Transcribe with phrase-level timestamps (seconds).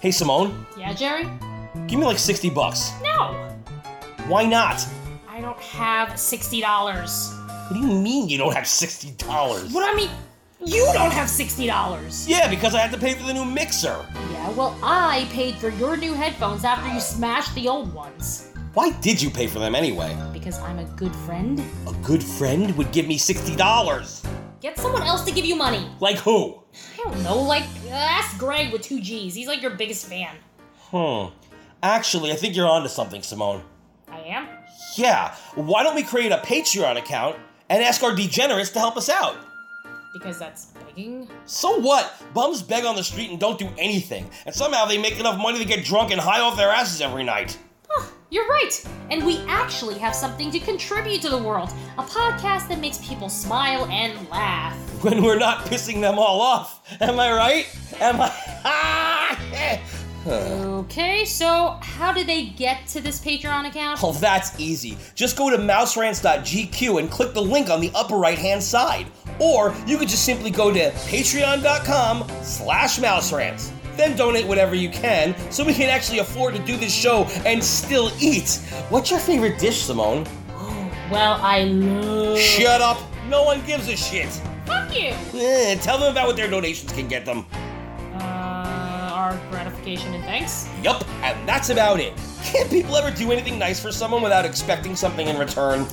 [0.00, 1.28] Hey, Simone, Yeah, Jerry?
[1.86, 2.92] give me like 60 bucks.
[3.02, 3.34] No.
[4.28, 4.86] Why not?
[5.28, 6.62] I don't have $60.
[6.62, 9.72] What do you mean you don't have $60?
[9.72, 10.10] What I mean,
[10.64, 12.28] you don't have $60.
[12.28, 14.06] Yeah, because I had to pay for the new mixer.
[14.32, 18.52] Yeah, well, I paid for your new headphones after you smashed the old ones.
[18.74, 20.16] Why did you pay for them anyway?
[20.32, 21.60] Because I'm a good friend.
[21.88, 24.26] A good friend would give me $60.
[24.60, 25.88] Get someone else to give you money.
[26.00, 26.60] Like who?
[26.98, 29.34] I don't know, like, ask Greg with two G's.
[29.34, 30.34] He's like your biggest fan.
[30.90, 31.32] Hmm.
[31.82, 33.62] Actually, I think you're onto something, Simone.
[34.10, 34.48] I am?
[34.96, 37.36] Yeah, why don't we create a Patreon account
[37.68, 39.36] and ask our degenerates to help us out?
[40.12, 41.28] Because that's begging.
[41.44, 42.20] So what?
[42.34, 45.58] Bums beg on the street and don't do anything, and somehow they make enough money
[45.58, 47.56] to get drunk and high off their asses every night.
[48.30, 48.84] You're right.
[49.10, 53.28] And we actually have something to contribute to the world a podcast that makes people
[53.28, 54.76] smile and laugh.
[55.02, 56.82] When we're not pissing them all off.
[57.00, 57.66] Am I right?
[58.00, 59.80] Am I?
[60.26, 64.00] Okay, so how do they get to this Patreon account?
[64.02, 64.98] Oh, that's easy.
[65.14, 69.06] Just go to mouserants.gq and click the link on the upper right-hand side.
[69.38, 73.72] Or you could just simply go to patreon.com slash mouserants.
[73.98, 77.62] Then donate whatever you can so we can actually afford to do this show and
[77.62, 78.60] still eat.
[78.90, 80.24] What's your favorite dish, Simone?
[81.10, 82.38] Well, I love.
[82.38, 82.98] Shut up!
[83.30, 84.28] No one gives a shit.
[84.66, 85.14] Fuck you!
[85.32, 87.46] Eh, tell them about what their donations can get them.
[88.16, 90.68] Uh, our gratification and thanks.
[90.82, 92.12] Yup, and that's about it.
[92.44, 95.86] Can't people ever do anything nice for someone without expecting something in return?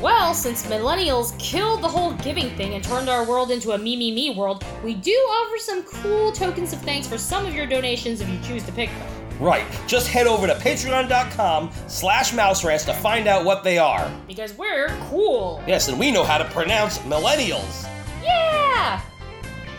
[0.00, 3.96] Well, since millennials killed the whole giving thing and turned our world into a me
[3.96, 7.66] me me world, we do offer some cool tokens of thanks for some of your
[7.66, 9.06] donations if you choose to pick them.
[9.38, 14.10] Right, just head over to patreon.com slash mouserants to find out what they are.
[14.26, 15.62] Because we're cool.
[15.66, 17.86] Yes, and we know how to pronounce millennials.
[18.22, 19.02] Yeah!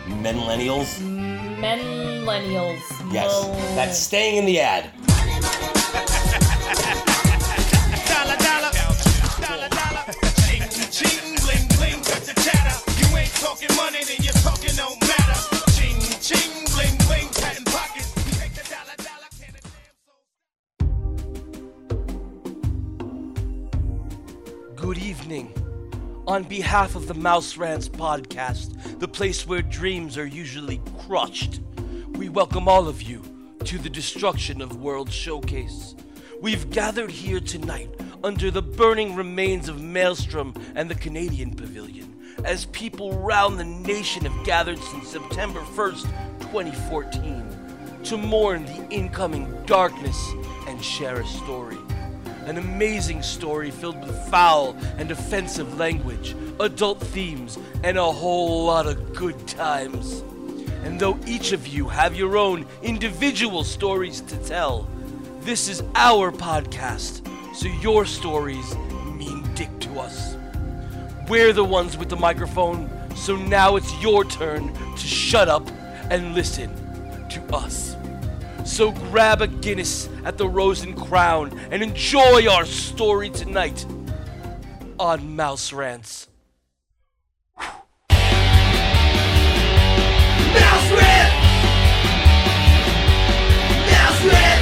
[0.06, 1.00] Millennials?
[1.58, 3.12] Millennials.
[3.12, 4.92] Yes, that's staying in the ad.
[13.42, 15.40] talking money, then your talking don't matter.
[15.72, 17.68] Ching, ching, bling, bling, patent.
[24.76, 25.52] Good evening.
[26.28, 31.60] On behalf of the Mouse Rants podcast, the place where dreams are usually crushed,
[32.12, 33.22] we welcome all of you
[33.64, 35.96] to the Destruction of World Showcase.
[36.40, 37.90] We've gathered here tonight
[38.22, 42.11] under the burning remains of Maelstrom and the Canadian Pavilion
[42.44, 46.02] as people round the nation have gathered since September 1st,
[46.40, 50.18] 2014, to mourn the incoming darkness
[50.66, 51.78] and share a story.
[52.46, 58.86] An amazing story filled with foul and offensive language, adult themes, and a whole lot
[58.86, 60.22] of good times.
[60.82, 64.88] And though each of you have your own individual stories to tell,
[65.42, 67.24] this is our podcast,
[67.54, 68.74] so your stories
[69.16, 70.31] mean dick to us.
[71.28, 75.70] We're the ones with the microphone, so now it's your turn to shut up
[76.10, 76.68] and listen
[77.28, 77.94] to us.
[78.64, 83.86] So grab a Guinness at the Rose and Crown and enjoy our story tonight
[84.98, 86.28] on Mouse Rants.
[87.58, 87.76] Mouse
[90.92, 91.32] rant!
[93.90, 94.61] Mouse rant!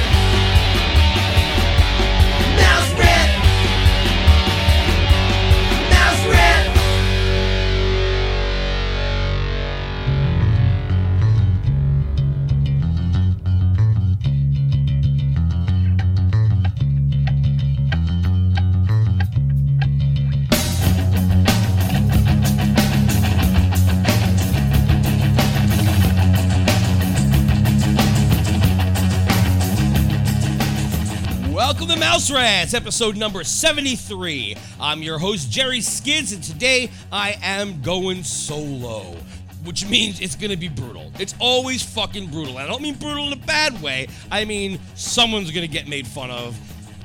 [32.01, 34.57] Mouse Rants, episode number 73.
[34.79, 39.15] I'm your host, Jerry Skids, and today I am going solo,
[39.63, 41.11] which means it's gonna be brutal.
[41.19, 42.57] It's always fucking brutal.
[42.57, 46.31] I don't mean brutal in a bad way, I mean someone's gonna get made fun
[46.31, 46.57] of.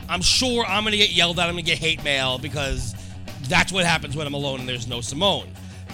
[0.09, 2.95] I'm sure I'm gonna get yelled at, I'm gonna get hate mail because
[3.51, 5.51] that's what happens when I'm alone and there's no Simone.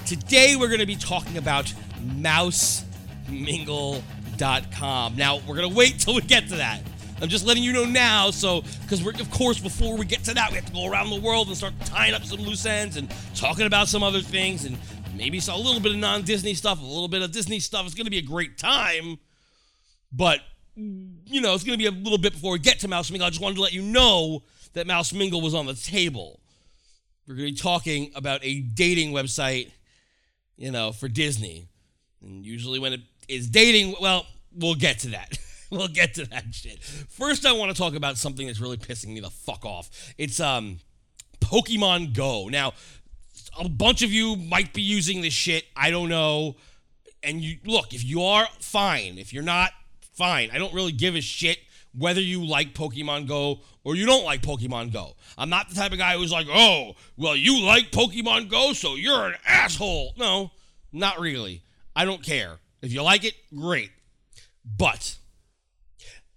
[0.07, 1.75] Today we're gonna be talking about
[2.21, 5.17] mousemingle.com.
[5.17, 6.83] Now, we're gonna wait till we get to that.
[7.23, 10.35] I'm just letting you know now, so because we're of course before we get to
[10.35, 12.97] that, we have to go around the world and start tying up some loose ends
[12.97, 14.77] and talking about some other things and
[15.15, 17.87] maybe a little bit of non-Disney stuff, a little bit of Disney stuff.
[17.87, 19.19] It's gonna be a great time,
[20.13, 20.41] but
[20.75, 23.29] you know it's gonna be a little bit before we get to Mouse Mingle.
[23.29, 24.43] I just wanted to let you know
[24.73, 26.41] that Mouse Mingle was on the table.
[27.29, 29.71] We're gonna be talking about a dating website,
[30.57, 31.69] you know, for Disney.
[32.21, 35.39] And usually when it is dating, well, we'll get to that.
[35.77, 36.83] we'll get to that shit.
[36.85, 40.13] First, I want to talk about something that's really pissing me the fuck off.
[40.19, 40.79] It's um,
[41.41, 42.49] Pokemon Go.
[42.49, 42.75] Now,
[43.59, 45.65] a bunch of you might be using this shit.
[45.75, 46.57] I don't know.
[47.23, 49.17] And you look, if you are fine.
[49.17, 49.71] If you're not,
[50.13, 50.51] fine.
[50.53, 51.59] I don't really give a shit
[51.97, 55.17] whether you like Pokemon Go or you don't like Pokemon Go.
[55.39, 58.95] I'm not the type of guy who's like, oh, well, you like Pokemon Go, so
[58.97, 60.13] you're an asshole.
[60.19, 60.51] No,
[60.93, 61.63] not really.
[61.97, 62.59] I don't care.
[62.83, 63.91] If you like it, great.
[64.65, 65.17] But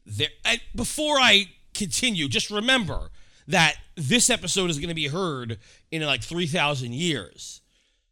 [0.06, 3.10] there, and before I continue, just remember
[3.48, 5.60] that this episode is going to be heard
[5.92, 7.62] in like 3,000 years.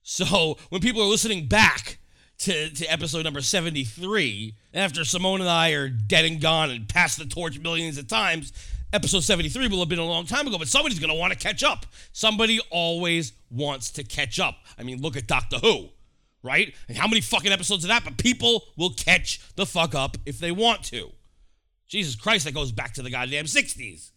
[0.04, 1.98] So when people are listening back
[2.40, 7.18] to, to episode number 73, after Simone and I are dead and gone and passed
[7.18, 8.51] the torch millions of times,
[8.92, 11.40] episode 73 will have been a long time ago, but somebody's going to want to
[11.40, 11.86] catch up.
[12.12, 14.56] Somebody always wants to catch up.
[14.78, 15.90] I mean, look at Doctor Who,
[16.44, 16.74] right?
[16.88, 18.04] And how many fucking episodes of that?
[18.04, 21.12] But people will catch the fuck up if they want to.
[21.94, 24.10] Jesus Christ, that goes back to the goddamn 60s.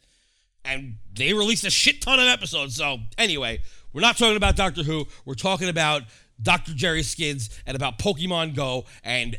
[0.64, 2.74] And they released a shit ton of episodes.
[2.74, 3.60] So, anyway,
[3.92, 5.06] we're not talking about Doctor Who.
[5.26, 6.04] We're talking about
[6.40, 6.72] Dr.
[6.72, 8.86] Jerry Skids and about Pokemon Go.
[9.04, 9.36] And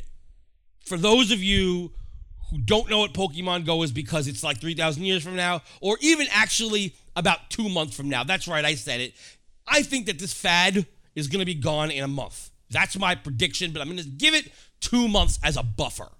[0.85, 1.93] for those of you
[2.51, 5.97] who don't know what Pokemon Go is because it's like 3,000 years from now, or
[6.01, 9.15] even actually about two months from now, that's right, I said it.
[9.67, 10.85] I think that this fad
[11.15, 12.51] is going to be gone in a month.
[12.69, 16.11] That's my prediction, but I'm going to give it two months as a buffer,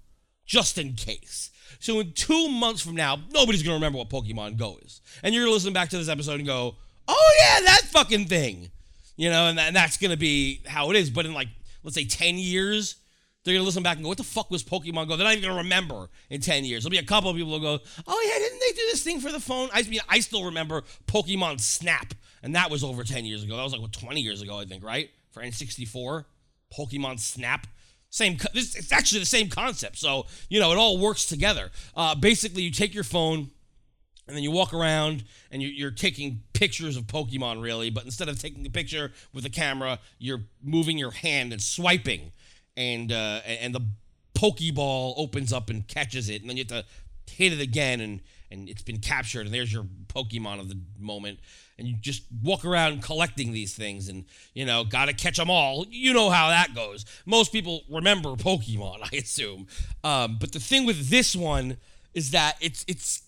[0.44, 1.50] just in case.
[1.78, 5.44] So in two months from now, nobody's gonna remember what Pokemon Go is, and you're
[5.44, 6.76] gonna listen back to this episode and go,
[7.06, 8.70] "Oh yeah, that fucking thing,"
[9.16, 11.10] you know, and, that, and that's gonna be how it is.
[11.10, 11.48] But in like,
[11.84, 12.96] let's say, ten years,
[13.44, 15.48] they're gonna listen back and go, "What the fuck was Pokemon Go?" They're not even
[15.48, 16.82] gonna remember in ten years.
[16.82, 19.20] There'll be a couple of people who go, "Oh yeah, didn't they do this thing
[19.20, 23.24] for the phone?" I mean, I still remember Pokemon Snap, and that was over ten
[23.24, 23.56] years ago.
[23.56, 25.10] That was like what twenty years ago, I think, right?
[25.30, 26.24] For N64,
[26.76, 27.68] Pokemon Snap.
[28.18, 29.96] Same, this, it's actually the same concept.
[29.96, 31.70] So you know, it all works together.
[31.94, 33.50] Uh, basically, you take your phone,
[34.26, 37.90] and then you walk around and you, you're taking pictures of Pokemon, really.
[37.90, 42.32] But instead of taking a picture with a camera, you're moving your hand and swiping,
[42.76, 43.82] and uh, and the
[44.34, 48.20] Pokeball opens up and catches it, and then you have to hit it again, and
[48.50, 51.38] and it's been captured, and there's your Pokemon of the moment.
[51.78, 55.86] And you just walk around collecting these things, and you know, gotta catch them all.
[55.88, 57.04] You know how that goes.
[57.24, 59.68] Most people remember Pokemon, I assume.
[60.02, 61.76] Um, but the thing with this one
[62.14, 63.22] is that it's it's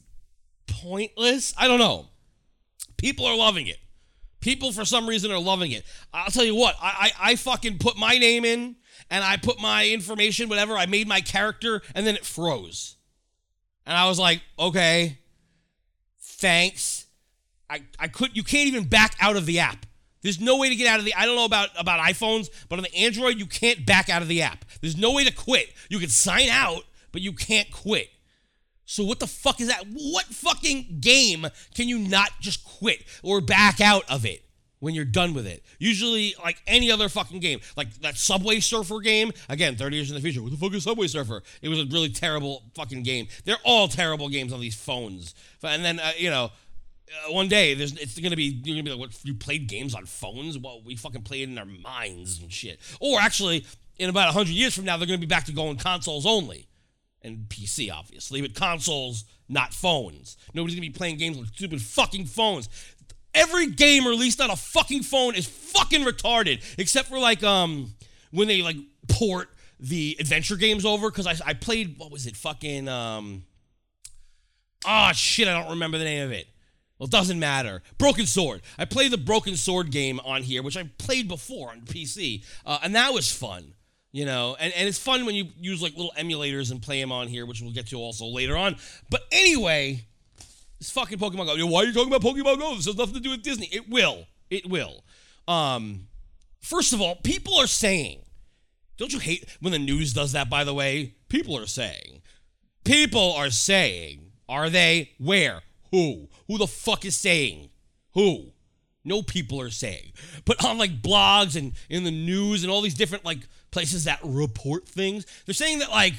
[0.67, 1.55] pointless.
[1.57, 2.07] I don't know.
[2.97, 3.79] People are loving it.
[4.41, 5.85] People for some reason are loving it.
[6.13, 8.77] I'll tell you what, I, I, I fucking put my name in
[9.11, 12.97] and I put my information, whatever, I made my character, and then it froze.
[13.85, 15.19] And I was like, okay,
[16.21, 17.00] thanks.
[17.71, 19.87] I, I could you can't even back out of the app.
[20.23, 22.79] There's no way to get out of the I don't know about about iPhones, but
[22.79, 24.65] on the Android you can't back out of the app.
[24.81, 25.73] There's no way to quit.
[25.89, 26.83] You can sign out,
[27.13, 28.11] but you can't quit.
[28.91, 29.85] So what the fuck is that?
[29.93, 31.47] What fucking game
[31.77, 34.43] can you not just quit or back out of it
[34.81, 35.65] when you're done with it?
[35.79, 39.31] Usually, like any other fucking game, like that Subway Surfer game.
[39.49, 41.41] Again, 30 years in the future, what the fuck is Subway Surfer?
[41.63, 43.29] It was a really terrible fucking game.
[43.45, 45.37] They're all terrible games on these phones.
[45.63, 46.51] And then uh, you know,
[47.11, 49.25] uh, one day there's it's gonna be you're gonna be like, what?
[49.25, 50.59] You played games on phones?
[50.59, 52.81] Well, we fucking played in our minds and shit.
[53.01, 53.67] Or actually,
[53.99, 56.69] in about hundred years from now, they're gonna be back to going consoles only
[57.23, 60.37] and PC, obviously, but consoles, not phones.
[60.55, 62.69] Nobody's gonna be playing games on stupid fucking phones.
[63.35, 67.95] Every game released on a fucking phone is fucking retarded, except for like um
[68.31, 68.77] when they like
[69.09, 71.11] port the adventure games over.
[71.11, 73.45] Because I, I played what was it fucking um
[74.85, 76.47] ah shit I don't remember the name of it.
[77.01, 77.83] Well, it doesn't matter.
[77.97, 78.61] Broken Sword.
[78.79, 82.79] I played the Broken Sword game on here, which I played before on PC, uh,
[82.83, 83.73] and that was fun.
[84.13, 87.11] You know, and, and it's fun when you use like little emulators and play them
[87.11, 88.77] on here, which we'll get to also later on.
[89.09, 90.05] But anyway,
[90.79, 91.67] this fucking Pokemon Go.
[91.67, 92.75] Why are you talking about Pokemon Go?
[92.75, 93.69] This has nothing to do with Disney.
[93.73, 94.27] It will.
[94.51, 95.05] It will.
[95.49, 96.09] Um,
[96.61, 98.21] first of all, people are saying,
[98.99, 101.15] don't you hate when the news does that, by the way?
[101.31, 102.21] People are saying,
[102.85, 105.13] people are saying, are they?
[105.19, 105.63] Where?
[105.91, 106.29] Who?
[106.47, 107.71] Who the fuck is saying?
[108.15, 108.53] Who?
[109.05, 110.13] No people are saying.
[110.45, 113.39] But on like blogs and in the news and all these different like
[113.71, 116.15] places that report things, they're saying that like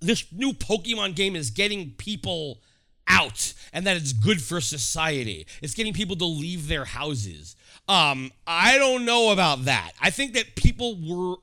[0.00, 2.60] this new Pokemon game is getting people
[3.06, 5.46] out and that it's good for society.
[5.62, 7.56] It's getting people to leave their houses.
[7.88, 9.92] Um, I don't know about that.
[10.00, 11.36] I think that people were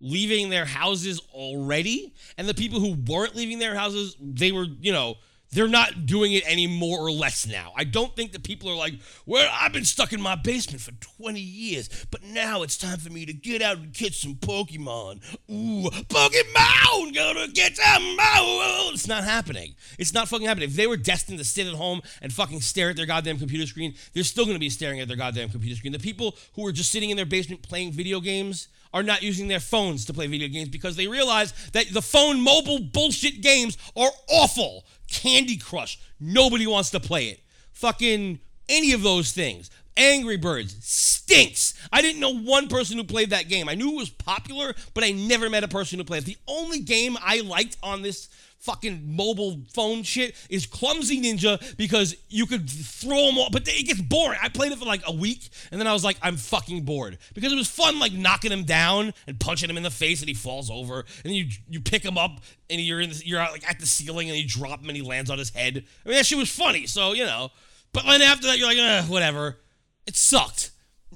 [0.00, 4.92] leaving their houses already, and the people who weren't leaving their houses, they were, you
[4.92, 5.16] know,
[5.52, 7.72] They're not doing it any more or less now.
[7.76, 8.94] I don't think that people are like,
[9.26, 13.10] well, I've been stuck in my basement for 20 years, but now it's time for
[13.10, 15.22] me to get out and catch some Pokemon.
[15.50, 18.92] Ooh, Pokemon, gonna get some more.
[18.92, 19.74] It's not happening.
[19.98, 20.68] It's not fucking happening.
[20.68, 23.66] If they were destined to sit at home and fucking stare at their goddamn computer
[23.66, 25.92] screen, they're still gonna be staring at their goddamn computer screen.
[25.92, 29.48] The people who are just sitting in their basement playing video games are not using
[29.48, 33.76] their phones to play video games because they realize that the phone mobile bullshit games
[33.96, 34.84] are awful.
[35.08, 37.40] Candy Crush, nobody wants to play it.
[37.72, 39.70] Fucking any of those things.
[39.96, 41.74] Angry Birds stinks.
[41.92, 43.68] I didn't know one person who played that game.
[43.68, 46.26] I knew it was popular, but I never met a person who played it.
[46.26, 48.28] The only game I liked on this
[48.66, 53.86] fucking mobile phone shit is Clumsy Ninja because you could throw them all, but it
[53.86, 54.38] gets boring.
[54.42, 57.18] I played it for like a week and then I was like, I'm fucking bored
[57.32, 60.28] because it was fun, like knocking him down and punching him in the face and
[60.28, 63.68] he falls over, and you you pick him up and you're in the, you're like
[63.70, 65.84] at the ceiling and you drop him and he lands on his head.
[66.04, 67.50] I mean that shit was funny, so you know.
[67.92, 69.58] But then after that, you're like, whatever.
[70.06, 70.72] It sucked.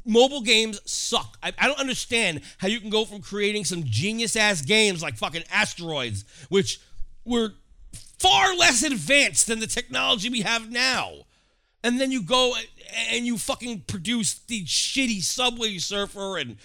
[0.07, 1.37] Mobile games suck.
[1.43, 5.17] I, I don't understand how you can go from creating some genius ass games like
[5.17, 6.81] fucking Asteroids, which
[7.25, 7.55] were
[8.19, 11.25] far less advanced than the technology we have now.
[11.83, 12.55] And then you go
[13.11, 16.57] and you fucking produce these shitty Subway Surfer and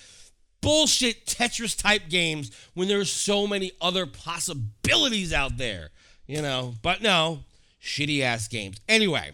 [0.62, 5.91] bullshit Tetris type games when there's so many other possibilities out there,
[6.27, 6.74] you know.
[6.81, 7.39] But no,
[7.81, 8.77] shitty ass games.
[8.89, 9.31] Anyway,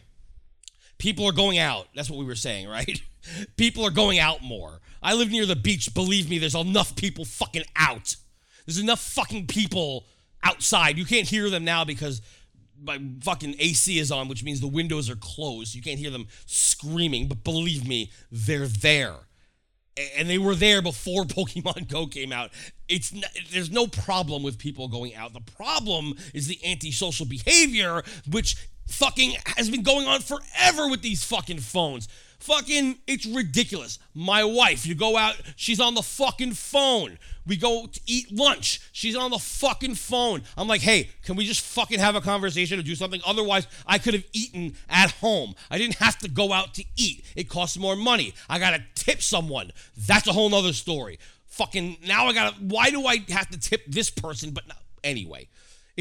[0.97, 1.87] people are going out.
[1.95, 3.01] That's what we were saying, right?
[3.55, 4.79] People are going out more.
[5.03, 5.93] I live near the beach.
[5.93, 8.15] Believe me, there's enough people fucking out.
[8.65, 10.05] There's enough fucking people
[10.43, 10.97] outside.
[10.97, 12.21] You can't hear them now because
[12.83, 15.75] my fucking AC is on, which means the windows are closed.
[15.75, 19.15] You can't hear them screaming, but believe me, they're there.
[20.17, 22.51] And they were there before Pokemon Go came out.
[22.87, 23.13] It's
[23.51, 25.33] there's no problem with people going out.
[25.33, 28.55] The problem is the antisocial behavior, which
[28.87, 32.07] fucking has been going on forever with these fucking phones.
[32.41, 33.99] Fucking, it's ridiculous.
[34.15, 37.19] My wife, you go out, she's on the fucking phone.
[37.45, 40.41] We go to eat lunch, she's on the fucking phone.
[40.57, 43.21] I'm like, hey, can we just fucking have a conversation or do something?
[43.27, 45.53] Otherwise, I could have eaten at home.
[45.69, 47.23] I didn't have to go out to eat.
[47.35, 48.33] It costs more money.
[48.49, 49.71] I gotta tip someone.
[49.95, 51.19] That's a whole nother story.
[51.45, 54.49] Fucking, now I gotta, why do I have to tip this person?
[54.49, 55.47] But no, anyway.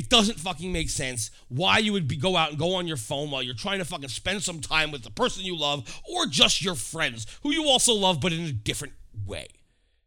[0.01, 2.97] It doesn't fucking make sense why you would be go out and go on your
[2.97, 6.25] phone while you're trying to fucking spend some time with the person you love or
[6.25, 8.95] just your friends who you also love but in a different
[9.27, 9.47] way.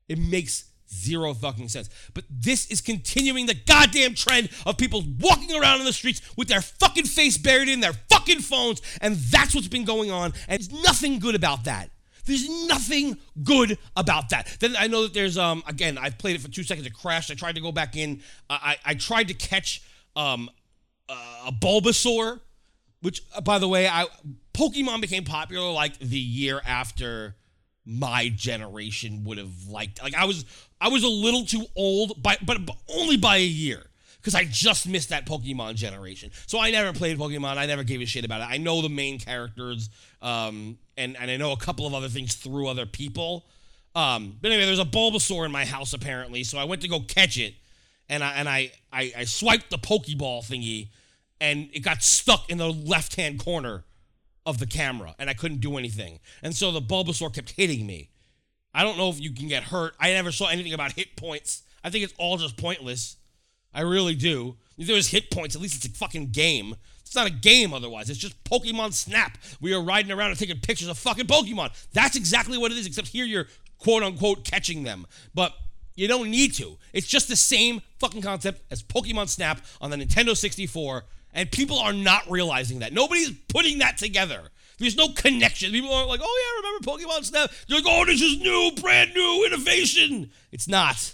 [0.10, 1.92] It makes zero fucking sense.
[2.16, 6.48] But this is continuing the goddamn trend of people walking around in the streets with
[6.48, 10.60] their fucking face buried in their fucking phones and that's what's been going on and
[10.60, 11.92] there's nothing good about that.
[12.26, 14.58] There's nothing good about that.
[14.60, 16.88] Then I know that there's um again I played it for two seconds.
[16.88, 17.32] It crashed.
[17.32, 18.22] I tried to go back in.
[18.50, 19.84] I I, I tried to catch
[20.16, 20.50] um
[21.10, 22.40] a Bulbasaur,
[23.02, 24.06] which uh, by the way I
[24.54, 27.36] Pokemon became popular like the year after
[27.86, 30.02] my generation would have liked.
[30.02, 30.46] Like I was
[30.80, 32.58] I was a little too old by but
[32.90, 33.84] only by a year
[34.24, 36.32] because I just missed that Pokemon generation.
[36.48, 37.58] So I never played Pokemon.
[37.58, 38.48] I never gave a shit about it.
[38.50, 39.90] I know the main characters,
[40.22, 43.46] um, and and I know a couple of other things through other people.
[43.96, 47.02] Um, but anyway, there's a Bulbasaur in my house apparently, so I went to go
[47.02, 47.56] catch it,
[48.08, 50.88] and I and I I, I swiped the Pokeball thingy,
[51.42, 53.84] and it got stuck in the left hand corner
[54.46, 56.20] of the camera, and I couldn't do anything.
[56.42, 58.10] And so the Bulbasaur kept hitting me.
[58.74, 59.96] I don't know if you can get hurt.
[60.00, 61.64] I never saw anything about hit points.
[61.84, 63.18] I think it's all just pointless.
[63.74, 64.58] I really do.
[64.78, 66.76] If hit points, at least it's a fucking game.
[67.02, 68.10] It's not a game otherwise.
[68.10, 69.38] It's just Pokemon Snap.
[69.62, 71.72] We are riding around and taking pictures of fucking Pokemon.
[71.94, 73.46] That's exactly what it is, except here you're
[73.78, 75.06] quote unquote catching them.
[75.34, 75.54] But
[75.96, 76.78] you don't need to.
[76.92, 81.04] It's just the same fucking concept as Pokemon Snap on the Nintendo 64,
[81.34, 82.94] and people are not realizing that.
[82.94, 84.50] Nobody's putting that together.
[84.80, 85.72] There's no connection.
[85.72, 87.52] People aren't like, oh yeah, remember Pokemon Snap?
[87.68, 90.32] They're like, oh, this is new, brand new innovation.
[90.52, 91.14] It's not.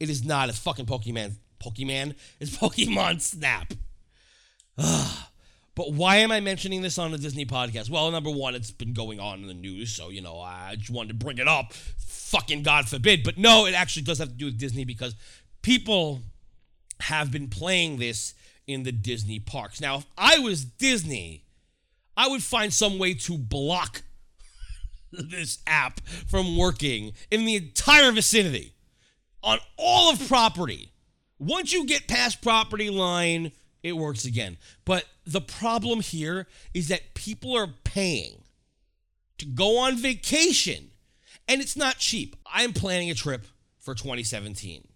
[0.00, 0.48] It is not.
[0.48, 1.36] It's fucking Pokemon.
[1.58, 2.14] Pokemon.
[2.40, 3.72] is Pokemon Snap.
[5.76, 7.90] But why am I mentioning this on a Disney podcast?
[7.90, 10.90] Well, number one, it's been going on in the news, so you know I just
[10.90, 11.74] wanted to bring it up.
[11.74, 15.14] Fucking God forbid, but no, it actually does have to do with Disney because
[15.60, 16.22] people
[17.00, 18.32] have been playing this
[18.66, 19.78] in the Disney parks.
[19.80, 21.44] Now, if I was Disney,
[22.16, 24.02] I would find some way to block
[25.12, 28.72] this app from working in the entire vicinity
[29.42, 30.92] on all of property.
[31.38, 33.52] Once you get past property line,
[33.82, 34.56] it works again.
[34.84, 38.42] But the problem here is that people are paying
[39.38, 40.90] to go on vacation,
[41.46, 42.36] and it's not cheap.
[42.46, 43.46] I'm planning a trip
[43.78, 44.88] for 2017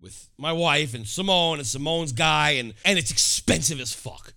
[0.00, 4.34] with my wife and Simone and Simone's guy, and, and it's expensive as fuck.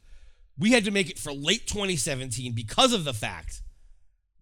[0.58, 3.62] We had to make it for late 2017 because of the fact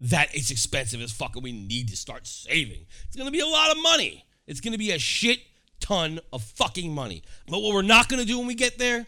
[0.00, 2.86] that it's expensive as fuck and we need to start saving.
[3.06, 4.24] It's gonna be a lot of money.
[4.46, 5.40] It's gonna be a shit
[5.84, 7.22] ton of fucking money.
[7.46, 9.06] But what we're not gonna do when we get there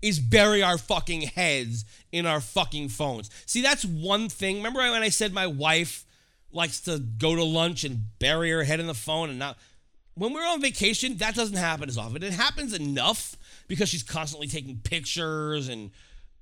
[0.00, 3.28] is bury our fucking heads in our fucking phones.
[3.46, 4.56] See, that's one thing.
[4.56, 6.04] Remember when I said my wife
[6.52, 9.58] likes to go to lunch and bury her head in the phone and not.
[10.14, 12.22] When we're on vacation, that doesn't happen as often.
[12.22, 13.36] It happens enough
[13.66, 15.90] because she's constantly taking pictures and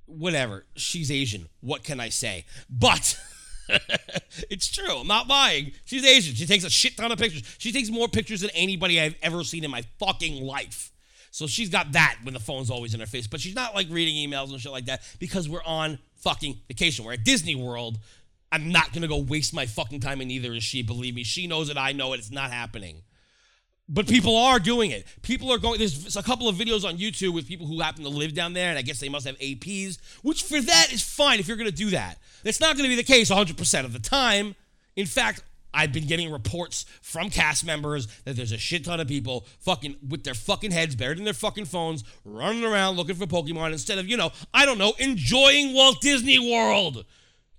[0.06, 0.66] whatever.
[0.74, 1.48] She's Asian.
[1.60, 2.44] What can I say?
[2.68, 3.18] But.
[4.50, 4.98] it's true.
[4.98, 5.72] I'm not lying.
[5.84, 6.34] She's Asian.
[6.34, 7.42] She takes a shit ton of pictures.
[7.58, 10.92] She takes more pictures than anybody I've ever seen in my fucking life.
[11.30, 13.26] So she's got that when the phone's always in her face.
[13.26, 17.04] But she's not like reading emails and shit like that because we're on fucking vacation.
[17.04, 17.98] We're at Disney World.
[18.52, 20.82] I'm not gonna go waste my fucking time, and neither is she.
[20.82, 21.76] Believe me, she knows it.
[21.76, 22.18] I know it.
[22.18, 23.02] It's not happening.
[23.92, 25.04] But people are doing it.
[25.22, 25.78] People are going.
[25.78, 28.70] There's a couple of videos on YouTube with people who happen to live down there,
[28.70, 31.68] and I guess they must have APs, which for that is fine if you're going
[31.68, 32.18] to do that.
[32.44, 34.54] That's not going to be the case 100% of the time.
[34.94, 35.42] In fact,
[35.74, 39.96] I've been getting reports from cast members that there's a shit ton of people fucking
[40.08, 43.98] with their fucking heads buried in their fucking phones, running around looking for Pokemon instead
[43.98, 47.04] of, you know, I don't know, enjoying Walt Disney World.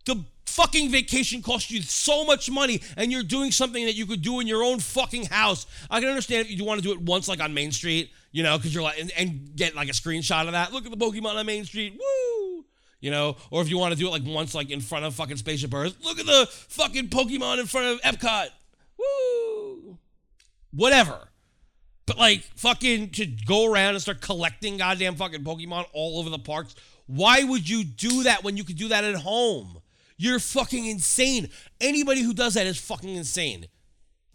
[0.05, 4.21] The fucking vacation costs you so much money and you're doing something that you could
[4.21, 5.65] do in your own fucking house.
[5.89, 8.43] I can understand if you want to do it once, like on Main Street, you
[8.43, 10.73] know, because you're like, and, and, get like a screenshot of that.
[10.73, 11.93] Look at the Pokemon on Main Street.
[11.93, 12.65] Woo!
[12.99, 15.15] You know, or if you want to do it like once, like in front of
[15.15, 15.95] fucking Spaceship Earth.
[16.03, 18.47] Look at the fucking Pokemon in front of Epcot.
[18.97, 19.97] Woo!
[20.71, 21.29] Whatever.
[22.05, 26.39] But like fucking to go around and start collecting goddamn fucking Pokemon all over the
[26.39, 26.75] parks.
[27.07, 29.80] Why would you do that when you could do that at home?
[30.21, 31.49] You're fucking insane.
[31.79, 33.65] Anybody who does that is fucking insane.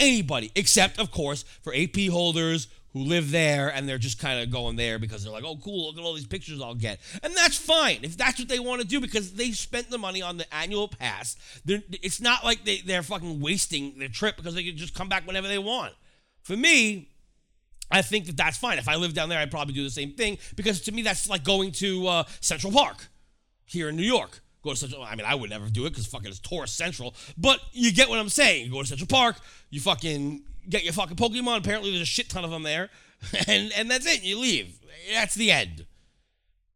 [0.00, 4.50] Anybody, except of course for AP holders who live there and they're just kind of
[4.50, 6.98] going there because they're like, oh, cool, look at all these pictures I'll get.
[7.22, 10.22] And that's fine if that's what they want to do because they spent the money
[10.22, 11.36] on the annual pass.
[11.64, 15.08] They're, it's not like they, they're fucking wasting their trip because they can just come
[15.08, 15.94] back whenever they want.
[16.42, 17.10] For me,
[17.92, 18.78] I think that that's fine.
[18.78, 21.28] If I lived down there, I'd probably do the same thing because to me, that's
[21.28, 23.06] like going to uh, Central Park
[23.66, 24.40] here in New York.
[24.66, 25.04] Go to Central.
[25.04, 27.14] I mean, I would never do it because fucking it's Tourist Central.
[27.38, 28.66] But you get what I'm saying.
[28.66, 29.36] You go to Central Park.
[29.70, 31.58] You fucking get your fucking Pokemon.
[31.58, 32.90] Apparently, there's a shit ton of them there,
[33.46, 34.24] and and that's it.
[34.24, 34.76] You leave.
[35.12, 35.86] That's the end.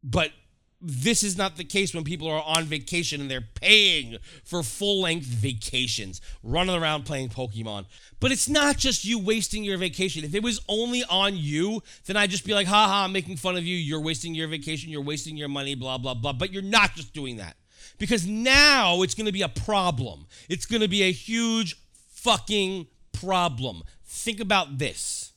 [0.01, 0.31] But
[0.79, 5.01] this is not the case when people are on vacation and they're paying for full
[5.01, 7.85] length vacations, running around playing Pokemon.
[8.21, 10.23] But it's not just you wasting your vacation.
[10.23, 13.57] If it was only on you, then I'd just be like, haha, I'm making fun
[13.57, 13.75] of you.
[13.75, 14.89] You're wasting your vacation.
[14.89, 16.33] You're wasting your money, blah, blah, blah.
[16.33, 17.57] But you're not just doing that
[17.97, 20.27] because now it's going to be a problem.
[20.49, 21.77] It's going to be a huge
[22.09, 23.83] fucking problem.
[24.03, 25.33] Think about this.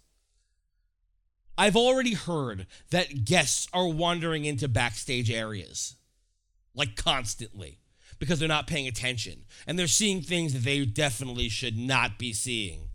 [1.57, 5.97] I've already heard that guests are wandering into backstage areas
[6.75, 7.79] like constantly
[8.19, 12.33] because they're not paying attention and they're seeing things that they definitely should not be
[12.33, 12.89] seeing.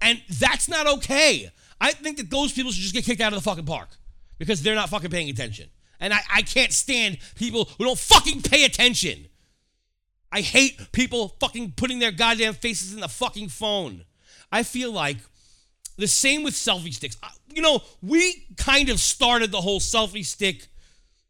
[0.00, 1.50] And that's not okay.
[1.80, 3.90] I think that those people should just get kicked out of the fucking park
[4.38, 5.68] because they're not fucking paying attention.
[6.00, 9.26] And I, I can't stand people who don't fucking pay attention.
[10.30, 14.04] I hate people fucking putting their goddamn faces in the fucking phone.
[14.52, 15.18] I feel like
[15.96, 17.16] the same with selfie sticks.
[17.52, 20.68] You know, we kind of started the whole selfie stick,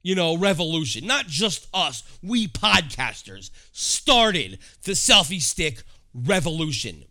[0.02, 1.07] you know, revolution.
[1.07, 7.04] Not just us, we podcasters started the selfie stick revolution.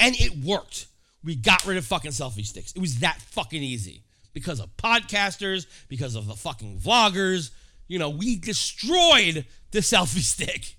[0.00, 0.86] And it worked.
[1.22, 2.72] We got rid of fucking selfie sticks.
[2.72, 4.03] It was that fucking easy.
[4.34, 7.50] Because of podcasters, because of the fucking vloggers.
[7.88, 10.76] You know, we destroyed the selfie stick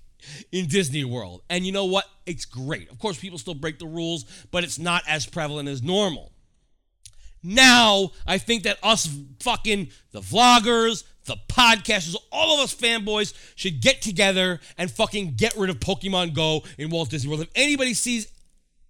[0.52, 1.42] in Disney World.
[1.50, 2.04] And you know what?
[2.26, 2.90] It's great.
[2.90, 6.32] Of course, people still break the rules, but it's not as prevalent as normal.
[7.42, 9.08] Now, I think that us
[9.40, 15.56] fucking the vloggers, the podcasters, all of us fanboys should get together and fucking get
[15.56, 17.42] rid of Pokemon Go in Walt Disney World.
[17.42, 18.26] If anybody sees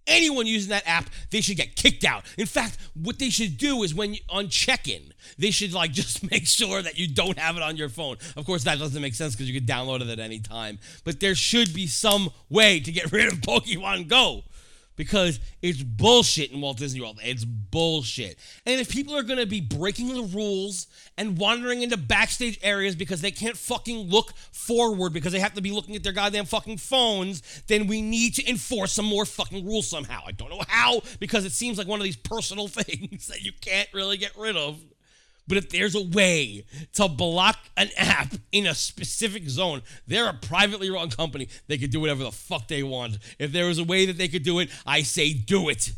[0.07, 2.23] anyone using that app, they should get kicked out.
[2.37, 6.29] In fact, what they should do is when you, on check-in, they should like just
[6.29, 8.17] make sure that you don't have it on your phone.
[8.35, 10.79] Of course, that doesn't make sense because you could download it at any time.
[11.03, 14.43] But there should be some way to get rid of Pokemon Go
[14.97, 17.19] because it's bullshit in Walt Disney World.
[17.23, 18.37] It's bullshit.
[18.65, 22.95] And if people are going to be breaking the rules and wandering into backstage areas
[22.95, 26.45] because they can't fucking look forward because they have to be looking at their goddamn
[26.45, 30.21] fucking phones, then we need to enforce some more fucking rules somehow.
[30.27, 33.53] I don't know how because it seems like one of these personal things that you
[33.61, 34.83] can't really get rid of.
[35.47, 40.33] But if there's a way to block an app in a specific zone, they're a
[40.33, 41.47] privately run company.
[41.67, 43.17] They could do whatever the fuck they want.
[43.39, 45.93] If there was a way that they could do it, I say do it.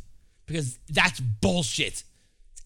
[0.45, 2.03] Because that's bullshit.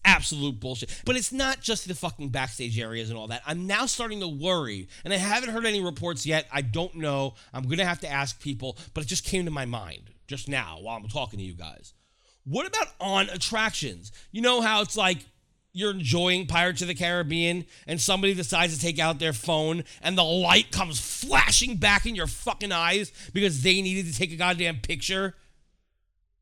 [0.04, 1.02] Absolute bullshit.
[1.06, 3.42] But it's not just the fucking backstage areas and all that.
[3.46, 6.46] I'm now starting to worry, and I haven't heard any reports yet.
[6.52, 7.34] I don't know.
[7.54, 10.78] I'm gonna have to ask people, but it just came to my mind just now
[10.80, 11.94] while I'm talking to you guys.
[12.44, 14.12] What about on attractions?
[14.30, 15.24] You know how it's like
[15.74, 20.16] you're enjoying Pirates of the Caribbean and somebody decides to take out their phone and
[20.16, 24.36] the light comes flashing back in your fucking eyes because they needed to take a
[24.36, 25.34] goddamn picture?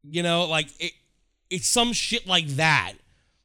[0.04, 0.92] You know, like it,
[1.48, 2.92] it's some shit like that.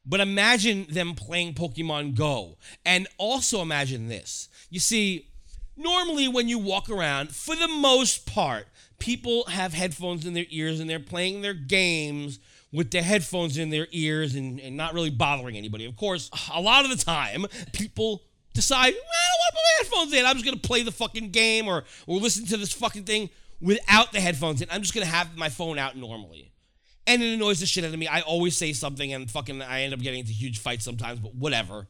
[0.04, 2.58] But imagine them playing Pokemon Go.
[2.84, 4.48] And also imagine this.
[4.70, 5.28] You see,
[5.76, 8.66] normally when you walk around, for the most part,
[8.98, 12.40] people have headphones in their ears and they're playing their games
[12.72, 15.84] with their headphones in their ears and, and not really bothering anybody.
[15.84, 18.22] Of course, a lot of the time, people
[18.54, 20.26] decide, well, I don't want to put my headphones in.
[20.26, 23.30] I'm just going to play the fucking game or, or listen to this fucking thing
[23.60, 24.68] without the headphones in.
[24.70, 26.52] I'm just going to have my phone out normally.
[27.06, 28.06] And it annoys the shit out of me.
[28.06, 31.34] I always say something and fucking I end up getting into huge fights sometimes, but
[31.34, 31.88] whatever.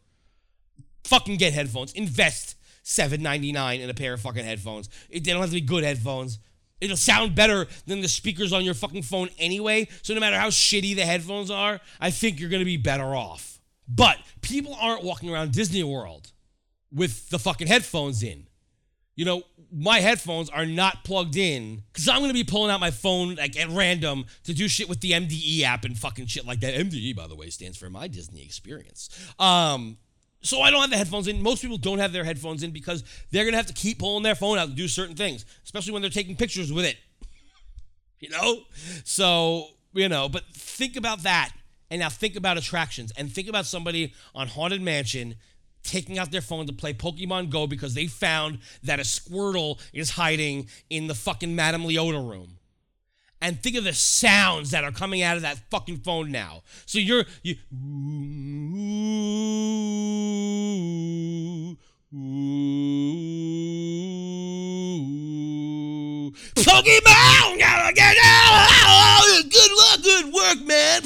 [1.05, 1.93] Fucking get headphones.
[1.93, 4.89] Invest $7.99 in a pair of fucking headphones.
[5.11, 6.39] It, they don't have to be good headphones.
[6.81, 9.89] It'll sound better than the speakers on your fucking phone anyway.
[10.03, 13.61] So no matter how shitty the headphones are, I think you're gonna be better off.
[13.89, 16.31] But people aren't walking around Disney World
[16.93, 18.47] with the fucking headphones in.
[19.17, 22.93] You know, my headphones are not plugged in because I'm gonna be pulling out my
[22.93, 26.61] phone like at random to do shit with the MDE app and fucking shit like
[26.61, 26.75] that.
[26.75, 29.09] MDE, by the way, stands for my Disney experience.
[29.39, 29.99] Um,
[30.41, 31.43] so I don't have the headphones in.
[31.43, 34.35] Most people don't have their headphones in because they're gonna have to keep pulling their
[34.35, 36.97] phone out to do certain things, especially when they're taking pictures with it.
[38.21, 38.63] You know?
[39.05, 41.53] So, you know, but think about that.
[41.89, 45.37] And now think about attractions and think about somebody on Haunted Mansion
[45.83, 50.11] taking out their phone to play Pokemon Go because they found that a Squirtle is
[50.11, 52.58] hiding in the fucking Madame Leota room.
[53.41, 56.63] And think of the sounds that are coming out of that fucking phone now.
[56.87, 57.57] So you're you
[66.55, 69.43] Pokemon, gotta get out!
[69.51, 71.03] Good luck, good work, man.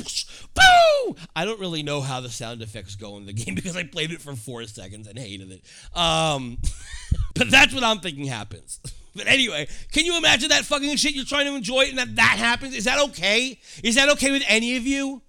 [0.55, 1.17] Boo!
[1.35, 4.13] I don't really know how the sound effects go in the game because I played
[4.13, 5.63] it for four seconds and hated it.
[5.97, 6.59] Um,
[7.35, 8.81] but that's what I'm thinking happens.
[9.15, 12.17] But anyway, can you imagine that fucking shit you're trying to enjoy it and that
[12.17, 12.75] that happens?
[12.75, 13.59] Is that okay?
[13.83, 15.23] Is that okay with any of you?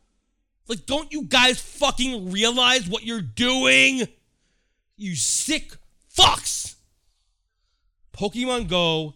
[0.68, 4.08] Like, don't you guys fucking realize what you're doing?
[4.96, 5.76] You sick
[6.16, 6.76] fucks.
[8.14, 9.16] Pokemon Go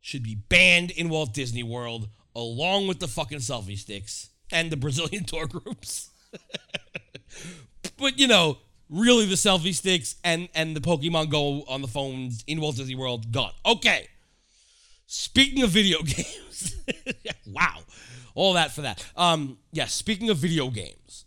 [0.00, 4.76] should be banned in Walt Disney World along with the fucking selfie sticks and the
[4.76, 6.10] Brazilian tour groups.
[7.98, 12.44] but you know, really the selfie sticks and and the Pokemon Go on the phones
[12.46, 13.52] in Walt Disney World gone.
[13.64, 14.08] Okay.
[15.06, 16.76] Speaking of video games,
[17.46, 17.78] wow,
[18.34, 19.04] all that for that.
[19.16, 19.92] Um, yes.
[19.92, 21.26] speaking of video games,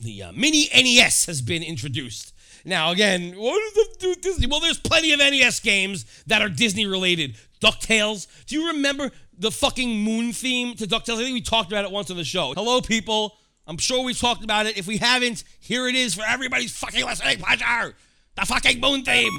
[0.00, 2.32] the uh, mini NES has been introduced.
[2.64, 4.46] Now, again, what does that do with Disney?
[4.46, 7.36] Well, there's plenty of NES games that are Disney related.
[7.60, 8.26] DuckTales.
[8.46, 11.14] Do you remember the fucking moon theme to DuckTales?
[11.14, 12.52] I think we talked about it once on the show.
[12.54, 13.36] Hello, people.
[13.66, 14.76] I'm sure we've talked about it.
[14.76, 17.94] If we haven't, here it is for everybody's fucking listening pleasure.
[18.36, 19.38] The fucking moon theme.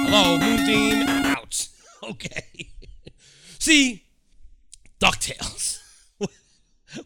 [0.10, 1.68] Hello, moon theme out.
[2.04, 2.70] Okay.
[3.60, 4.04] See,
[5.02, 5.47] DuckTales.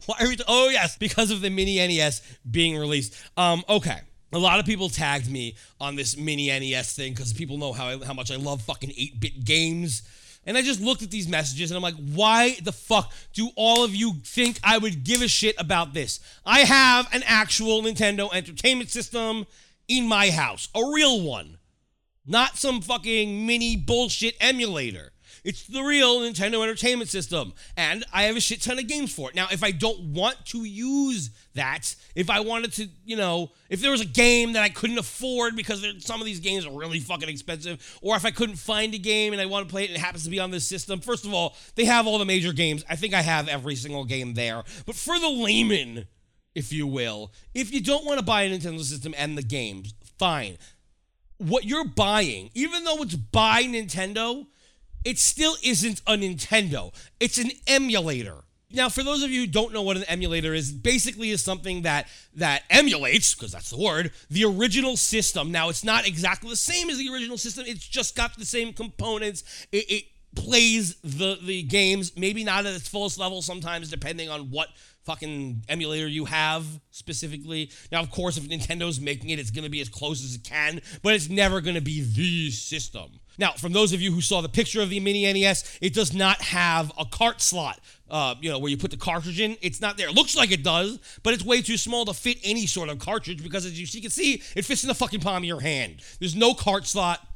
[0.06, 0.36] Why are we?
[0.36, 3.14] T- oh yes, because of the mini NES being released.
[3.36, 4.00] Um, okay.
[4.34, 7.88] A lot of people tagged me on this mini NES thing because people know how
[7.88, 10.02] I, how much I love fucking 8-bit games.
[10.46, 13.84] And I just looked at these messages and I'm like, why the fuck do all
[13.84, 16.18] of you think I would give a shit about this?
[16.46, 19.46] I have an actual Nintendo Entertainment System
[19.86, 21.58] in my house, a real one,
[22.26, 25.12] not some fucking mini bullshit emulator.
[25.44, 29.28] It's the real Nintendo Entertainment System, and I have a shit ton of games for
[29.28, 29.34] it.
[29.34, 33.80] Now, if I don't want to use that, if I wanted to, you know, if
[33.80, 36.70] there was a game that I couldn't afford because there, some of these games are
[36.70, 39.82] really fucking expensive, or if I couldn't find a game and I want to play
[39.82, 42.18] it and it happens to be on this system, first of all, they have all
[42.18, 42.84] the major games.
[42.88, 44.62] I think I have every single game there.
[44.86, 46.06] But for the layman,
[46.54, 49.92] if you will, if you don't want to buy a Nintendo system and the games,
[50.18, 50.56] fine.
[51.38, 54.46] What you're buying, even though it's by Nintendo,
[55.04, 56.94] it still isn't a Nintendo.
[57.20, 58.44] It's an emulator.
[58.74, 61.82] Now, for those of you who don't know what an emulator is, basically is something
[61.82, 65.52] that that emulates, because that's the word, the original system.
[65.52, 67.64] Now, it's not exactly the same as the original system.
[67.66, 69.44] It's just got the same components.
[69.72, 74.50] It, it plays the the games, maybe not at its fullest level sometimes, depending on
[74.50, 74.68] what
[75.04, 77.70] fucking emulator you have specifically.
[77.90, 80.44] Now, of course, if Nintendo's making it, it's going to be as close as it
[80.44, 83.20] can, but it's never going to be the system.
[83.38, 86.12] Now, from those of you who saw the picture of the mini NES, it does
[86.12, 87.80] not have a cart slot.
[88.10, 90.08] Uh, you know, where you put the cartridge in, it's not there.
[90.08, 92.98] It looks like it does, but it's way too small to fit any sort of
[92.98, 96.02] cartridge because, as you can see, it fits in the fucking palm of your hand.
[96.18, 97.26] There's no cart slot.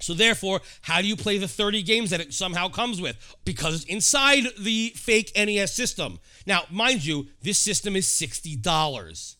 [0.00, 3.36] So therefore, how do you play the 30 games that it somehow comes with?
[3.44, 6.18] Because it's inside the fake NES system.
[6.44, 9.36] Now, mind you, this system is $60.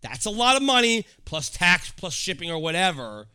[0.00, 3.26] That's a lot of money, plus tax, plus shipping or whatever.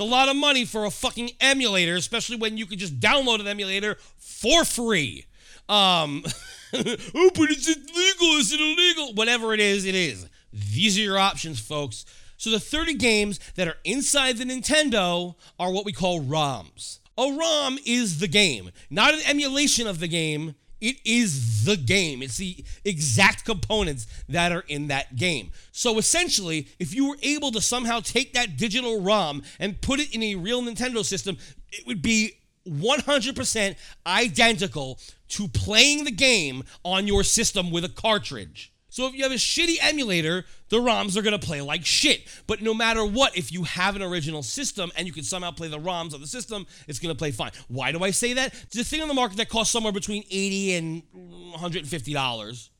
[0.00, 3.38] It's a lot of money for a fucking emulator, especially when you can just download
[3.38, 5.26] an emulator for free.
[5.68, 6.24] Um,
[6.72, 8.28] oh, but is it legal?
[8.38, 9.12] Is it illegal?
[9.12, 10.26] Whatever it is, it is.
[10.54, 12.06] These are your options, folks.
[12.38, 17.00] So the 30 games that are inside the Nintendo are what we call ROMs.
[17.18, 20.54] A ROM is the game, not an emulation of the game.
[20.80, 22.22] It is the game.
[22.22, 25.50] It's the exact components that are in that game.
[25.72, 30.14] So essentially, if you were able to somehow take that digital ROM and put it
[30.14, 31.36] in a real Nintendo system,
[31.70, 32.32] it would be
[32.68, 38.69] 100% identical to playing the game on your system with a cartridge.
[38.90, 42.22] So if you have a shitty emulator, the ROMs are going to play like shit.
[42.46, 45.68] But no matter what, if you have an original system and you can somehow play
[45.68, 47.52] the ROMs on the system, it's going to play fine.
[47.68, 48.52] Why do I say that?
[48.52, 52.70] A thing on the market that costs somewhere between 80 and 150 dollars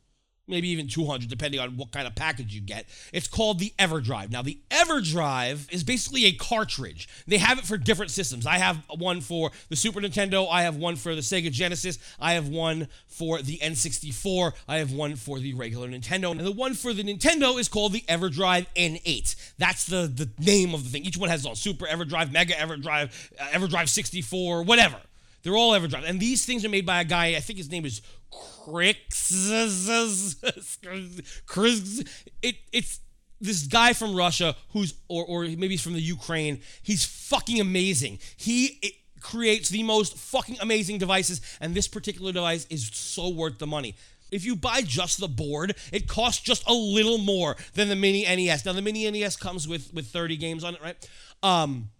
[0.50, 2.86] maybe even 200 depending on what kind of package you get.
[3.12, 4.30] It's called the everdrive.
[4.30, 7.08] Now the everdrive is basically a cartridge.
[7.26, 8.46] They have it for different systems.
[8.46, 12.32] I have one for the super nintendo i have one for the sega genesis i
[12.34, 16.30] have one for the n64 i have one for the regular nintendo.
[16.30, 20.74] And the one for the nintendo is called the everdrive n8 that's the, the name
[20.74, 21.04] of the thing.
[21.04, 24.96] Each one has own super everdrive mega everdrive uh, everdrive 64 whatever
[25.42, 26.08] they're all Everdrive.
[26.08, 29.50] And these things are made by a guy, I think his name is Krikzz.
[32.42, 33.00] It, it's
[33.40, 36.60] this guy from Russia who's, or, or maybe he's from the Ukraine.
[36.82, 38.18] He's fucking amazing.
[38.36, 43.58] He it, creates the most fucking amazing devices, and this particular device is so worth
[43.58, 43.94] the money.
[44.30, 48.22] If you buy just the board, it costs just a little more than the mini
[48.22, 48.64] NES.
[48.64, 51.08] Now the mini NES comes with with 30 games on it, right?
[51.42, 51.90] Um,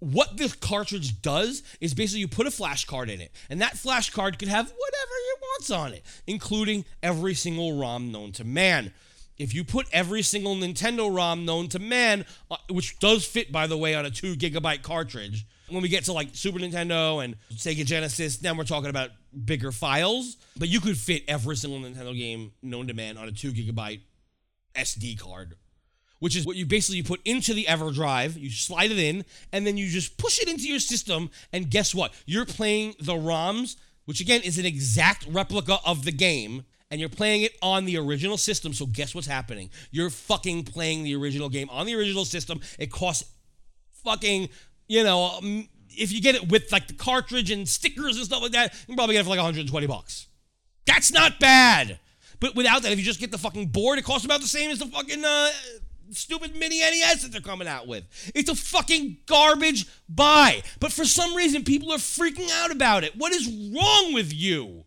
[0.00, 3.76] what this cartridge does is basically you put a flash card in it, and that
[3.76, 8.44] flash card could have whatever it wants on it, including every single ROM known to
[8.44, 8.92] man.
[9.38, 13.66] If you put every single Nintendo ROM known to man, uh, which does fit, by
[13.66, 17.36] the way, on a two gigabyte cartridge, when we get to like Super Nintendo and
[17.52, 19.10] Sega Genesis, then we're talking about
[19.44, 20.36] bigger files.
[20.56, 24.00] But you could fit every single Nintendo game known to man on a two gigabyte
[24.74, 25.56] SD card
[26.18, 28.38] which is what you basically put into the EverDrive.
[28.38, 31.30] You slide it in, and then you just push it into your system.
[31.52, 32.12] And guess what?
[32.26, 36.64] You're playing the ROMs, which again is an exact replica of the game.
[36.90, 38.72] And you're playing it on the original system.
[38.72, 39.68] So guess what's happening?
[39.90, 42.60] You're fucking playing the original game on the original system.
[42.78, 43.30] It costs
[44.04, 44.48] fucking,
[44.88, 48.40] you know, um, if you get it with like the cartridge and stickers and stuff
[48.40, 50.28] like that, you can probably get it for like 120 bucks.
[50.86, 51.98] That's not bad.
[52.40, 54.70] But without that, if you just get the fucking board, it costs about the same
[54.70, 55.50] as the fucking uh,
[56.12, 58.04] stupid mini NES that they're coming out with.
[58.34, 60.62] It's a fucking garbage buy.
[60.80, 63.16] But for some reason, people are freaking out about it.
[63.16, 64.84] What is wrong with you?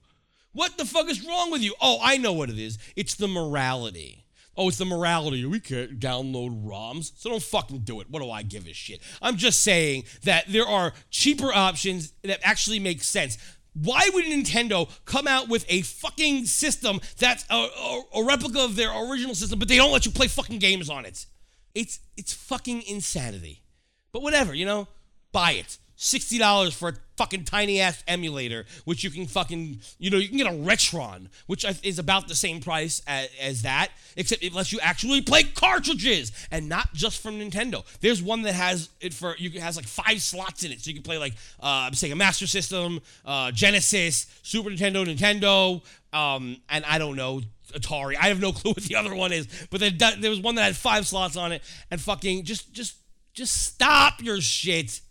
[0.54, 1.74] What the fuck is wrong with you?
[1.82, 2.78] Oh, I know what it is.
[2.96, 4.26] It's the morality.
[4.58, 5.46] Oh, it's the morality.
[5.46, 8.10] We can't download ROMs, so don't fucking do it.
[8.10, 9.00] What do I give a shit?
[9.22, 13.38] I'm just saying that there are cheaper options that actually make sense.
[13.74, 18.76] Why would Nintendo come out with a fucking system that's a, a, a, replica of
[18.76, 21.26] their original system, but they don't let you play fucking games on it?
[21.74, 23.64] It's it's fucking insanity.
[24.12, 24.90] But whatever, you know,
[25.32, 25.78] buy it.
[26.04, 30.28] Sixty dollars for a fucking tiny ass emulator, which you can fucking, you know, you
[30.28, 34.52] can get a Retron, which is about the same price as, as that, except it
[34.52, 37.86] lets you actually play cartridges and not just from Nintendo.
[38.00, 40.96] There's one that has it for you has like five slots in it, so you
[40.96, 45.84] can play like uh, I'm saying a Master System, uh, Genesis, Super Nintendo, Nintendo,
[46.18, 47.42] um, and I don't know
[47.76, 48.16] Atari.
[48.20, 50.64] I have no clue what the other one is, but there, there was one that
[50.64, 51.62] had five slots on it,
[51.92, 52.96] and fucking just just
[53.36, 55.02] just stop your shit.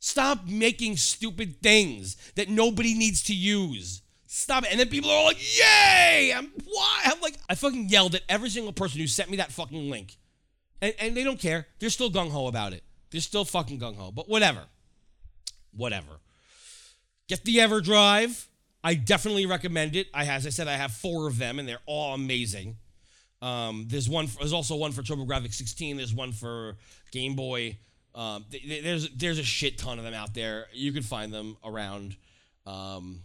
[0.00, 4.02] Stop making stupid things that nobody needs to use.
[4.26, 4.70] Stop it.
[4.70, 6.32] And then people are all like, yay!
[6.36, 7.00] I'm why?
[7.04, 10.16] I'm like, I fucking yelled at every single person who sent me that fucking link.
[10.80, 11.66] And, and they don't care.
[11.78, 12.84] They're still gung ho about it.
[13.10, 14.12] They're still fucking gung ho.
[14.12, 14.64] But whatever.
[15.72, 16.20] Whatever.
[17.28, 18.46] Get the EverDrive.
[18.84, 20.08] I definitely recommend it.
[20.14, 22.76] I, as I said, I have four of them, and they're all amazing.
[23.42, 24.26] Um, there's one.
[24.26, 25.96] For, there's also one for TurboGrafx 16.
[25.96, 26.76] There's one for
[27.10, 27.78] Game Boy.
[28.14, 30.66] Um, th- th- there's there's a shit ton of them out there.
[30.72, 32.16] You can find them around.
[32.66, 33.20] Um,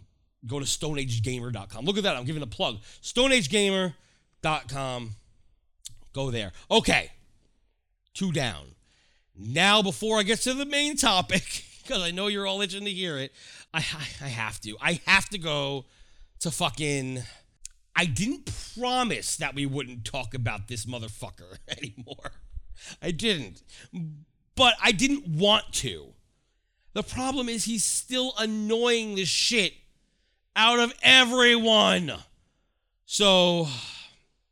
[0.46, 1.84] go to StoneAgeGamer.com.
[1.84, 2.16] Look at that.
[2.16, 2.78] I'm giving a plug.
[3.02, 5.10] StoneAgeGamer.com.
[6.12, 6.52] Go there.
[6.70, 7.10] Okay.
[8.14, 8.66] Two down.
[9.36, 12.90] Now, before I get to the main topic, because I know you're all itching to
[12.90, 13.32] hear it,
[13.72, 14.76] I, I I have to.
[14.80, 15.86] I have to go
[16.40, 17.22] to fucking.
[17.96, 22.32] I didn't promise that we wouldn't talk about this motherfucker anymore.
[23.02, 23.62] I didn't.
[24.56, 26.14] But I didn't want to.
[26.92, 29.74] The problem is he's still annoying the shit
[30.54, 32.12] out of everyone.
[33.04, 33.68] So,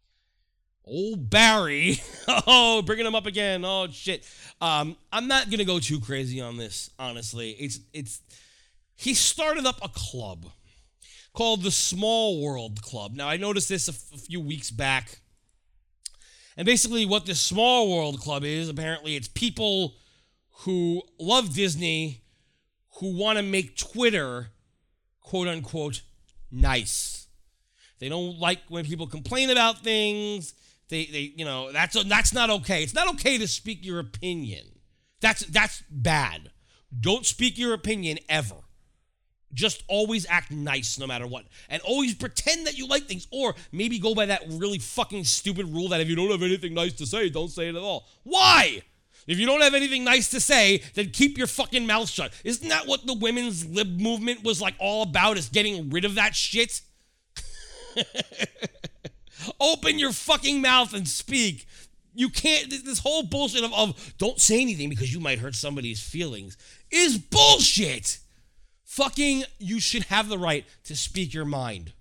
[0.85, 3.65] old Barry, oh, bringing him up again.
[3.65, 4.29] Oh shit.
[4.61, 6.91] Um, I'm not gonna go too crazy on this.
[6.99, 8.21] Honestly, it's it's.
[8.95, 10.47] He started up a club
[11.33, 13.15] called the Small World Club.
[13.15, 15.21] Now, I noticed this a, f- a few weeks back.
[16.57, 19.95] And basically, what the Small World Club is apparently, it's people
[20.65, 22.23] who love Disney
[22.97, 24.51] who want to make Twitter,
[25.21, 26.03] quote unquote,
[26.51, 27.27] nice.
[27.99, 30.55] They don't like when people complain about things.
[30.88, 32.83] They, they, you know, that's that's not okay.
[32.83, 34.67] It's not okay to speak your opinion.
[35.21, 36.51] That's that's bad.
[36.99, 38.57] Don't speak your opinion ever.
[39.55, 41.45] Just always act nice no matter what.
[41.69, 43.27] And always pretend that you like things.
[43.31, 46.75] Or maybe go by that really fucking stupid rule that if you don't have anything
[46.75, 48.07] nice to say, don't say it at all.
[48.23, 48.83] Why?
[49.27, 52.33] If you don't have anything nice to say, then keep your fucking mouth shut.
[52.45, 55.37] Isn't that what the women's lib movement was like all about?
[55.37, 56.81] Is getting rid of that shit?
[59.61, 61.67] Open your fucking mouth and speak.
[62.15, 66.03] You can't, this whole bullshit of, of don't say anything because you might hurt somebody's
[66.03, 66.57] feelings
[66.91, 68.19] is bullshit.
[68.93, 71.95] Fucking, you should have the right to speak your mind.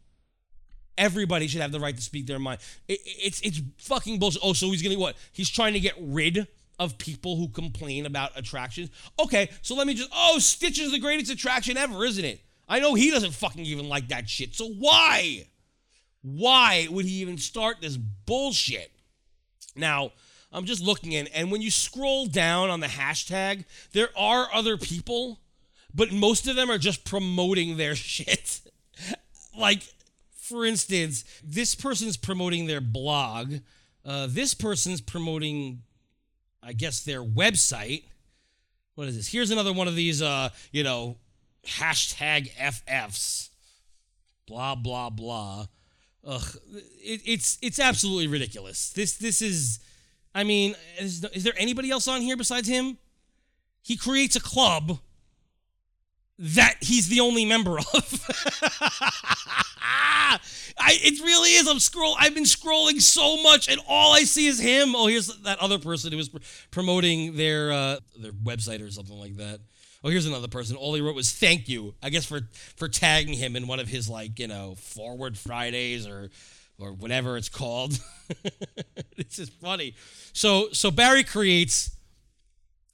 [0.98, 2.60] Everybody should have the right to speak their mind.
[2.90, 4.42] It, it's it's fucking bullshit.
[4.44, 5.16] Oh, so he's gonna what?
[5.32, 6.48] He's trying to get rid
[6.80, 8.90] of people who complain about attractions.
[9.18, 10.10] Okay, so let me just.
[10.14, 12.42] Oh, Stitch is the greatest attraction ever, isn't it?
[12.68, 14.54] I know he doesn't fucking even like that shit.
[14.54, 15.48] So why?
[16.24, 18.92] Why would he even start this bullshit?
[19.78, 20.12] Now,
[20.52, 24.76] I'm just looking in, and when you scroll down on the hashtag, there are other
[24.76, 25.40] people,
[25.94, 28.62] but most of them are just promoting their shit.
[29.58, 29.84] like,
[30.34, 33.56] for instance, this person's promoting their blog.
[34.06, 35.84] Uh, this person's promoting,
[36.64, 38.04] I guess, their website.
[38.96, 39.28] What is this?
[39.28, 41.18] Here's another one of these, uh, you know,
[41.66, 43.50] hashtag FFs.
[44.48, 45.68] Blah blah blah.
[46.26, 46.56] Ugh,
[47.00, 48.92] it, it's it's absolutely ridiculous.
[48.92, 49.80] This this is,
[50.36, 52.98] I mean, is, is there anybody else on here besides him?
[53.82, 55.00] He creates a club
[56.40, 58.28] that he's the only member of.
[60.82, 61.68] I it really is.
[61.68, 62.16] I'm scroll.
[62.20, 64.96] I've been scrolling so much, and all I see is him.
[64.96, 66.40] Oh, here's that other person who was pr-
[66.72, 69.60] promoting their uh, their website or something like that.
[70.04, 70.76] Oh, here's another person.
[70.76, 72.42] All he wrote was "thank you." I guess for
[72.76, 76.30] for tagging him in one of his like you know Forward Fridays or
[76.80, 78.00] or whatever it's called.
[79.18, 79.96] it's just funny.
[80.34, 81.92] So so Barry creates.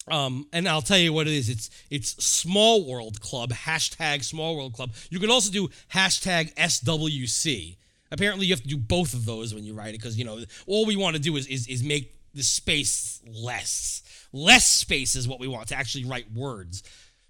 [0.09, 1.49] Um, and I'll tell you what it is.
[1.49, 4.91] It's it's Small World Club hashtag Small World Club.
[5.09, 7.75] You can also do hashtag SWC.
[8.09, 10.39] Apparently, you have to do both of those when you write it because you know
[10.65, 14.03] all we want to do is is is make the space less.
[14.31, 16.83] Less space is what we want to actually write words.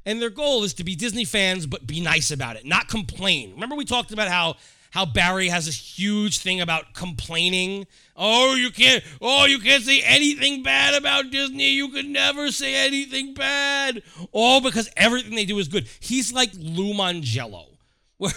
[0.05, 3.51] And their goal is to be Disney fans, but be nice about it, not complain.
[3.51, 4.55] Remember we talked about how
[4.91, 7.85] how Barry has this huge thing about complaining.
[8.15, 9.03] Oh, you can't.
[9.21, 11.71] Oh, you can't say anything bad about Disney.
[11.71, 14.01] You could never say anything bad.
[14.31, 15.87] All because everything they do is good.
[15.99, 17.65] He's like Lou Mongello,
[18.17, 18.33] where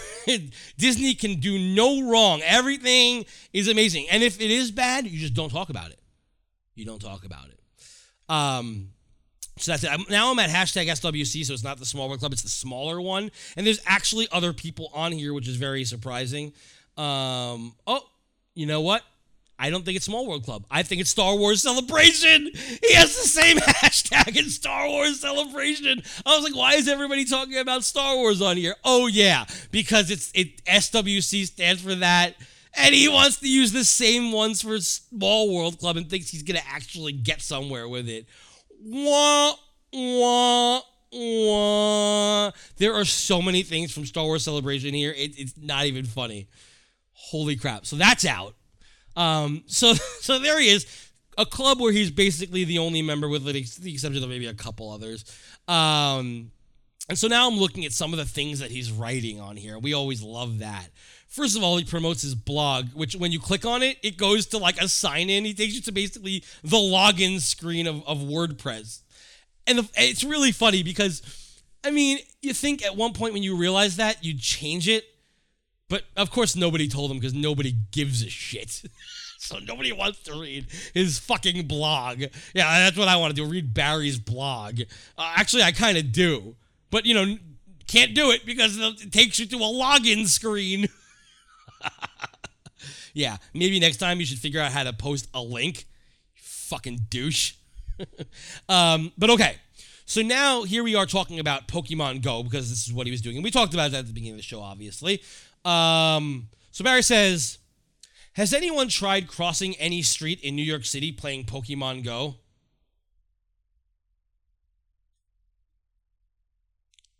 [0.76, 2.42] Disney can do no wrong.
[2.44, 5.98] Everything is amazing, and if it is bad, you just don't talk about it.
[6.74, 7.58] You don't talk about it.
[8.28, 8.90] Um,
[9.60, 9.90] So that's it.
[9.90, 12.48] I'm, now I'm at hashtag SWC, so it's not the small world club, it's the
[12.48, 13.30] smaller one.
[13.56, 16.52] And there's actually other people on here, which is very surprising.
[16.96, 18.02] Um, oh,
[18.54, 19.02] you know what?
[19.60, 20.64] I don't think it's Small World Club.
[20.70, 22.50] I think it's Star Wars Celebration.
[22.82, 26.02] He has the same hashtag in Star Wars Celebration.
[26.24, 28.74] I was like, why is everybody talking about Star Wars on here?
[28.84, 32.36] Oh yeah, because it's it SWC stands for that.
[32.74, 36.42] And he wants to use the same ones for Small World Club and thinks he's
[36.42, 38.26] gonna actually get somewhere with it.
[38.82, 39.54] Wah
[39.92, 40.80] wah
[41.12, 42.50] wah.
[42.76, 45.12] There are so many things from Star Wars Celebration here.
[45.12, 46.48] It, it's not even funny.
[47.12, 47.86] Holy crap!
[47.86, 48.54] So that's out.
[49.16, 50.86] Um, so so there he is,
[51.36, 54.90] a club where he's basically the only member, with the, exception of maybe a couple
[54.90, 55.24] others.
[55.68, 56.52] Um,
[57.08, 59.78] and so now I'm looking at some of the things that he's writing on here.
[59.78, 60.88] We always love that.
[61.30, 64.46] First of all, he promotes his blog, which when you click on it, it goes
[64.46, 65.44] to like a sign in.
[65.44, 69.02] He takes you to basically the login screen of, of WordPress.
[69.64, 71.22] And the, it's really funny because,
[71.84, 75.04] I mean, you think at one point when you realize that, you'd change it.
[75.88, 78.82] But of course, nobody told him because nobody gives a shit.
[79.38, 82.22] so nobody wants to read his fucking blog.
[82.54, 84.80] Yeah, that's what I want to do read Barry's blog.
[85.16, 86.56] Uh, actually, I kind of do.
[86.90, 87.38] But, you know,
[87.86, 90.88] can't do it because it takes you to a login screen.
[93.14, 95.86] yeah, maybe next time you should figure out how to post a link.
[96.34, 97.54] You fucking douche.
[98.68, 99.56] um, but okay.
[100.10, 103.20] So now here we are talking about Pokemon Go because this is what he was
[103.20, 103.36] doing.
[103.36, 105.22] And we talked about that at the beginning of the show, obviously.
[105.64, 107.58] Um, so Barry says,
[108.32, 112.36] Has anyone tried crossing any street in New York City playing Pokemon Go?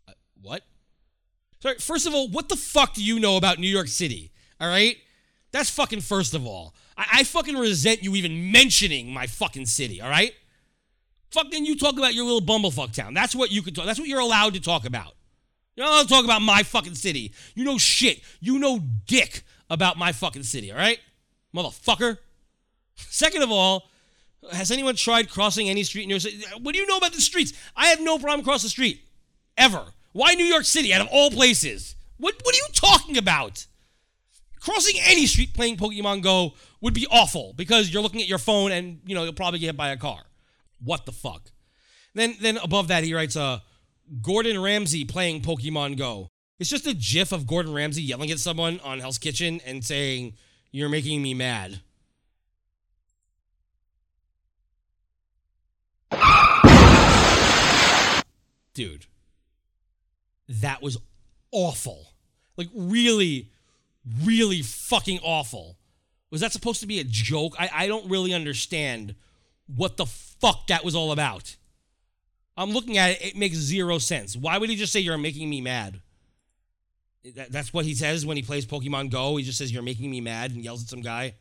[0.07, 0.63] Uh, what?
[1.61, 4.31] Sorry, first of all, what the fuck do you know about New York City?
[4.61, 4.95] All right?
[5.51, 6.73] That's fucking first of all.
[6.97, 10.33] I, I fucking resent you even mentioning my fucking city, all right?
[11.31, 13.13] Fucking you talk about your little bumblefuck town.
[13.13, 13.85] That's what you can talk.
[13.85, 15.15] That's what you're allowed to talk about.
[15.75, 17.33] You're not allowed to talk about my fucking city.
[17.55, 18.21] You know shit.
[18.39, 20.99] You know dick about my fucking city, all right?
[21.55, 22.17] Motherfucker.
[22.95, 23.89] Second of all,
[24.51, 26.43] has anyone tried crossing any street in York City?
[26.61, 27.53] What do you know about the streets?
[27.75, 29.01] I have no problem crossing the street.
[29.57, 29.85] Ever.
[30.13, 31.95] Why New York City out of all places?
[32.17, 33.65] What what are you talking about?
[34.61, 38.71] Crossing any street playing Pokemon Go would be awful because you're looking at your phone
[38.71, 40.21] and you know you'll probably get hit by a car.
[40.83, 41.51] What the fuck?
[42.13, 43.59] Then then above that he writes uh
[44.21, 46.29] Gordon Ramsay playing Pokemon Go.
[46.59, 50.35] It's just a gif of Gordon Ramsay yelling at someone on Hell's Kitchen and saying,
[50.71, 51.81] You're making me mad.
[58.73, 59.05] Dude,
[60.47, 60.97] that was
[61.51, 62.13] awful.
[62.57, 63.50] Like, really,
[64.23, 65.77] really fucking awful.
[66.29, 67.55] Was that supposed to be a joke?
[67.59, 69.15] I, I don't really understand
[69.75, 71.55] what the fuck that was all about.
[72.57, 74.35] I'm looking at it, it makes zero sense.
[74.35, 76.01] Why would he just say you're making me mad?
[77.35, 79.37] That, that's what he says when he plays Pokemon Go.
[79.37, 81.35] He just says you're making me mad and yells at some guy.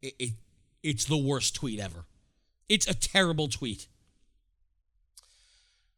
[0.00, 0.30] It, it
[0.82, 2.04] it's the worst tweet ever.
[2.68, 3.88] It's a terrible tweet.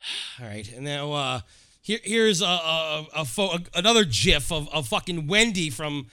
[0.40, 1.40] All right, and now uh,
[1.82, 6.06] here here's a, a, a, fo- another GIF of, of fucking Wendy from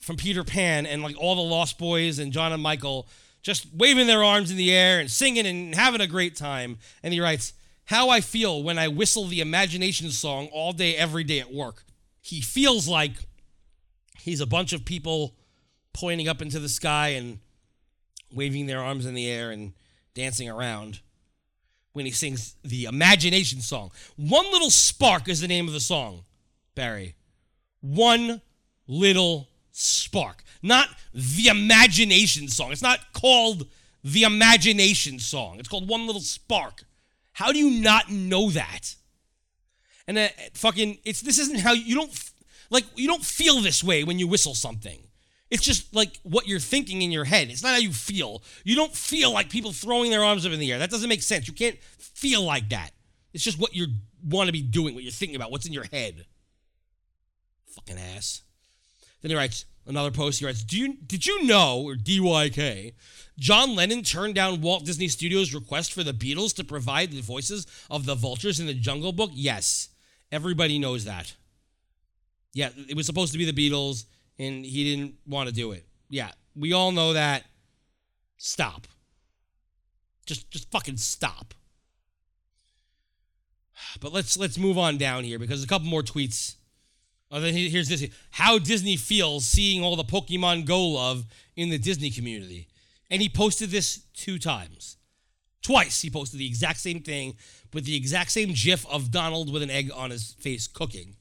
[0.00, 3.06] from Peter Pan and like all the Lost Boys and John and Michael
[3.42, 6.78] just waving their arms in the air and singing and having a great time.
[7.02, 7.52] And he writes,
[7.84, 11.84] How I feel when I whistle the imagination song all day, every day at work.
[12.20, 13.12] He feels like
[14.20, 15.34] he's a bunch of people
[15.92, 17.40] pointing up into the sky and
[18.32, 19.72] waving their arms in the air and
[20.14, 21.00] dancing around
[21.92, 23.90] when he sings the imagination song.
[24.16, 26.24] One Little Spark is the name of the song,
[26.74, 27.14] Barry.
[27.80, 28.40] One
[28.86, 32.72] Little Spark not the imagination song.
[32.72, 33.66] It's not called
[34.04, 35.58] the imagination song.
[35.58, 36.84] It's called One Little Spark.
[37.32, 38.94] How do you not know that?
[40.06, 42.30] And uh, fucking, it's this isn't how you don't
[42.70, 44.98] like you don't feel this way when you whistle something.
[45.52, 47.50] It's just like what you're thinking in your head.
[47.50, 48.42] It's not how you feel.
[48.64, 50.78] You don't feel like people throwing their arms up in the air.
[50.78, 51.46] That doesn't make sense.
[51.46, 52.92] You can't feel like that.
[53.34, 53.88] It's just what you
[54.26, 56.24] want to be doing, what you're thinking about, what's in your head.
[57.66, 58.40] Fucking ass.
[59.20, 62.94] Then he writes, another post he writes, Do you did you know, or DYK,
[63.38, 67.66] John Lennon turned down Walt Disney Studios' request for the Beatles to provide the voices
[67.90, 69.30] of the vultures in the Jungle Book?
[69.34, 69.90] Yes.
[70.30, 71.34] Everybody knows that.
[72.54, 74.06] Yeah, it was supposed to be the Beatles,
[74.38, 75.86] and he didn't want to do it.
[76.08, 77.44] Yeah, we all know that.
[78.36, 78.86] Stop.
[80.26, 81.54] Just just fucking stop.
[84.00, 86.56] But let's let's move on down here because a couple more tweets
[87.32, 91.24] Oh, then here's this: how Disney feels seeing all the Pokemon Go love
[91.56, 92.68] in the Disney community,
[93.10, 94.98] and he posted this two times.
[95.62, 97.34] Twice he posted the exact same thing
[97.72, 101.16] with the exact same gif of Donald with an egg on his face cooking.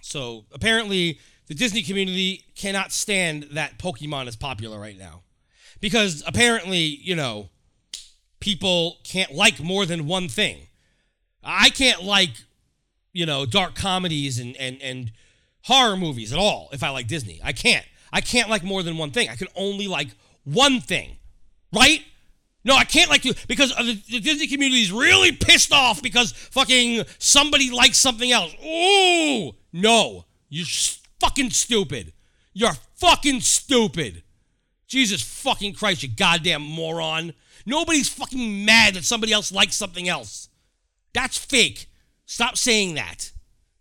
[0.00, 1.18] So apparently,
[1.50, 5.22] the Disney community cannot stand that Pokemon is popular right now.
[5.80, 7.48] Because apparently, you know,
[8.38, 10.68] people can't like more than one thing.
[11.42, 12.30] I can't like,
[13.12, 15.10] you know, dark comedies and, and, and
[15.64, 17.40] horror movies at all if I like Disney.
[17.42, 17.84] I can't.
[18.12, 19.28] I can't like more than one thing.
[19.28, 20.10] I can only like
[20.44, 21.16] one thing,
[21.72, 22.04] right?
[22.62, 26.30] No, I can't like you because the, the Disney community is really pissed off because
[26.30, 28.54] fucking somebody likes something else.
[28.64, 32.12] Ooh, no, you're s- fucking stupid.
[32.52, 34.22] You're fucking stupid.
[34.86, 37.34] Jesus fucking Christ, you goddamn moron.
[37.64, 40.48] Nobody's fucking mad that somebody else likes something else.
[41.14, 41.86] That's fake.
[42.26, 43.30] Stop saying that.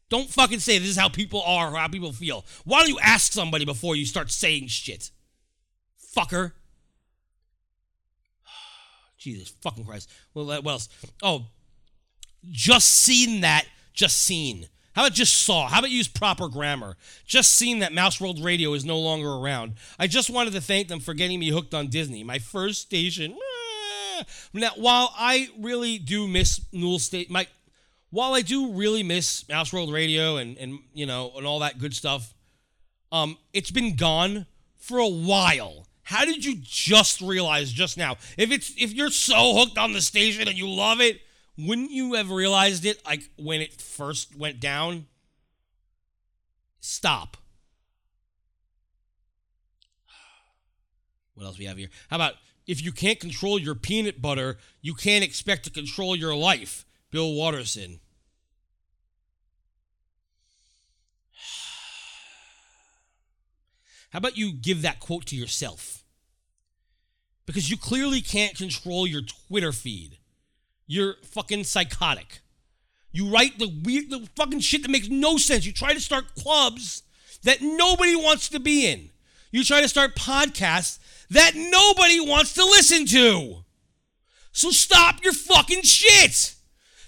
[0.10, 2.46] Don't fucking say this is how people are or how people feel.
[2.66, 5.12] Why don't you ask somebody before you start saying shit?
[6.16, 6.54] Fucker.
[9.18, 10.10] Jesus fucking Christ.
[10.34, 10.90] Well, uh, what else?
[11.22, 11.46] Oh,
[12.50, 13.66] just seen that.
[13.94, 14.68] Just seen.
[15.00, 15.70] How about just saw?
[15.70, 16.97] How about use proper grammar?
[17.26, 19.76] Just seen that Mouse World Radio is no longer around.
[19.97, 22.22] I just wanted to thank them for getting me hooked on Disney.
[22.22, 23.38] My first station.
[24.54, 27.47] Now, while I really do miss Newell State, my
[28.10, 31.80] while I do really miss Mouse World Radio and and you know and all that
[31.80, 32.34] good stuff,
[33.14, 35.88] um, it's been gone for a while.
[36.04, 38.18] How did you just realize just now?
[38.38, 41.22] If it's if you're so hooked on the station and you love it,
[41.60, 45.07] wouldn't you have realized it like when it first went down?
[46.80, 47.38] Stop.
[51.34, 51.89] What else we have here?
[52.10, 52.36] How about
[52.66, 56.86] if you can't control your peanut butter, you can't expect to control your life?
[57.12, 57.99] Bill Watterson.
[64.12, 66.03] How about you give that quote to yourself?
[67.45, 70.20] Because you clearly can't control your Twitter feed.
[70.92, 72.40] You're fucking psychotic.
[73.12, 75.64] You write the weird, the fucking shit that makes no sense.
[75.64, 77.04] You try to start clubs
[77.44, 79.12] that nobody wants to be in.
[79.52, 80.98] You try to start podcasts
[81.30, 83.58] that nobody wants to listen to.
[84.52, 86.56] So stop your fucking shit.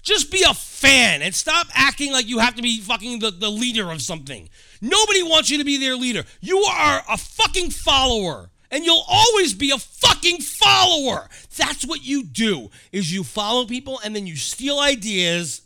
[0.02, 3.50] Just be a fan and stop acting like you have to be fucking the, the
[3.50, 4.48] leader of something.
[4.80, 6.22] Nobody wants you to be their leader.
[6.40, 8.51] You are a fucking follower.
[8.72, 11.28] And you'll always be a fucking follower.
[11.56, 12.70] That's what you do.
[12.90, 15.60] Is you follow people and then you steal ideas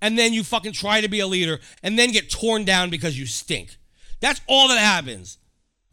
[0.00, 3.18] and then you fucking try to be a leader and then get torn down because
[3.18, 3.76] you stink.
[4.20, 5.36] That's all that happens.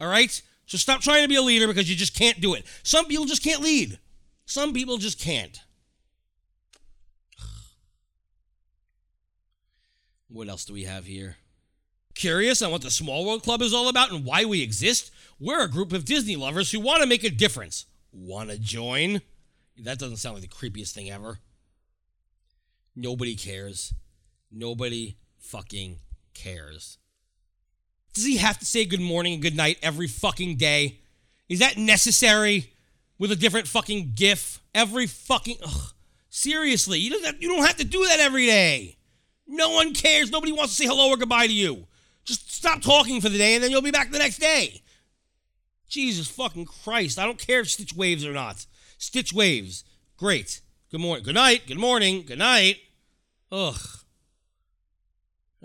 [0.00, 0.40] All right?
[0.64, 2.64] So stop trying to be a leader because you just can't do it.
[2.82, 3.98] Some people just can't lead.
[4.46, 5.60] Some people just can't.
[10.28, 11.36] What else do we have here?
[12.14, 15.10] Curious on what the Small World Club is all about and why we exist?
[15.42, 17.86] We're a group of Disney lovers who want to make a difference.
[18.12, 19.22] Want to join?
[19.76, 21.38] That doesn't sound like the creepiest thing ever.
[22.94, 23.92] Nobody cares.
[24.52, 25.96] Nobody fucking
[26.32, 26.98] cares.
[28.14, 31.00] Does he have to say good morning and good night every fucking day?
[31.48, 32.72] Is that necessary
[33.18, 35.92] with a different fucking gif every fucking ugh.
[36.28, 38.96] Seriously, you don't have, you don't have to do that every day.
[39.48, 40.30] No one cares.
[40.30, 41.88] Nobody wants to say hello or goodbye to you.
[42.24, 44.82] Just stop talking for the day and then you'll be back the next day.
[45.92, 47.18] Jesus fucking Christ.
[47.18, 48.64] I don't care if Stitch waves or not.
[48.96, 49.84] Stitch waves.
[50.16, 50.62] Great.
[50.90, 51.22] Good morning.
[51.22, 51.66] Good night.
[51.66, 52.24] Good morning.
[52.26, 52.78] Good night.
[53.52, 53.78] Ugh.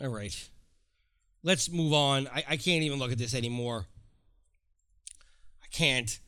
[0.02, 0.50] All right.
[1.44, 2.28] Let's move on.
[2.28, 3.86] I, I can't even look at this anymore.
[5.64, 6.20] I can't.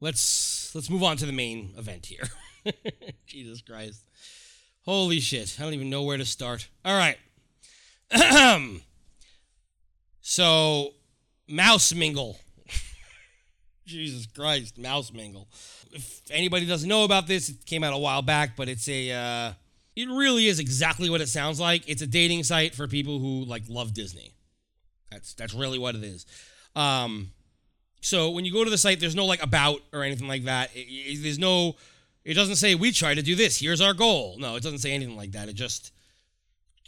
[0.00, 2.24] Let's let's move on to the main event here.
[3.26, 4.06] Jesus Christ.
[4.86, 5.58] Holy shit.
[5.60, 6.66] I don't even know where to start.
[6.82, 7.18] All right.
[10.22, 10.94] so,
[11.46, 12.38] Mouse Mingle.
[13.86, 15.48] Jesus Christ, Mouse Mingle.
[15.92, 19.10] If anybody doesn't know about this, it came out a while back, but it's a
[19.12, 19.52] uh,
[19.96, 21.88] it really is exactly what it sounds like.
[21.88, 24.32] It's a dating site for people who like love Disney.
[25.10, 26.24] That's that's really what it is.
[26.74, 27.32] Um,
[28.00, 30.70] so when you go to the site, there's no like about or anything like that.
[30.74, 31.76] It- it- there's no.
[32.24, 33.58] It doesn't say we try to do this.
[33.58, 34.36] Here's our goal.
[34.38, 35.48] No, it doesn't say anything like that.
[35.48, 35.90] It just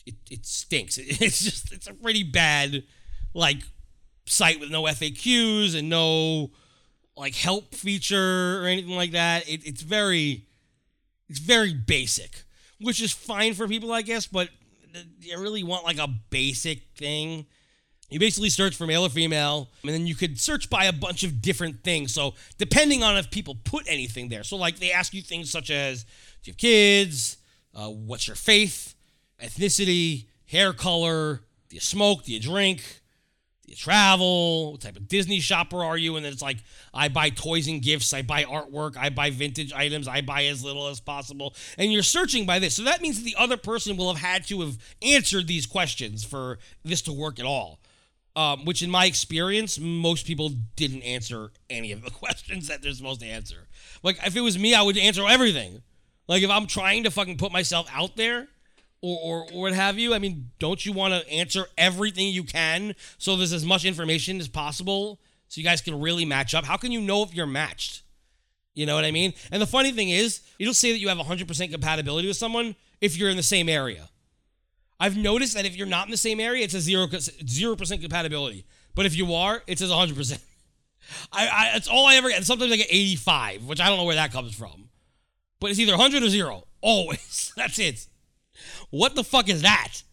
[0.07, 0.97] it, it stinks.
[1.03, 2.84] It's just it's a pretty bad
[3.34, 3.59] like
[4.26, 6.51] site with no FAQs and no
[7.16, 9.48] like help feature or anything like that.
[9.48, 10.46] It, it's very
[11.28, 12.44] it's very basic,
[12.80, 14.26] which is fine for people, I guess.
[14.26, 14.48] But
[15.20, 17.46] you really want like a basic thing.
[18.10, 21.24] You basically search for male or female, and then you could search by a bunch
[21.24, 22.12] of different things.
[22.12, 25.70] So depending on if people put anything there, so like they ask you things such
[25.70, 26.08] as, do
[26.44, 27.38] you have kids?
[27.74, 28.94] Uh, what's your faith?
[29.42, 30.26] Ethnicity?
[30.46, 31.40] Hair color?
[31.68, 32.24] Do you smoke?
[32.24, 33.00] Do you drink?
[33.66, 34.72] You travel?
[34.72, 36.16] What type of Disney shopper are you?
[36.16, 36.58] And then it's like,
[36.92, 40.62] I buy toys and gifts, I buy artwork, I buy vintage items, I buy as
[40.62, 41.54] little as possible.
[41.78, 42.74] And you're searching by this.
[42.74, 46.24] So that means that the other person will have had to have answered these questions
[46.24, 47.80] for this to work at all.
[48.36, 52.92] Um, which, in my experience, most people didn't answer any of the questions that they're
[52.92, 53.68] supposed to answer.
[54.02, 55.82] Like, if it was me, I would answer everything.
[56.26, 58.48] Like, if I'm trying to fucking put myself out there,
[59.05, 60.14] or, or, or what have you.
[60.14, 64.40] I mean, don't you want to answer everything you can so there's as much information
[64.40, 66.64] as possible so you guys can really match up?
[66.64, 68.02] How can you know if you're matched?
[68.74, 69.34] You know what I mean?
[69.52, 73.16] And the funny thing is, it'll say that you have 100% compatibility with someone if
[73.16, 74.09] you're in the same area.
[74.98, 78.64] I've noticed that if you're not in the same area, it says 0 0% compatibility.
[78.94, 80.40] But if you are, it says 100%.
[81.30, 82.44] I, I that's all I ever get.
[82.44, 84.88] Sometimes I get 85, which I don't know where that comes from.
[85.61, 86.64] But it's either 100 or 0.
[86.80, 87.52] Always.
[87.57, 88.07] That's it.
[88.95, 90.05] What the fuck is that?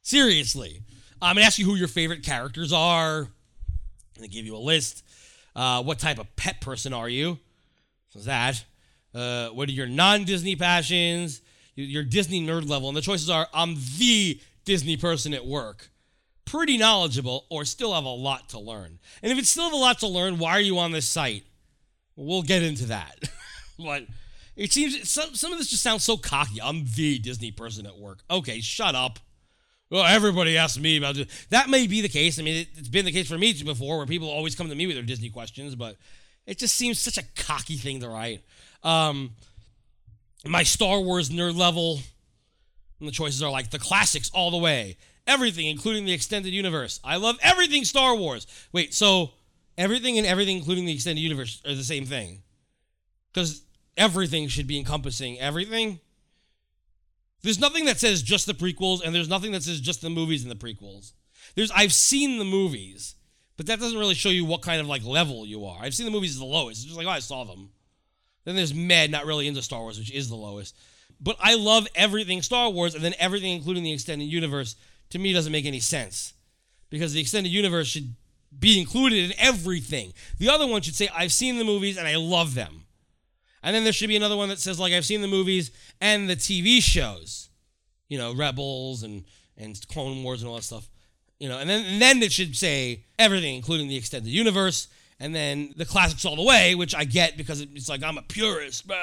[0.00, 0.80] Seriously.
[1.20, 3.18] I'm gonna ask you who your favorite characters are.
[3.18, 3.28] I'm
[4.16, 5.04] gonna give you a list.
[5.54, 7.38] Uh, what type of pet person are you?
[8.08, 8.64] So that.
[9.14, 11.42] Uh, what are your non-Disney passions?
[11.74, 15.90] Your, Disney nerd level, and the choices are: I'm the Disney person at work,
[16.46, 19.00] pretty knowledgeable, or still have a lot to learn.
[19.22, 21.44] And if it's still have a lot to learn, why are you on this site?
[22.16, 23.18] We'll get into that.
[23.78, 24.06] but
[24.56, 26.60] it seems some some of this just sounds so cocky.
[26.62, 28.20] I'm the Disney person at work.
[28.30, 29.18] Okay, shut up.
[29.90, 31.46] Well, everybody asks me about this.
[31.50, 32.38] That may be the case.
[32.38, 34.74] I mean, it, it's been the case for me before, where people always come to
[34.74, 35.96] me with their Disney questions, but
[36.46, 38.44] it just seems such a cocky thing to write.
[38.84, 39.32] Um,
[40.46, 42.00] my Star Wars nerd level,
[43.00, 44.96] and the choices are like the classics all the way,
[45.26, 47.00] everything, including the extended universe.
[47.02, 48.46] I love everything Star Wars.
[48.72, 49.32] Wait, so
[49.76, 52.42] everything and everything, including the extended universe, are the same thing?
[53.32, 53.62] Because
[54.00, 56.00] everything should be encompassing everything.
[57.42, 60.42] There's nothing that says just the prequels, and there's nothing that says just the movies
[60.42, 61.12] and the prequels.
[61.54, 63.14] There's I've seen the movies,
[63.56, 65.78] but that doesn't really show you what kind of like level you are.
[65.80, 66.80] I've seen the movies as the lowest.
[66.80, 67.70] It's just like, oh, I saw them.
[68.44, 70.74] Then there's Med, not really into Star Wars, which is the lowest.
[71.20, 74.76] But I love everything Star Wars, and then everything, including the extended universe,
[75.10, 76.32] to me doesn't make any sense.
[76.88, 78.14] Because the extended universe should
[78.58, 80.14] be included in everything.
[80.38, 82.79] The other one should say, I've seen the movies and I love them.
[83.62, 86.28] And then there should be another one that says, like, I've seen the movies and
[86.28, 87.50] the TV shows.
[88.08, 89.24] You know, Rebels and,
[89.56, 90.88] and Clone Wars and all that stuff.
[91.38, 94.88] You know, and then and then it should say everything, including the extended universe,
[95.18, 98.22] and then the classics all the way, which I get because it's like I'm a
[98.22, 98.86] purist.
[98.86, 98.94] Bah.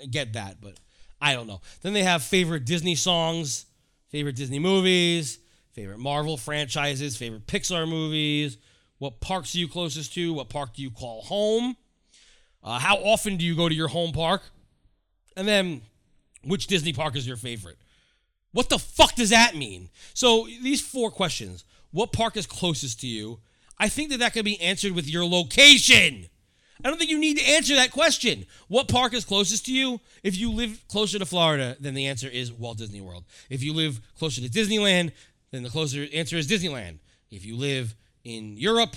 [0.00, 0.74] I get that, but
[1.20, 1.62] I don't know.
[1.82, 3.66] Then they have favorite Disney songs,
[4.08, 5.38] favorite Disney movies,
[5.72, 8.56] favorite Marvel franchises, favorite Pixar movies.
[8.98, 10.32] What parks are you closest to?
[10.32, 11.76] What park do you call home?
[12.64, 14.42] Uh, how often do you go to your home park?
[15.36, 15.82] And then,
[16.42, 17.76] which Disney park is your favorite?
[18.52, 19.90] What the fuck does that mean?
[20.14, 23.38] So, these four questions what park is closest to you?
[23.78, 26.26] I think that that could be answered with your location.
[26.84, 28.46] I don't think you need to answer that question.
[28.68, 30.00] What park is closest to you?
[30.22, 33.24] If you live closer to Florida, then the answer is Walt Disney World.
[33.48, 35.12] If you live closer to Disneyland,
[35.50, 36.98] then the closer answer is Disneyland.
[37.30, 37.94] If you live
[38.24, 38.96] in Europe,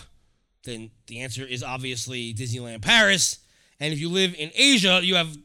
[0.63, 3.39] then the answer is obviously Disneyland Paris.
[3.80, 5.38] And if you live in Asia, you have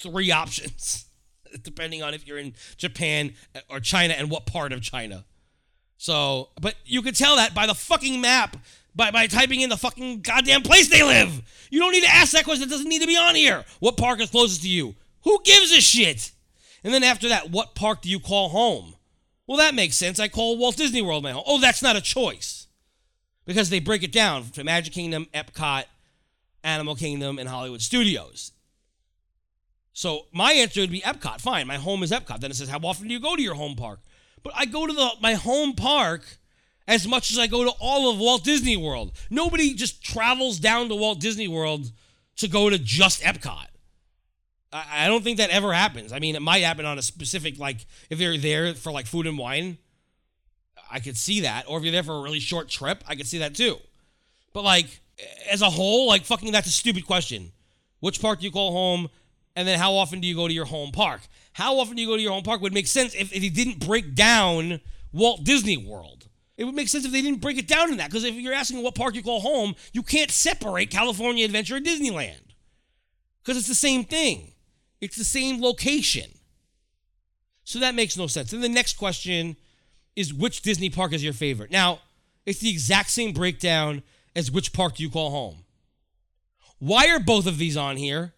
[0.00, 1.06] three options,
[1.62, 5.24] depending on if you're in Japan uh, or China and what part of China.
[5.96, 8.56] So, but you could tell that by the fucking map,
[8.94, 11.42] by, by typing in the fucking goddamn place they live.
[11.70, 12.66] You don't need to ask that question.
[12.66, 13.64] It doesn't need to be on here.
[13.80, 14.94] What park is closest to you?
[15.24, 16.32] Who gives a shit?
[16.82, 18.94] And then after that, what park do you call home?
[19.46, 20.18] Well, that makes sense.
[20.18, 21.44] I call Walt Disney World my home.
[21.46, 22.66] Oh, that's not a choice.
[23.44, 25.84] Because they break it down to Magic Kingdom, Epcot,
[26.62, 28.52] Animal Kingdom, and Hollywood Studios.
[29.92, 31.40] So my answer would be Epcot.
[31.40, 32.40] Fine, my home is Epcot.
[32.40, 34.00] Then it says, how often do you go to your home park?
[34.42, 36.24] But I go to the my home park
[36.88, 39.12] as much as I go to all of Walt Disney World.
[39.28, 41.92] Nobody just travels down to Walt Disney World
[42.36, 43.66] to go to just Epcot.
[44.72, 46.12] I, I don't think that ever happens.
[46.12, 49.26] I mean, it might happen on a specific like if they're there for like food
[49.26, 49.78] and wine.
[50.90, 53.26] I could see that, or if you're there for a really short trip, I could
[53.26, 53.78] see that too.
[54.52, 55.00] But like
[55.50, 57.52] as a whole, like fucking that's a stupid question.
[58.00, 59.08] Which park do you call home?
[59.56, 61.20] And then how often do you go to your home park?
[61.52, 63.48] How often do you go to your home park would make sense if, if they
[63.48, 64.80] didn't break down
[65.12, 66.28] Walt Disney World.
[66.56, 68.10] It would make sense if they didn't break it down in that.
[68.10, 71.86] Because if you're asking what park you call home, you can't separate California Adventure and
[71.86, 72.54] Disneyland.
[73.42, 74.52] Because it's the same thing.
[75.00, 76.30] It's the same location.
[77.64, 78.52] So that makes no sense.
[78.52, 79.56] And the next question
[80.16, 81.70] is which Disney park is your favorite?
[81.70, 82.00] Now,
[82.44, 84.02] it's the exact same breakdown
[84.34, 85.64] as which park do you call home.
[86.78, 88.34] Why are both of these on here?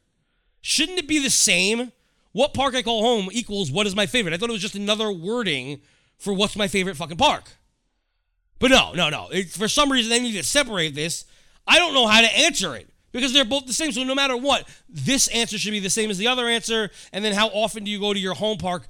[0.60, 1.92] Shouldn't it be the same?
[2.32, 4.34] What park I call home equals what is my favorite?
[4.34, 5.80] I thought it was just another wording
[6.18, 7.44] for what's my favorite fucking park.
[8.58, 9.28] But no, no, no.
[9.30, 11.24] It, for some reason, they need to separate this.
[11.66, 13.92] I don't know how to answer it because they're both the same.
[13.92, 16.90] So no matter what, this answer should be the same as the other answer.
[17.12, 18.86] And then how often do you go to your home park?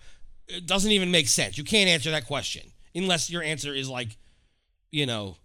[0.47, 1.57] It doesn't even make sense.
[1.57, 2.63] You can't answer that question
[2.95, 4.17] unless your answer is like,
[4.91, 5.37] you know,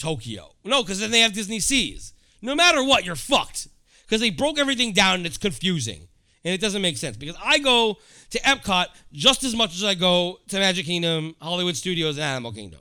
[0.00, 0.54] Tokyo.
[0.64, 2.12] No, because then they have Disney Seas.
[2.42, 3.68] No matter what, you're fucked
[4.02, 6.08] because they broke everything down and it's confusing
[6.44, 7.98] and it doesn't make sense because I go
[8.30, 12.52] to Epcot just as much as I go to Magic Kingdom, Hollywood Studios, and Animal
[12.52, 12.80] Kingdom.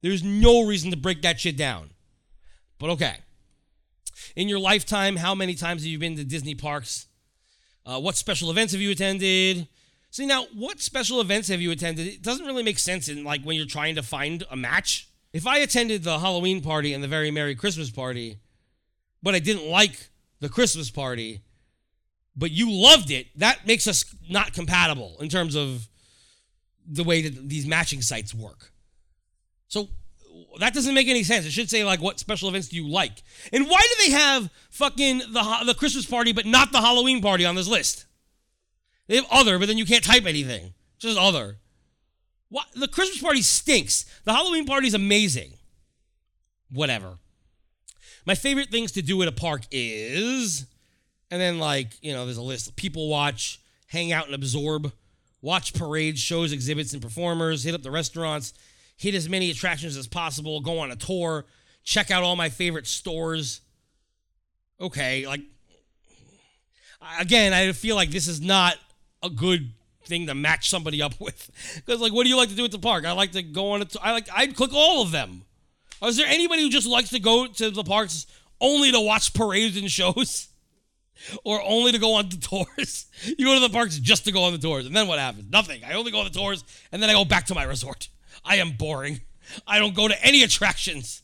[0.00, 1.90] There's no reason to break that shit down.
[2.78, 3.16] But okay.
[4.36, 7.06] In your lifetime, how many times have you been to Disney parks?
[7.84, 9.68] Uh, what special events have you attended?
[10.10, 12.06] See now, what special events have you attended?
[12.06, 15.07] It doesn't really make sense in like when you're trying to find a match.
[15.32, 18.38] If I attended the Halloween party and the very Merry Christmas party,
[19.22, 20.08] but I didn't like
[20.40, 21.42] the Christmas party,
[22.36, 25.88] but you loved it, that makes us not compatible in terms of
[26.86, 28.72] the way that these matching sites work.
[29.66, 29.88] So
[30.60, 31.44] that doesn't make any sense.
[31.44, 33.22] It should say like what special events do you like?
[33.52, 37.44] And why do they have fucking the the Christmas party but not the Halloween party
[37.44, 38.06] on this list?
[39.08, 40.74] They have other, but then you can't type anything.
[40.98, 41.56] Just other.
[42.50, 44.04] What the Christmas party stinks.
[44.24, 45.52] The Halloween party is amazing.
[46.70, 47.18] Whatever.
[48.26, 50.66] My favorite things to do at a park is
[51.30, 52.74] and then like, you know, there's a list.
[52.76, 54.92] People watch, hang out and absorb,
[55.42, 58.54] watch parades, shows, exhibits, and performers, hit up the restaurants,
[58.96, 61.44] hit as many attractions as possible, go on a tour,
[61.84, 63.60] check out all my favorite stores.
[64.80, 65.42] Okay, like
[67.20, 68.76] again, I feel like this is not
[69.22, 69.72] a good
[70.08, 71.50] thing to match somebody up with.
[71.76, 73.04] Because like, what do you like to do at the park?
[73.04, 73.84] I like to go on a.
[73.84, 74.28] T- I like.
[74.34, 75.42] I'd click all of them.
[76.02, 78.26] Is there anybody who just likes to go to the parks
[78.60, 80.48] only to watch parades and shows?
[81.44, 82.36] Or only to go on the
[82.76, 83.06] tours?
[83.24, 85.50] You go to the parks just to go on the tours, and then what happens?
[85.50, 85.82] Nothing.
[85.84, 88.08] I only go on the tours, and then I go back to my resort.
[88.44, 89.20] I am boring.
[89.66, 91.22] I don't go to any attractions.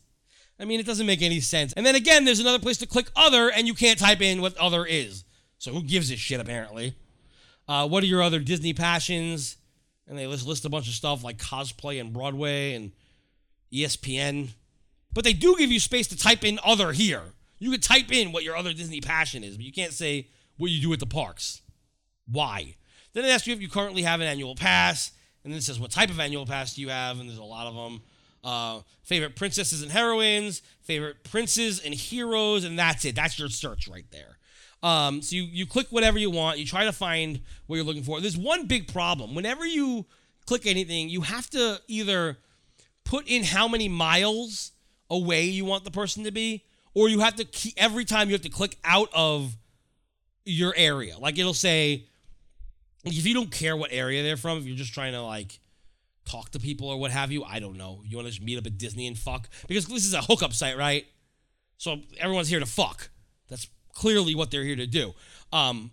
[0.58, 1.72] I mean, it doesn't make any sense.
[1.74, 4.56] And then again, there's another place to click other, and you can't type in what
[4.56, 5.24] other is.
[5.58, 6.94] So who gives a shit, apparently?
[7.66, 9.56] Uh, what are your other Disney passions?
[10.06, 12.92] And they list, list a bunch of stuff like cosplay and Broadway and
[13.72, 14.50] ESPN.
[15.12, 17.22] But they do give you space to type in other here.
[17.58, 20.70] You can type in what your other Disney passion is, but you can't say what
[20.70, 21.62] you do at the parks.
[22.30, 22.74] Why?
[23.12, 25.12] Then it asks you if you currently have an annual pass,
[25.44, 27.44] and then it says what type of annual pass do you have, and there's a
[27.44, 28.02] lot of them.
[28.42, 33.14] Uh, favorite princesses and heroines, favorite princes and heroes, and that's it.
[33.14, 34.33] That's your search right there.
[34.84, 38.02] Um, so you, you click whatever you want, you try to find what you're looking
[38.02, 38.20] for.
[38.20, 39.34] There's one big problem.
[39.34, 40.04] Whenever you
[40.44, 42.36] click anything, you have to either
[43.02, 44.72] put in how many miles
[45.08, 48.42] away you want the person to be, or you have to every time you have
[48.42, 49.56] to click out of
[50.44, 51.16] your area.
[51.18, 52.04] Like it'll say,
[53.06, 55.60] if you don't care what area they're from, if you're just trying to like
[56.26, 58.02] talk to people or what have you, I don't know.
[58.04, 59.48] You want to just meet up at Disney and fuck?
[59.66, 61.06] Because this is a hookup site, right?
[61.78, 63.08] So everyone's here to fuck.
[63.48, 65.14] That's clearly what they're here to do.
[65.52, 65.92] Um,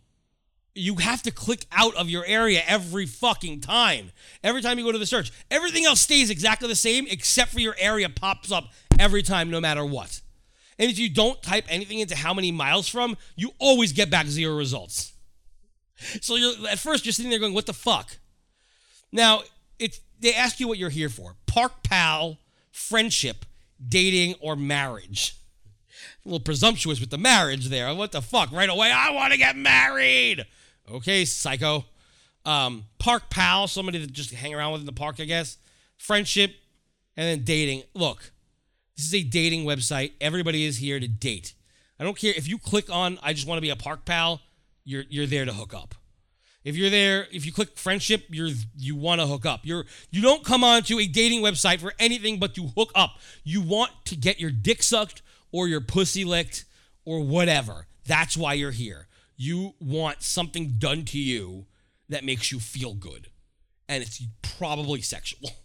[0.74, 4.12] you have to click out of your area every fucking time.
[4.44, 7.60] Every time you go to the search, everything else stays exactly the same except for
[7.60, 10.22] your area pops up every time, no matter what.
[10.80, 14.28] And if you don't type anything into how many miles from, you always get back
[14.28, 15.14] zero results.
[16.22, 18.18] So you're at first you're sitting there going, "What the fuck?"
[19.12, 19.44] Now
[19.78, 22.40] it's they ask you what you're here for: park pal,
[22.72, 23.46] friendship,
[23.88, 25.36] dating, or marriage.
[26.26, 27.94] A little presumptuous with the marriage there.
[27.94, 28.52] What the fuck?
[28.52, 30.46] Right away, I want to get married.
[30.92, 31.86] Okay, psycho.
[32.46, 35.58] Um, park pal, somebody to just hang around with in the park, I guess.
[35.98, 36.56] Friendship,
[37.16, 37.84] and then dating.
[37.94, 38.32] Look,
[38.96, 40.14] this is a dating website.
[40.20, 41.54] Everybody is here to date.
[42.00, 44.42] I don't care if you click on I just want to be a park pal,
[44.84, 45.96] you're you're there to hook up.
[46.64, 49.62] If you're there, if you click friendship, you're you want to hook up.
[49.64, 53.18] You're you don't come onto a dating website for anything but to hook up.
[53.44, 55.22] You want to get your dick sucked
[55.52, 56.66] or your pussy licked
[57.06, 57.88] or whatever.
[58.06, 59.08] That's why you're here.
[59.38, 61.66] You want something done to you
[62.10, 63.28] that makes you feel good.
[63.88, 65.50] And it's probably sexual.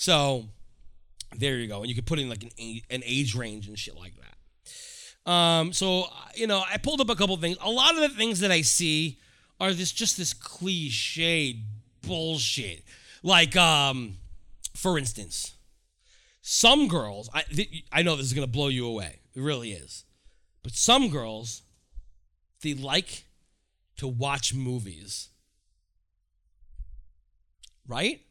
[0.00, 0.44] So
[1.36, 1.80] there you go.
[1.80, 5.30] And you can put in like an age, an age range and shit like that.
[5.30, 6.06] Um, so
[6.36, 7.56] you know, I pulled up a couple things.
[7.60, 9.18] A lot of the things that I see
[9.60, 11.60] are this just this cliche
[12.06, 12.84] bullshit.
[13.22, 14.18] Like, um,
[14.74, 15.54] for instance,
[16.48, 17.28] some girls.
[17.34, 19.20] I th- I know this is gonna blow you away.
[19.34, 20.04] It really is.
[20.62, 21.62] But some girls,
[22.62, 23.24] they like
[23.98, 25.28] to watch movies.
[27.86, 28.22] Right?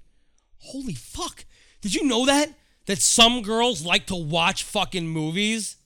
[0.59, 1.45] Holy fuck.
[1.81, 2.49] Did you know that?
[2.87, 5.77] That some girls like to watch fucking movies?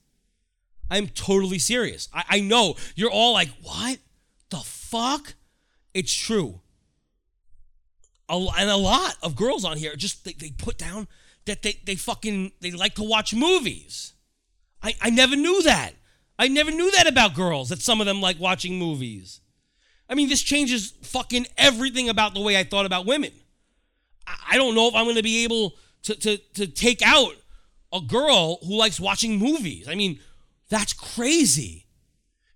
[0.89, 2.07] I'm totally serious.
[2.13, 2.75] I, I know.
[2.95, 3.99] You're all like, what
[4.49, 5.33] the fuck?
[5.93, 6.61] It's true.
[8.29, 11.07] a, and a lot of girls on here just they, they put down
[11.45, 14.13] that they, they fucking they like to watch movies.
[14.83, 15.93] I, I never knew that.
[16.39, 19.41] I never knew that about girls, that some of them like watching movies.
[20.09, 23.31] I mean, this changes fucking everything about the way I thought about women.
[24.27, 25.73] I, I don't know if I'm gonna be able
[26.03, 27.33] to, to to take out
[27.93, 29.87] a girl who likes watching movies.
[29.87, 30.19] I mean,
[30.69, 31.85] that's crazy.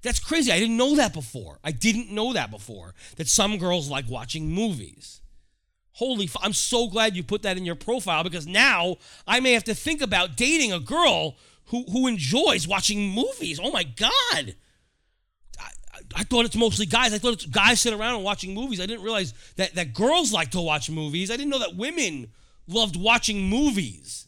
[0.01, 0.51] That's crazy.
[0.51, 1.59] I didn't know that before.
[1.63, 2.93] I didn't know that before.
[3.17, 5.21] That some girls like watching movies.
[5.95, 9.53] Holy, f- I'm so glad you put that in your profile because now I may
[9.53, 11.37] have to think about dating a girl
[11.67, 13.61] who who enjoys watching movies.
[13.63, 14.55] Oh my god.
[15.57, 15.69] I,
[16.13, 17.13] I, thought it's mostly guys.
[17.13, 18.81] I thought it's guys sitting around and watching movies.
[18.81, 21.31] I didn't realize that, that girls like to watch movies.
[21.31, 22.27] I didn't know that women
[22.67, 24.27] loved watching movies.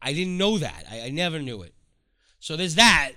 [0.00, 0.84] I didn't know that.
[0.90, 1.74] I, I never knew it.
[2.40, 3.12] So there's that.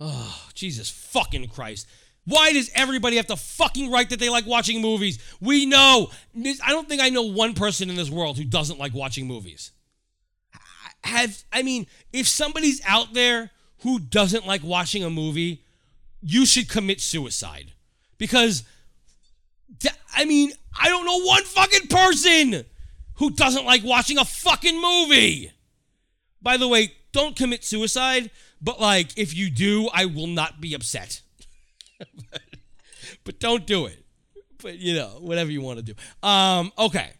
[0.00, 1.86] Oh, Jesus fucking Christ.
[2.26, 5.18] Why does everybody have to fucking write that they like watching movies?
[5.40, 6.10] We know.
[6.36, 9.70] I don't think I know one person in this world who doesn't like watching movies.
[11.04, 13.52] Have I mean, if somebody's out there
[13.82, 15.62] who doesn't like watching a movie,
[16.20, 17.72] you should commit suicide.
[18.18, 18.64] Because
[20.12, 22.64] I mean, I don't know one fucking person
[23.14, 25.52] who doesn't like watching a fucking movie.
[26.42, 30.74] By the way, don't commit suicide, but like if you do, I will not be
[30.74, 31.20] upset.
[33.24, 34.04] but don't do it.
[34.62, 35.94] But you know, whatever you want to do.
[36.26, 37.12] Um, okay.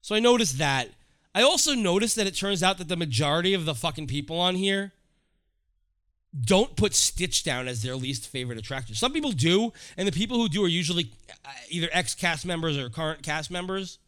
[0.00, 0.88] So I noticed that.
[1.34, 4.54] I also noticed that it turns out that the majority of the fucking people on
[4.54, 4.92] here
[6.38, 8.94] don't put Stitch down as their least favorite attraction.
[8.94, 11.10] Some people do, and the people who do are usually
[11.44, 13.98] uh, either ex cast members or current cast members,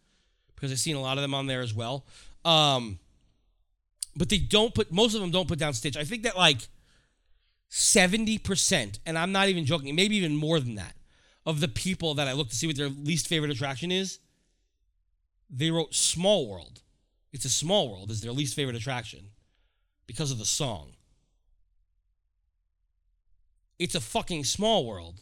[0.54, 2.04] because I've seen a lot of them on there as well.
[2.44, 2.98] Um,
[4.16, 5.96] but they don't put most of them don't put down Stitch.
[5.96, 6.68] I think that like
[7.70, 10.94] 70%, and I'm not even joking, maybe even more than that,
[11.46, 14.18] of the people that I look to see what their least favorite attraction is,
[15.48, 16.80] they wrote Small World.
[17.32, 19.30] It's a small world is their least favorite attraction
[20.06, 20.94] because of the song.
[23.78, 25.20] It's a fucking small world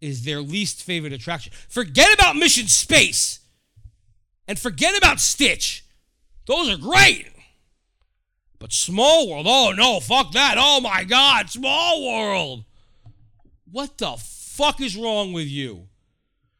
[0.00, 1.52] is their least favorite attraction.
[1.68, 3.40] Forget about Mission Space
[4.46, 5.84] and forget about Stitch.
[6.46, 7.26] Those are great.
[8.58, 10.56] But Small World, oh no, fuck that.
[10.58, 12.64] Oh my God, Small World.
[13.70, 15.88] What the fuck is wrong with you?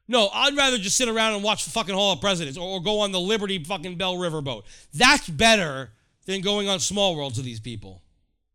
[0.09, 2.82] No, I'd rather just sit around and watch the fucking Hall of Presidents or, or
[2.82, 4.62] go on the Liberty fucking Belle Riverboat.
[4.94, 5.90] That's better
[6.26, 8.03] than going on Small World to these people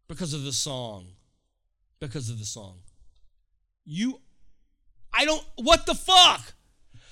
[0.08, 1.08] because of the song.
[2.00, 2.80] Because of the song.
[3.86, 4.22] You,
[5.14, 6.54] I don't, what the fuck?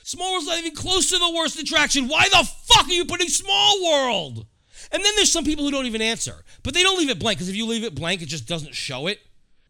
[0.03, 2.07] Small World's not even close to the worst attraction.
[2.07, 4.45] Why the fuck are you putting Small World?
[4.91, 7.37] And then there's some people who don't even answer, but they don't leave it blank
[7.37, 9.19] because if you leave it blank, it just doesn't show it.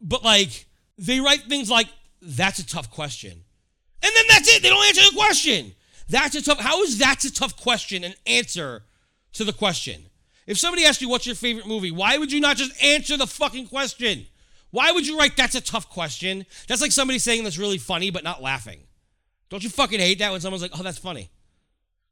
[0.02, 0.66] But like,
[0.98, 1.88] they write things like,
[2.22, 3.32] that's a tough question.
[3.32, 4.64] And then that's it.
[4.64, 5.74] They don't answer the question.
[6.08, 8.84] That's a tough, how is that's a tough question an answer
[9.34, 10.06] to the question?
[10.48, 13.28] If somebody asked you what's your favorite movie, why would you not just answer the
[13.28, 14.26] fucking question?
[14.72, 16.46] Why would you write that's a tough question?
[16.68, 18.80] That's like somebody saying that's really funny but not laughing.
[19.50, 21.30] Don't you fucking hate that when someone's like, oh, that's funny?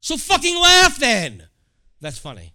[0.00, 1.48] So fucking laugh then.
[2.00, 2.52] That's funny.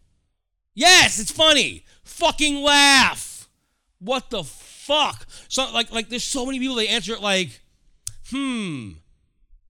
[0.74, 1.86] Yes, it's funny.
[2.04, 3.50] Fucking laugh.
[4.00, 5.26] What the fuck?
[5.48, 7.62] So like like there's so many people they answer it like,
[8.30, 8.92] hmm.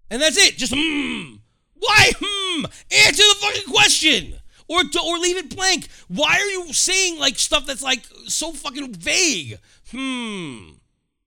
[0.10, 0.58] And that's it.
[0.58, 1.36] Just hmm.
[1.76, 2.66] Why hmm?
[2.66, 4.36] Answer the fucking question.
[4.70, 5.88] Or, or leave it blank.
[6.08, 9.60] Why are you saying like stuff that's like so fucking vague?
[9.92, 10.74] Hmm.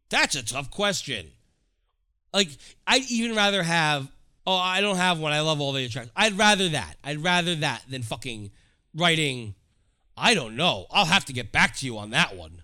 [0.09, 1.27] That's a tough question.
[2.33, 2.49] Like,
[2.87, 4.09] I'd even rather have.
[4.47, 5.33] Oh, I don't have one.
[5.33, 6.13] I love all the attractions.
[6.15, 6.95] I'd rather that.
[7.03, 8.53] I'd rather that than fucking
[8.95, 9.56] writing.
[10.17, 10.87] I don't know.
[10.91, 12.63] I'll have to get back to you on that one.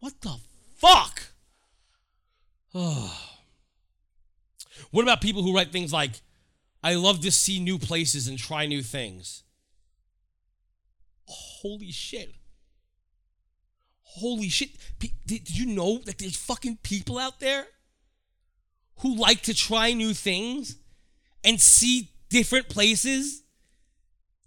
[0.00, 0.36] What the
[0.76, 1.22] fuck?
[4.90, 6.20] What about people who write things like,
[6.82, 9.42] I love to see new places and try new things?
[11.26, 12.34] Holy shit.
[14.02, 14.70] Holy shit.
[14.98, 17.66] Did did you know that there's fucking people out there
[19.00, 20.76] who like to try new things
[21.44, 23.42] and see different places?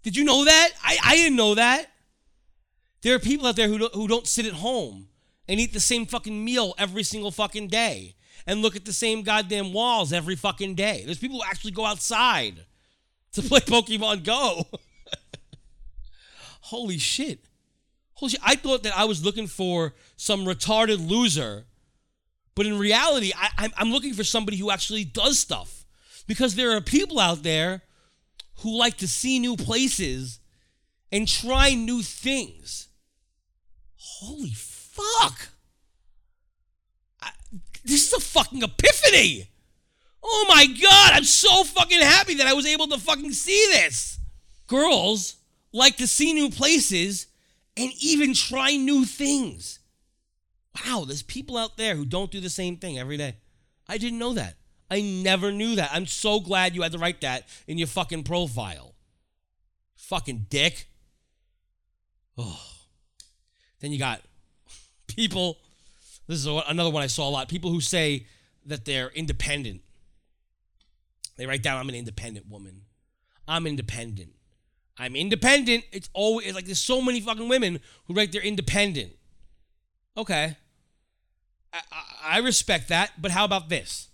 [0.02, 0.70] Did you know that?
[0.82, 1.86] I, I didn't know that.
[3.02, 5.08] There are people out there who don't, who don't sit at home
[5.48, 8.14] and eat the same fucking meal every single fucking day
[8.46, 11.02] and look at the same goddamn walls every fucking day.
[11.04, 12.64] There's people who actually go outside
[13.32, 14.66] to play Pokemon Go.
[16.62, 17.40] Holy shit.
[18.14, 18.40] Holy shit.
[18.42, 21.66] I thought that I was looking for some retarded loser,
[22.54, 25.84] but in reality, I, I'm looking for somebody who actually does stuff.
[26.28, 27.82] Because there are people out there
[28.58, 30.38] who like to see new places
[31.10, 32.88] and try new things.
[34.22, 35.48] Holy fuck.
[37.20, 37.30] I,
[37.84, 39.48] this is a fucking epiphany.
[40.22, 44.20] Oh my god, I'm so fucking happy that I was able to fucking see this.
[44.68, 45.38] Girls
[45.72, 47.26] like to see new places
[47.76, 49.80] and even try new things.
[50.86, 53.38] Wow, there's people out there who don't do the same thing every day.
[53.88, 54.54] I didn't know that.
[54.88, 55.90] I never knew that.
[55.92, 58.94] I'm so glad you had to write that in your fucking profile.
[59.96, 60.86] Fucking dick.
[62.38, 62.71] Oh.
[63.82, 64.22] Then you got
[65.08, 65.58] people.
[66.26, 67.48] This is another one I saw a lot.
[67.48, 68.26] People who say
[68.64, 69.82] that they're independent.
[71.36, 72.82] They write down, I'm an independent woman.
[73.46, 74.32] I'm independent.
[74.96, 75.84] I'm independent.
[75.90, 79.12] It's always like there's so many fucking women who write they're independent.
[80.16, 80.56] Okay.
[81.72, 84.08] I, I, I respect that, but how about this?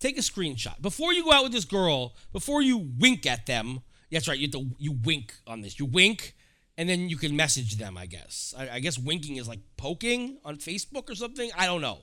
[0.00, 0.80] Take a screenshot.
[0.82, 3.80] Before you go out with this girl, before you wink at them,
[4.12, 5.78] that's right, you have to you wink on this.
[5.78, 6.34] You wink
[6.78, 8.54] and then you can message them, I guess.
[8.56, 11.50] I, I guess winking is like poking on Facebook or something.
[11.58, 11.98] I don't know.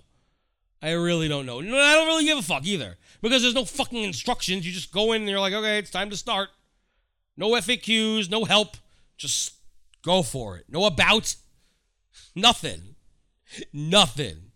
[0.82, 1.62] I really don't know.
[1.62, 2.98] No, I don't really give a fuck either.
[3.22, 4.68] Because there's no fucking instructions.
[4.68, 6.50] You just go in and you're like, okay, it's time to start.
[7.38, 8.76] No FAQs, no help.
[9.16, 9.54] Just
[10.04, 10.66] go for it.
[10.68, 11.36] No about.
[12.36, 12.96] Nothing.
[13.74, 14.52] Nothing.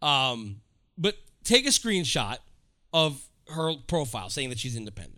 [0.00, 0.60] Um,
[0.96, 2.38] but take a screenshot
[2.92, 5.15] of her profile saying that she's independent.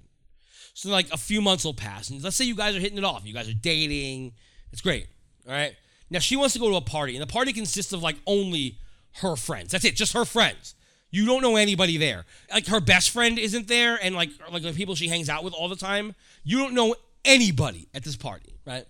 [0.78, 3.04] So like a few months will pass, and let's say you guys are hitting it
[3.04, 3.26] off.
[3.26, 4.30] You guys are dating.
[4.70, 5.08] It's great.
[5.44, 5.74] All right.
[6.08, 8.78] Now she wants to go to a party, and the party consists of like only
[9.14, 9.72] her friends.
[9.72, 10.76] That's it, just her friends.
[11.10, 12.26] You don't know anybody there.
[12.52, 15.52] Like her best friend isn't there, and like like the people she hangs out with
[15.52, 16.14] all the time.
[16.44, 18.86] You don't know anybody at this party, right?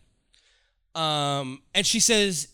[0.94, 2.48] Um, and she says,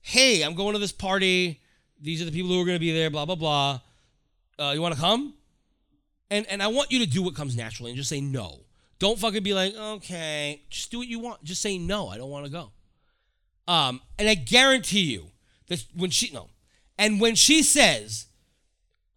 [0.00, 1.60] "Hey, I'm going to this party.
[2.00, 3.10] These are the people who are going to be there.
[3.10, 3.80] Blah blah blah.
[4.60, 5.34] Uh, you want to come?"
[6.30, 8.60] And and I want you to do what comes naturally and just say no.
[8.98, 11.44] Don't fucking be like, okay, just do what you want.
[11.44, 12.08] Just say no.
[12.08, 12.70] I don't want to go.
[13.68, 15.30] Um, and I guarantee you
[15.68, 16.50] that when she no,
[16.96, 18.26] and when she says,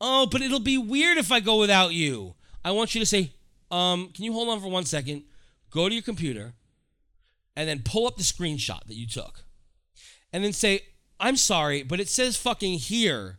[0.01, 3.33] "Oh, but it'll be weird if I go without you," I want you to say,
[3.69, 5.23] "Um, can you hold on for one second?
[5.69, 6.55] Go to your computer,
[7.55, 9.45] and then pull up the screenshot that you took,
[10.33, 10.81] and then say,
[11.19, 13.37] "I'm sorry, but it says fucking here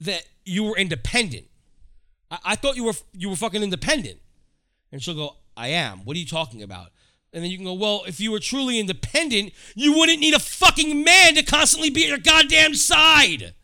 [0.00, 1.46] that you were independent.
[2.32, 4.20] I, I thought you were you were fucking independent."
[4.92, 6.04] And she'll go, I am.
[6.04, 6.90] What are you talking about?
[7.32, 10.40] And then you can go, Well, if you were truly independent, you wouldn't need a
[10.40, 13.54] fucking man to constantly be at your goddamn side.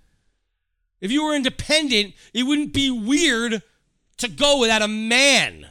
[1.00, 3.62] If you were independent, it wouldn't be weird
[4.18, 5.68] to go without a man.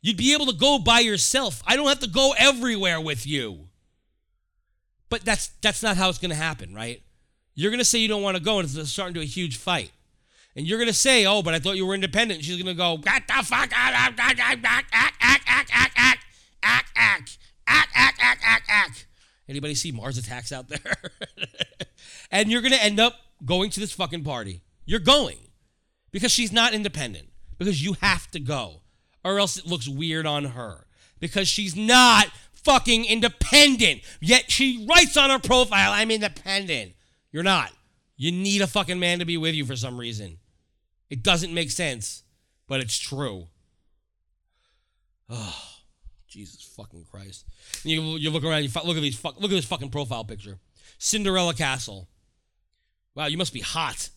[0.00, 1.62] You'd be able to go by yourself.
[1.66, 3.68] I don't have to go everywhere with you.
[5.08, 7.02] But that's that's not how it's going to happen, right?
[7.54, 9.56] You're going to say you don't want to go and it's starting to a huge
[9.56, 9.92] fight.
[10.56, 12.78] And you're going to say, "Oh, but I thought you were independent." She's going to
[12.78, 13.70] go, "What the fuck?
[13.72, 16.24] Act, act, act, act, act, act, act, act, act,
[16.62, 19.06] act, act, act, act, act, act."
[19.48, 20.96] Anybody see Mars Attacks out there?
[22.30, 24.62] and you're going to end up going to this fucking party.
[24.86, 25.38] You're going
[26.12, 27.28] because she's not independent.
[27.58, 28.82] Because you have to go,
[29.24, 30.86] or else it looks weird on her.
[31.20, 34.00] Because she's not fucking independent.
[34.20, 36.94] Yet she writes on her profile, "I'm independent."
[37.30, 37.72] You're not.
[38.16, 40.38] You need a fucking man to be with you for some reason.
[41.14, 42.24] It doesn't make sense,
[42.66, 43.46] but it's true.
[45.30, 45.62] Oh,
[46.26, 47.44] Jesus fucking Christ!
[47.84, 49.90] And you you look around, you fu- look at these fuck, look at this fucking
[49.90, 50.58] profile picture.
[50.98, 52.08] Cinderella Castle.
[53.14, 54.08] Wow, you must be hot.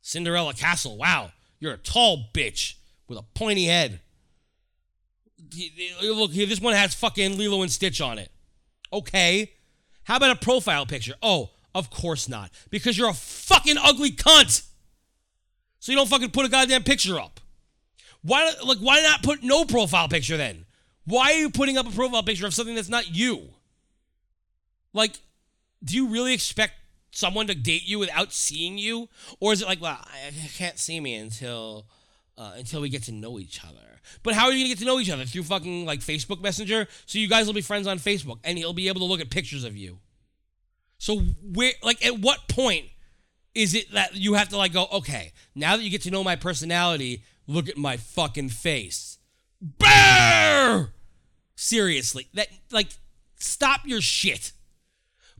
[0.00, 0.96] Cinderella Castle.
[0.96, 1.30] Wow,
[1.60, 2.74] you're a tall bitch
[3.06, 4.00] with a pointy head.
[6.02, 8.32] Look here, this one has fucking Lilo and Stitch on it.
[8.92, 9.52] Okay.
[10.02, 11.14] How about a profile picture?
[11.22, 12.50] Oh, of course not.
[12.68, 14.64] Because you're a fucking ugly cunt.
[15.82, 17.40] So you don't fucking put a goddamn picture up.
[18.22, 20.64] Why like why not put no profile picture then?
[21.06, 23.48] Why are you putting up a profile picture of something that's not you?
[24.92, 25.18] Like,
[25.82, 26.74] do you really expect
[27.10, 29.08] someone to date you without seeing you?
[29.40, 31.86] Or is it like, well, I can't see me until
[32.38, 33.98] uh, until we get to know each other.
[34.22, 35.24] But how are you gonna get to know each other?
[35.24, 36.86] Through fucking like Facebook Messenger?
[37.06, 39.30] So you guys will be friends on Facebook and he'll be able to look at
[39.30, 39.98] pictures of you.
[40.98, 42.84] So where like at what point
[43.54, 46.24] is it that you have to like go, okay, now that you get to know
[46.24, 49.18] my personality, look at my fucking face.
[49.78, 50.90] Brrr!
[51.54, 52.28] Seriously.
[52.34, 52.88] That like
[53.36, 54.52] stop your shit.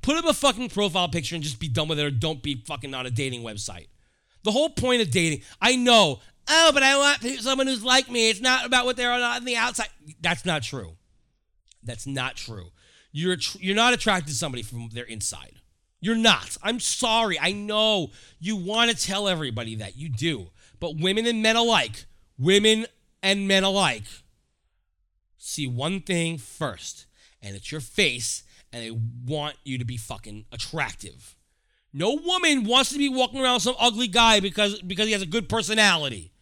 [0.02, 2.62] Put up a fucking profile picture and just be done with it or don't be
[2.66, 3.86] fucking on a dating website.
[4.42, 8.28] The whole point of dating, I know, oh, but I want someone who's like me.
[8.28, 9.88] It's not about what they're on the outside.
[10.20, 10.96] That's not true.
[11.84, 12.70] That's not true.
[13.12, 15.60] You're you're not attracted to somebody from their inside.
[16.02, 16.58] You're not.
[16.64, 17.38] I'm sorry.
[17.38, 20.48] I know you want to tell everybody that you do,
[20.80, 22.86] but women and men alike, women
[23.22, 24.02] and men alike,
[25.38, 27.06] see one thing first,
[27.40, 28.42] and it's your face,
[28.72, 28.90] and they
[29.24, 31.36] want you to be fucking attractive.
[31.92, 35.26] No woman wants to be walking around some ugly guy because because he has a
[35.26, 36.32] good personality.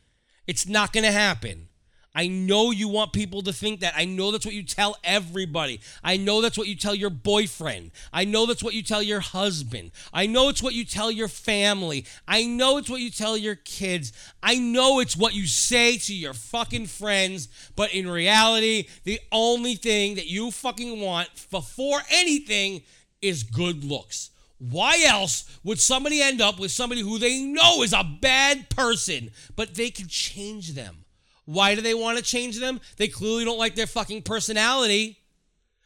[0.46, 1.68] It's not going to happen.
[2.12, 3.94] I know you want people to think that.
[3.96, 5.80] I know that's what you tell everybody.
[6.02, 7.92] I know that's what you tell your boyfriend.
[8.12, 9.92] I know that's what you tell your husband.
[10.12, 12.04] I know it's what you tell your family.
[12.26, 14.12] I know it's what you tell your kids.
[14.42, 17.48] I know it's what you say to your fucking friends.
[17.76, 22.82] But in reality, the only thing that you fucking want before anything
[23.22, 24.30] is good looks.
[24.58, 29.30] Why else would somebody end up with somebody who they know is a bad person,
[29.54, 31.04] but they can change them?
[31.44, 32.80] Why do they want to change them?
[32.96, 35.18] They clearly don't like their fucking personality.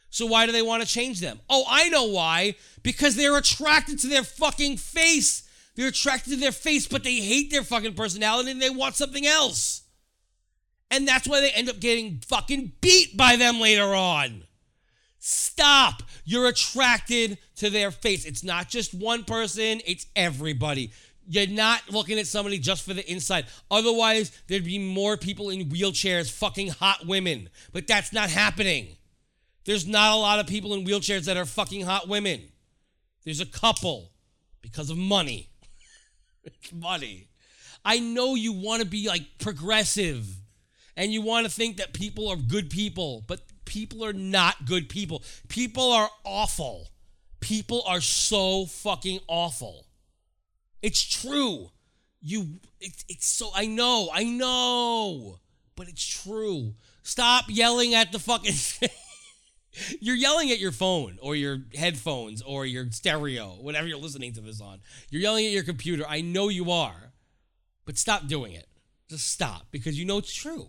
[0.09, 1.39] So why do they want to change them?
[1.49, 2.55] Oh, I know why.
[2.83, 5.43] Because they're attracted to their fucking face.
[5.75, 9.25] They're attracted to their face, but they hate their fucking personality and they want something
[9.25, 9.83] else.
[10.89, 14.43] And that's why they end up getting fucking beat by them later on.
[15.19, 16.03] Stop.
[16.23, 18.25] You're attracted to their face.
[18.25, 20.91] It's not just one person, it's everybody.
[21.27, 23.45] You're not looking at somebody just for the inside.
[23.71, 27.49] Otherwise, there'd be more people in wheelchairs fucking hot women.
[27.73, 28.97] But that's not happening.
[29.65, 32.43] There's not a lot of people in wheelchairs that are fucking hot women.
[33.23, 34.11] There's a couple
[34.61, 35.49] because of money.
[36.43, 37.27] it's money.
[37.83, 40.27] I know you want to be like progressive
[40.95, 44.89] and you want to think that people are good people, but people are not good
[44.89, 45.23] people.
[45.49, 46.89] People are awful.
[47.39, 49.85] People are so fucking awful.
[50.85, 51.71] It's true.
[52.21, 55.39] You, it, it's so, I know, I know,
[55.75, 56.75] but it's true.
[57.01, 58.53] Stop yelling at the fucking.
[59.99, 64.41] you're yelling at your phone or your headphones or your stereo, whatever you're listening to
[64.41, 64.79] this on.
[65.09, 66.05] You're yelling at your computer.
[66.07, 67.13] I know you are,
[67.85, 68.67] but stop doing it.
[69.09, 70.67] Just stop because you know it's true.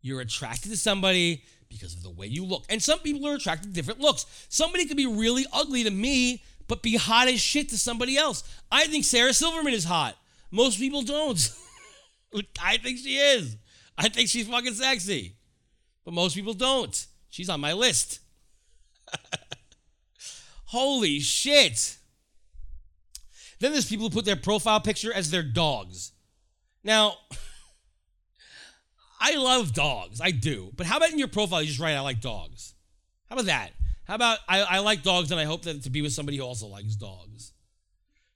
[0.00, 2.64] You're attracted to somebody because of the way you look.
[2.70, 4.24] And some people are attracted to different looks.
[4.48, 8.44] Somebody could be really ugly to me but be hot as shit to somebody else.
[8.70, 10.16] I think Sarah Silverman is hot.
[10.52, 11.52] Most people don't.
[12.62, 13.56] I think she is.
[13.98, 15.34] I think she's fucking sexy.
[16.04, 17.08] But most people don't.
[17.28, 18.20] She's on my list.
[20.66, 21.98] Holy shit.
[23.58, 26.12] Then there's people who put their profile picture as their dogs.
[26.84, 27.14] Now,
[29.20, 30.20] I love dogs.
[30.20, 30.70] I do.
[30.76, 32.74] But how about in your profile you just write I like dogs?
[33.28, 33.72] How about that?
[34.10, 36.42] How about I, I like dogs and I hope that to be with somebody who
[36.42, 37.52] also likes dogs?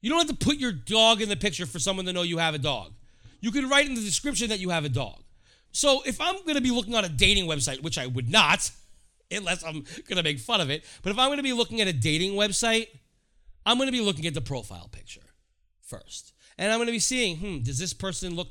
[0.01, 2.39] You don't have to put your dog in the picture for someone to know you
[2.39, 2.93] have a dog.
[3.41, 5.25] You can write in the description that you have a dog.
[5.73, 8.71] So if I'm going to be looking on a dating website, which I would not,
[9.33, 11.81] unless I'm going to make fun of it, but if I'm going to be looking
[11.81, 12.87] at a dating website,
[13.67, 15.27] I'm going to be looking at the profile picture
[15.83, 16.35] first.
[16.57, 18.47] And I'm going to be seeing, hmm, does this person look.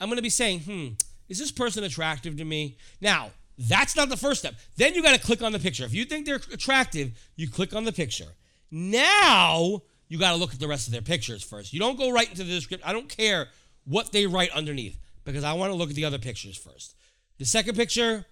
[0.00, 0.86] I'm going to be saying, hmm,
[1.28, 2.76] is this person attractive to me?
[3.00, 4.54] Now, that's not the first step.
[4.76, 5.84] Then you got to click on the picture.
[5.84, 8.36] If you think they're attractive, you click on the picture.
[8.70, 11.72] Now you got to look at the rest of their pictures first.
[11.72, 12.88] You don't go right into the description.
[12.88, 13.48] I don't care
[13.84, 16.94] what they write underneath because I want to look at the other pictures first.
[17.38, 18.24] The second picture,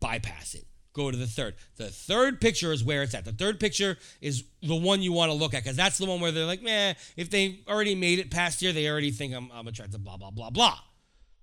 [0.00, 0.64] bypass it.
[0.92, 1.56] Go to the third.
[1.76, 3.24] The third picture is where it's at.
[3.24, 6.20] The third picture is the one you want to look at because that's the one
[6.20, 9.50] where they're like, man, if they already made it past here, they already think I'm,
[9.52, 10.78] I'm attracted, blah, blah, blah, blah.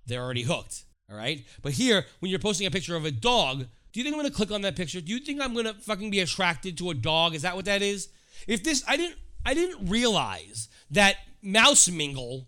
[0.05, 0.85] They're already hooked.
[1.11, 1.45] All right.
[1.61, 4.33] But here, when you're posting a picture of a dog, do you think I'm gonna
[4.33, 5.01] click on that picture?
[5.01, 7.35] Do you think I'm gonna fucking be attracted to a dog?
[7.35, 8.09] Is that what that is?
[8.47, 12.47] If this, I didn't, I didn't realize that Mouse Mingle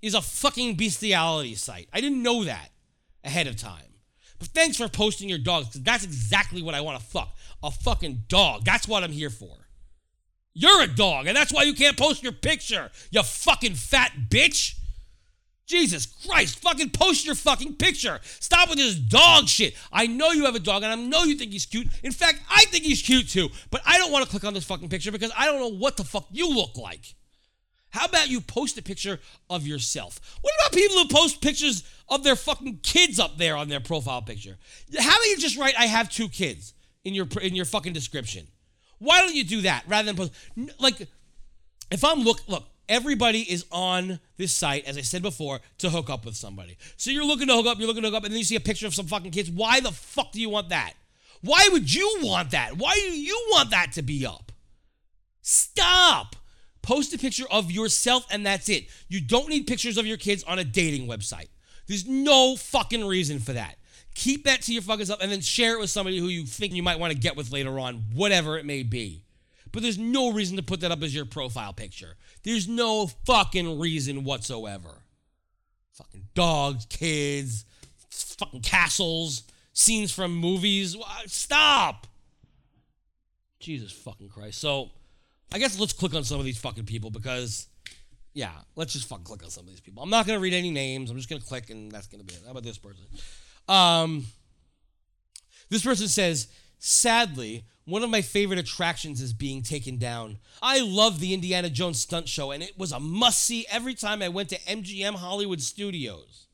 [0.00, 1.88] is a fucking bestiality site.
[1.92, 2.70] I didn't know that
[3.24, 3.84] ahead of time.
[4.38, 7.36] But thanks for posting your dogs, because that's exactly what I want to fuck.
[7.62, 8.64] A fucking dog.
[8.64, 9.68] That's what I'm here for.
[10.54, 14.74] You're a dog, and that's why you can't post your picture, you fucking fat bitch.
[15.66, 18.20] Jesus Christ, fucking post your fucking picture.
[18.40, 19.74] Stop with this dog shit.
[19.92, 21.88] I know you have a dog and I know you think he's cute.
[22.02, 24.64] In fact, I think he's cute too, but I don't want to click on this
[24.64, 27.14] fucking picture because I don't know what the fuck you look like.
[27.90, 30.18] How about you post a picture of yourself?
[30.40, 34.22] What about people who post pictures of their fucking kids up there on their profile
[34.22, 34.56] picture?
[34.98, 36.72] How about you just write I have two kids
[37.04, 38.46] in your in your fucking description?
[38.98, 40.32] Why don't you do that rather than post
[40.80, 41.06] like
[41.90, 46.10] if I'm look look everybody is on this site, as I said before, to hook
[46.10, 46.76] up with somebody.
[46.96, 48.56] So you're looking to hook up, you're looking to hook up, and then you see
[48.56, 49.50] a picture of some fucking kids.
[49.50, 50.94] Why the fuck do you want that?
[51.42, 52.76] Why would you want that?
[52.76, 54.52] Why do you want that to be up?
[55.42, 56.36] Stop.
[56.82, 58.86] Post a picture of yourself and that's it.
[59.08, 61.48] You don't need pictures of your kids on a dating website.
[61.86, 63.76] There's no fucking reason for that.
[64.14, 66.72] Keep that to your fucking self and then share it with somebody who you think
[66.72, 69.24] you might want to get with later on, whatever it may be.
[69.72, 72.16] But there's no reason to put that up as your profile picture.
[72.44, 75.02] There's no fucking reason whatsoever.
[75.92, 77.64] Fucking dogs, kids,
[78.10, 80.96] fucking castles, scenes from movies.
[81.26, 82.06] Stop!
[83.60, 84.60] Jesus fucking Christ.
[84.60, 84.90] So,
[85.52, 87.68] I guess let's click on some of these fucking people because,
[88.34, 90.02] yeah, let's just fucking click on some of these people.
[90.02, 91.10] I'm not gonna read any names.
[91.10, 92.40] I'm just gonna click, and that's gonna be it.
[92.44, 93.04] How about this person?
[93.68, 94.26] Um,
[95.68, 96.48] this person says,
[96.82, 100.38] sadly, one of my favorite attractions is being taken down.
[100.60, 104.20] I love the Indiana Jones stunt show, and it was a must see every time
[104.20, 106.48] I went to MGM Hollywood Studios.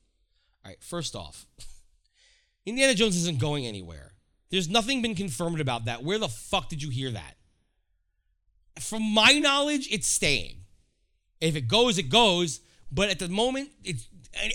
[0.64, 1.46] All right, first off,
[2.66, 4.12] Indiana Jones isn't going anywhere.
[4.50, 6.04] There's nothing been confirmed about that.
[6.04, 7.36] Where the fuck did you hear that?
[8.80, 10.64] From my knowledge, it's staying.
[11.40, 12.60] If it goes, it goes.
[12.92, 14.08] But at the moment, it's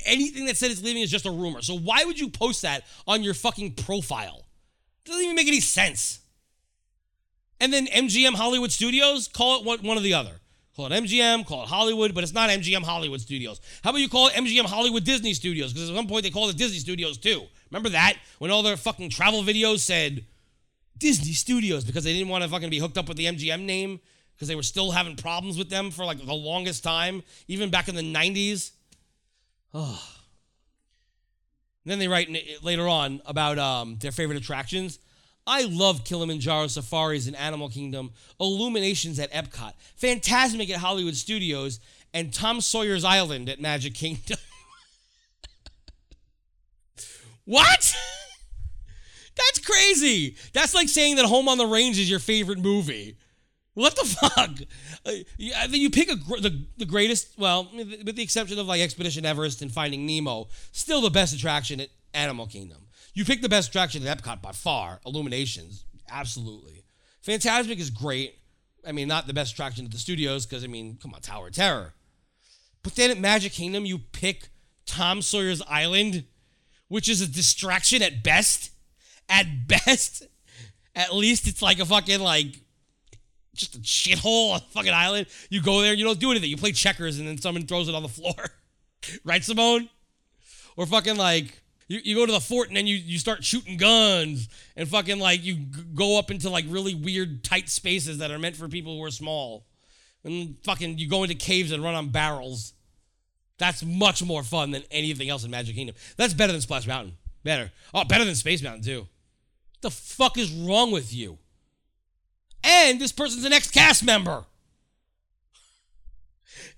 [0.05, 1.61] anything that said it's leaving is just a rumor.
[1.61, 4.42] So why would you post that on your fucking profile?
[5.05, 6.19] Doesn't even make any sense.
[7.59, 10.39] And then MGM Hollywood Studios, call it one, or the other.
[10.75, 13.61] Call it MGM, call it Hollywood, but it's not MGM Hollywood Studios.
[13.83, 15.71] How about you call it MGM Hollywood Disney Studios?
[15.71, 17.43] Because at one point they called it Disney Studios too.
[17.69, 18.17] Remember that?
[18.39, 20.25] When all their fucking travel videos said
[20.97, 23.99] Disney Studios because they didn't want to fucking be hooked up with the MGM name
[24.35, 27.87] because they were still having problems with them for like the longest time, even back
[27.87, 28.71] in the 90s.
[29.73, 30.12] Oh.
[31.85, 32.29] Then they write
[32.63, 34.99] later on about um, their favorite attractions.
[35.45, 41.79] I love Kilimanjaro safaris in Animal Kingdom, Illuminations at Epcot, Fantasmic at Hollywood Studios,
[42.13, 44.37] and Tom Sawyer's Island at Magic Kingdom.
[47.45, 47.95] what?
[49.35, 50.37] That's crazy.
[50.53, 53.17] That's like saying that Home on the Range is your favorite movie.
[53.73, 54.51] What the fuck?
[55.05, 57.29] Uh, you- I you pick a gr- the the greatest.
[57.37, 61.79] Well, with the exception of like Expedition Everest and Finding Nemo, still the best attraction
[61.79, 62.87] at Animal Kingdom.
[63.13, 64.99] You pick the best attraction at Epcot by far.
[65.05, 66.83] Illuminations, absolutely.
[67.25, 68.35] Fantasmic is great.
[68.85, 71.47] I mean, not the best attraction at the studios because I mean, come on, Tower
[71.47, 71.93] of Terror.
[72.83, 74.49] But then at Magic Kingdom, you pick
[74.85, 76.25] Tom Sawyer's Island,
[76.89, 78.71] which is a distraction at best.
[79.29, 80.23] At best,
[80.95, 82.57] at least it's like a fucking like
[83.55, 85.27] just a shithole, a fucking island.
[85.49, 86.49] You go there, you don't do anything.
[86.49, 88.33] You play checkers, and then someone throws it on the floor,
[89.23, 89.89] right, Simone?
[90.75, 93.77] Or fucking like you, you go to the fort and then you you start shooting
[93.77, 98.31] guns and fucking like you g- go up into like really weird tight spaces that
[98.31, 99.65] are meant for people who are small,
[100.23, 102.73] and fucking you go into caves and run on barrels.
[103.59, 105.95] That's much more fun than anything else in Magic Kingdom.
[106.17, 107.13] That's better than Splash Mountain.
[107.43, 107.71] Better.
[107.93, 108.99] Oh, better than Space Mountain too.
[109.01, 111.37] what the fuck is wrong with you?
[112.63, 114.45] And this person's an ex-cast member.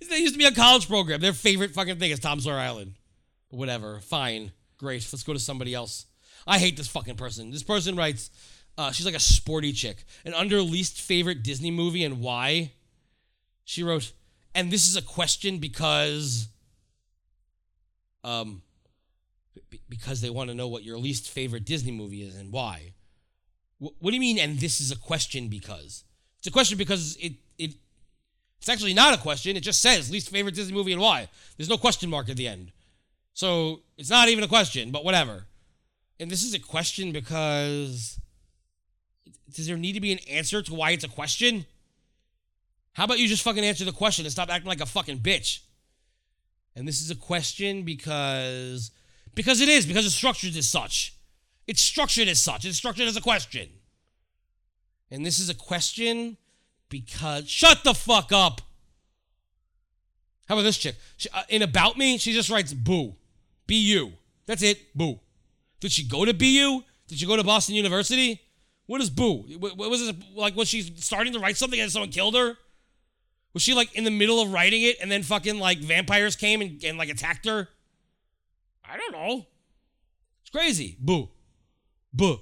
[0.10, 1.22] They used to be a college program.
[1.22, 2.96] Their favorite fucking thing is Tom Sawyer Island.
[3.50, 4.00] Whatever.
[4.00, 4.52] Fine.
[4.78, 5.08] Great.
[5.12, 6.06] Let's go to somebody else.
[6.46, 7.52] I hate this fucking person.
[7.52, 8.30] This person writes,
[8.78, 10.04] uh, she's like a sporty chick.
[10.26, 12.74] And under least favorite Disney movie and why,
[13.64, 14.12] she wrote,
[14.54, 16.50] and this is a question because,
[18.24, 18.62] um,
[19.70, 22.94] b- because they want to know what your least favorite Disney movie is and why.
[23.80, 24.40] Wh- What do you mean?
[24.40, 26.04] And this is a question because
[26.40, 27.72] it's a question because it it
[28.58, 29.56] it's actually not a question.
[29.56, 31.30] It just says least favorite Disney movie and why.
[31.58, 32.72] There's no question mark at the end,
[33.34, 34.92] so it's not even a question.
[34.92, 35.46] But whatever.
[36.20, 38.20] And this is a question because
[39.54, 41.66] does there need to be an answer to why it's a question?
[42.94, 45.60] How about you just fucking answer the question and stop acting like a fucking bitch?
[46.76, 48.92] And this is a question because
[49.34, 51.14] because it is because the structured is such.
[51.68, 52.66] It's structured as such.
[52.66, 53.70] It's structured as a question.
[55.12, 56.38] And this is a question
[56.90, 58.62] because shut the fuck up.
[60.48, 60.96] How about this chick?
[61.18, 63.16] She, uh, in about me, she just writes boo,
[63.66, 64.14] B U.
[64.46, 64.96] That's it.
[64.96, 65.20] Boo.
[65.80, 66.84] Did she go to BU?
[67.08, 68.42] Did she go to Boston University?
[68.86, 69.46] What is boo?
[69.58, 70.56] What, was it like?
[70.56, 72.56] Was she starting to write something and someone killed her?
[73.54, 76.62] Was she like in the middle of writing it and then fucking like vampires came
[76.62, 77.70] and, and like attacked her?
[78.84, 79.48] I don't know.
[80.42, 80.98] It's crazy.
[81.00, 81.30] Boo.
[82.16, 82.40] Boo.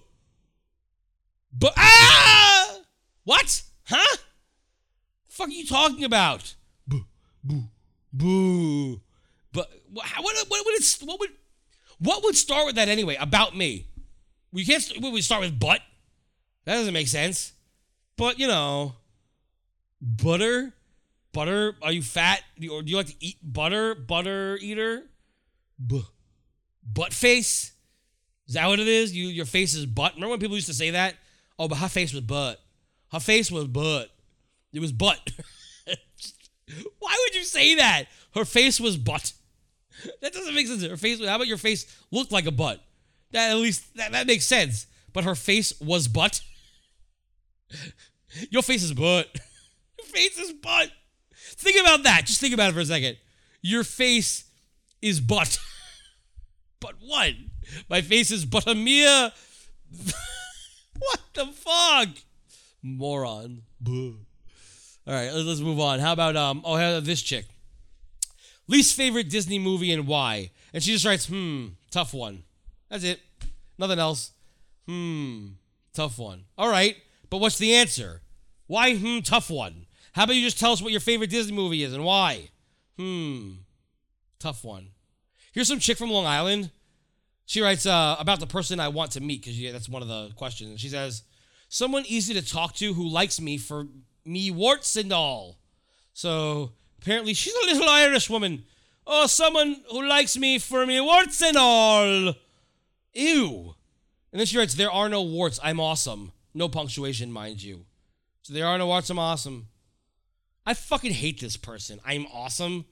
[1.51, 1.69] Boo.
[1.75, 2.77] Ah!
[3.23, 3.63] What?
[3.85, 4.17] Huh?
[5.29, 6.53] Fuck are you talking about?
[6.87, 7.05] Boo.
[7.43, 7.63] Boo.
[8.11, 9.01] Boo.
[9.51, 11.29] But what, what, what would what would,
[11.97, 13.15] what would start with that anyway?
[13.19, 13.87] About me.
[14.51, 15.81] We can't, we start with butt.
[16.65, 17.53] That doesn't make sense.
[18.15, 18.93] But, you know,
[19.99, 20.71] butter?
[21.31, 21.75] Butter?
[21.81, 22.41] Are you fat?
[22.71, 23.95] Or do you like to eat butter?
[23.95, 25.03] Butter eater?
[25.79, 26.03] Buh.
[26.83, 27.72] Butt face?
[28.47, 29.15] Is that what it is?
[29.15, 30.15] You your face is butt.
[30.15, 31.15] Remember when people used to say that?
[31.57, 32.59] Oh, but her face was butt.
[33.11, 34.09] Her face was butt.
[34.73, 35.31] It was butt.
[36.99, 38.05] Why would you say that?
[38.33, 39.33] Her face was butt.
[40.21, 40.83] That doesn't make sense.
[40.83, 41.19] Her face.
[41.19, 42.81] How about your face looked like a butt?
[43.31, 44.87] That at least that, that makes sense.
[45.13, 46.41] But her face was butt.
[48.49, 49.29] Your face is butt.
[49.97, 50.91] Your face is butt.
[51.35, 52.25] Think about that.
[52.25, 53.17] Just think about it for a second.
[53.61, 54.45] Your face
[55.01, 55.59] is butt.
[56.79, 57.33] But what?
[57.89, 59.31] My face is but a mere.
[60.99, 62.09] what the fuck?
[62.81, 63.63] Moron.
[63.79, 64.13] Buh.
[65.05, 65.99] All right, let's let's move on.
[65.99, 66.61] How about um?
[66.63, 67.45] Oh, how about this chick?
[68.67, 70.51] Least favorite Disney movie and why?
[70.73, 72.43] And she just writes, hmm, tough one.
[72.89, 73.19] That's it.
[73.77, 74.31] Nothing else.
[74.87, 75.47] Hmm,
[75.93, 76.45] tough one.
[76.57, 76.95] All right,
[77.29, 78.21] but what's the answer?
[78.67, 79.85] Why, hmm, tough one?
[80.13, 82.49] How about you just tell us what your favorite Disney movie is and why?
[82.97, 83.53] Hmm,
[84.39, 84.89] tough one.
[85.51, 86.71] Here's some chick from Long Island.
[87.45, 90.31] She writes uh, about the person I want to meet because that's one of the
[90.35, 90.79] questions.
[90.79, 91.23] She says,
[91.67, 93.87] someone easy to talk to who likes me for
[94.25, 95.57] me warts and all.
[96.13, 96.71] So
[97.01, 98.63] apparently she's a little Irish woman.
[99.05, 102.33] Oh, someone who likes me for me warts and all.
[103.13, 103.75] Ew.
[104.31, 105.59] And then she writes, There are no warts.
[105.61, 106.31] I'm awesome.
[106.53, 107.85] No punctuation, mind you.
[108.43, 109.09] So there are no warts.
[109.09, 109.67] I'm awesome.
[110.65, 111.99] I fucking hate this person.
[112.05, 112.85] I'm awesome.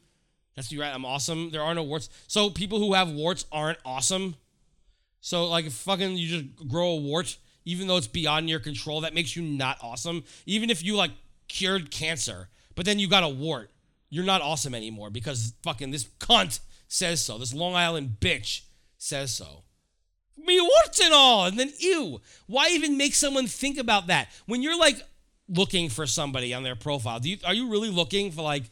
[0.55, 0.93] That's right.
[0.93, 1.49] I'm awesome.
[1.51, 2.09] There are no warts.
[2.27, 4.35] So people who have warts aren't awesome.
[5.21, 9.01] So like if fucking you just grow a wart, even though it's beyond your control,
[9.01, 10.23] that makes you not awesome.
[10.45, 11.11] Even if you like
[11.47, 13.71] cured cancer, but then you got a wart,
[14.09, 17.37] you're not awesome anymore because fucking this cunt says so.
[17.37, 18.61] This Long Island bitch
[18.97, 19.63] says so.
[20.37, 22.19] Me warts and all, and then ew.
[22.47, 25.01] Why even make someone think about that when you're like
[25.47, 27.19] looking for somebody on their profile?
[27.19, 28.63] Do you are you really looking for like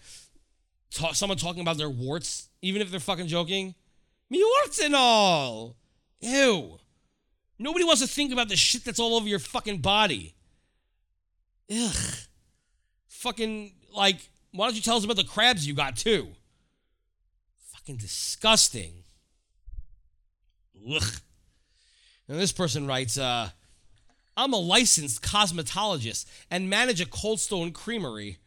[0.90, 3.76] someone talking about their warts, even if they're fucking joking?
[4.30, 5.76] Me warts and all.
[6.20, 6.80] Ew.
[7.58, 10.36] Nobody wants to think about the shit that's all over your fucking body.
[11.72, 11.96] Ugh.
[13.08, 14.18] Fucking, like,
[14.52, 16.30] why don't you tell us about the crabs you got too?
[17.74, 19.04] Fucking disgusting.
[20.90, 21.04] Ugh.
[22.28, 23.50] And this person writes, uh,
[24.38, 28.38] I'm a licensed cosmetologist and manage a Cold Stone creamery.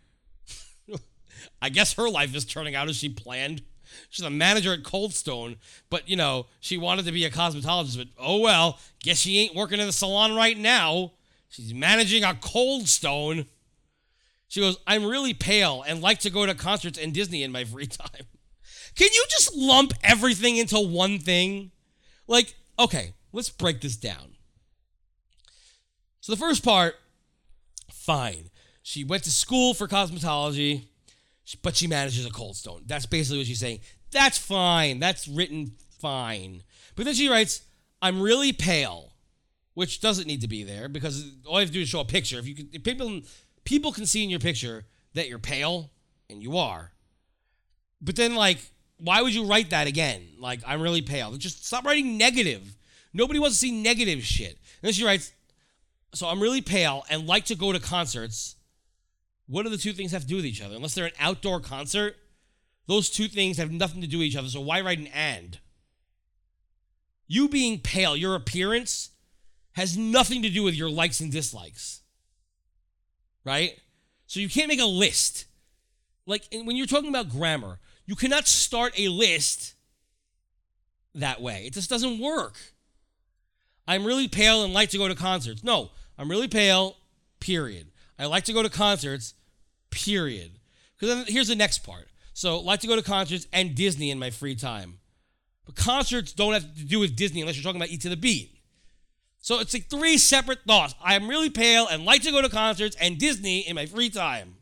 [1.60, 3.62] I guess her life is turning out as she planned.
[4.10, 5.56] She's a manager at Cold Stone,
[5.90, 9.54] but you know, she wanted to be a cosmetologist, but oh well, guess she ain't
[9.54, 11.12] working in the salon right now.
[11.48, 13.46] She's managing a Cold Stone.
[14.48, 17.64] She goes, I'm really pale and like to go to concerts and Disney in my
[17.64, 18.26] free time.
[18.94, 21.70] Can you just lump everything into one thing?
[22.26, 24.36] Like, okay, let's break this down.
[26.20, 26.96] So the first part,
[27.90, 28.50] fine.
[28.82, 30.86] She went to school for cosmetology
[31.56, 32.82] but she manages a cold stone.
[32.86, 33.80] That's basically what she's saying.
[34.10, 34.98] That's fine.
[34.98, 36.62] That's written fine.
[36.96, 37.62] But then she writes,
[38.00, 39.12] I'm really pale,
[39.74, 42.04] which doesn't need to be there because all you have to do is show a
[42.04, 42.38] picture.
[42.38, 43.22] If you can, if people
[43.64, 44.84] people can see in your picture
[45.14, 45.90] that you're pale,
[46.32, 46.92] and you are.
[48.00, 48.58] But then, like,
[48.96, 50.26] why would you write that again?
[50.38, 51.32] Like, I'm really pale.
[51.36, 52.76] Just stop writing negative.
[53.12, 54.50] Nobody wants to see negative shit.
[54.50, 54.58] And
[54.88, 55.32] then she writes,
[56.14, 58.56] so I'm really pale and like to go to concerts
[59.52, 60.74] what do the two things have to do with each other?
[60.74, 62.16] Unless they're an outdoor concert,
[62.86, 64.48] those two things have nothing to do with each other.
[64.48, 65.58] So why write an and?
[67.26, 69.10] You being pale, your appearance
[69.72, 72.00] has nothing to do with your likes and dislikes.
[73.44, 73.78] Right?
[74.26, 75.44] So you can't make a list.
[76.24, 79.74] Like when you're talking about grammar, you cannot start a list
[81.14, 81.64] that way.
[81.66, 82.56] It just doesn't work.
[83.86, 85.62] I'm really pale and like to go to concerts.
[85.62, 86.96] No, I'm really pale,
[87.38, 87.88] period.
[88.18, 89.34] I like to go to concerts,
[89.92, 90.58] period.
[90.98, 92.08] Because then here's the next part.
[92.34, 94.98] So, like to go to concerts and Disney in my free time.
[95.64, 98.16] But concerts don't have to do with Disney unless you're talking about Eat to the
[98.16, 98.58] Beat.
[99.38, 100.94] So it's like three separate thoughts.
[101.02, 104.08] I am really pale and like to go to concerts and Disney in my free
[104.08, 104.56] time.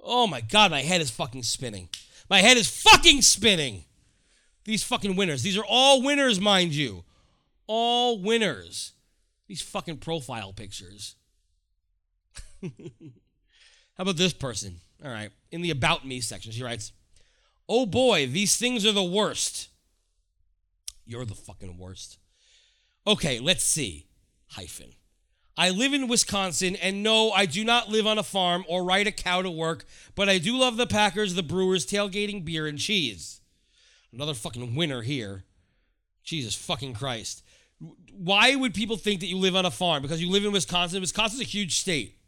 [0.00, 1.90] Oh my god, my head is fucking spinning.
[2.28, 3.84] My head is fucking spinning.
[4.64, 5.42] These fucking winners.
[5.42, 7.04] These are all winners, mind you.
[7.66, 8.92] All winners.
[9.46, 11.16] These fucking profile pictures.
[14.02, 14.80] How about this person?
[15.04, 15.30] All right.
[15.52, 16.90] In the About Me section, she writes,
[17.68, 19.68] Oh boy, these things are the worst.
[21.06, 22.18] You're the fucking worst.
[23.06, 24.08] Okay, let's see.
[24.48, 24.94] Hyphen.
[25.56, 29.06] I live in Wisconsin, and no, I do not live on a farm or ride
[29.06, 29.84] a cow to work,
[30.16, 33.40] but I do love the Packers, the Brewers, tailgating beer and cheese.
[34.12, 35.44] Another fucking winner here.
[36.24, 37.44] Jesus fucking Christ.
[38.10, 40.02] Why would people think that you live on a farm?
[40.02, 41.00] Because you live in Wisconsin?
[41.00, 42.18] Wisconsin's a huge state.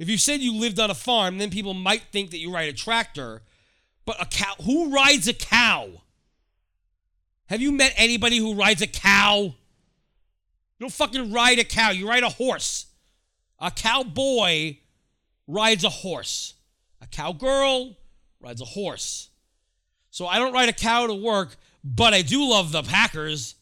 [0.00, 2.70] If you said you lived on a farm, then people might think that you ride
[2.70, 3.42] a tractor.
[4.06, 5.90] But a cow, who rides a cow?
[7.50, 9.42] Have you met anybody who rides a cow?
[9.42, 9.52] You
[10.78, 12.86] don't fucking ride a cow, you ride a horse.
[13.58, 14.78] A cowboy
[15.46, 16.54] rides a horse.
[17.02, 17.94] A cowgirl
[18.40, 19.28] rides a horse.
[20.08, 23.54] So I don't ride a cow to work, but I do love the Packers.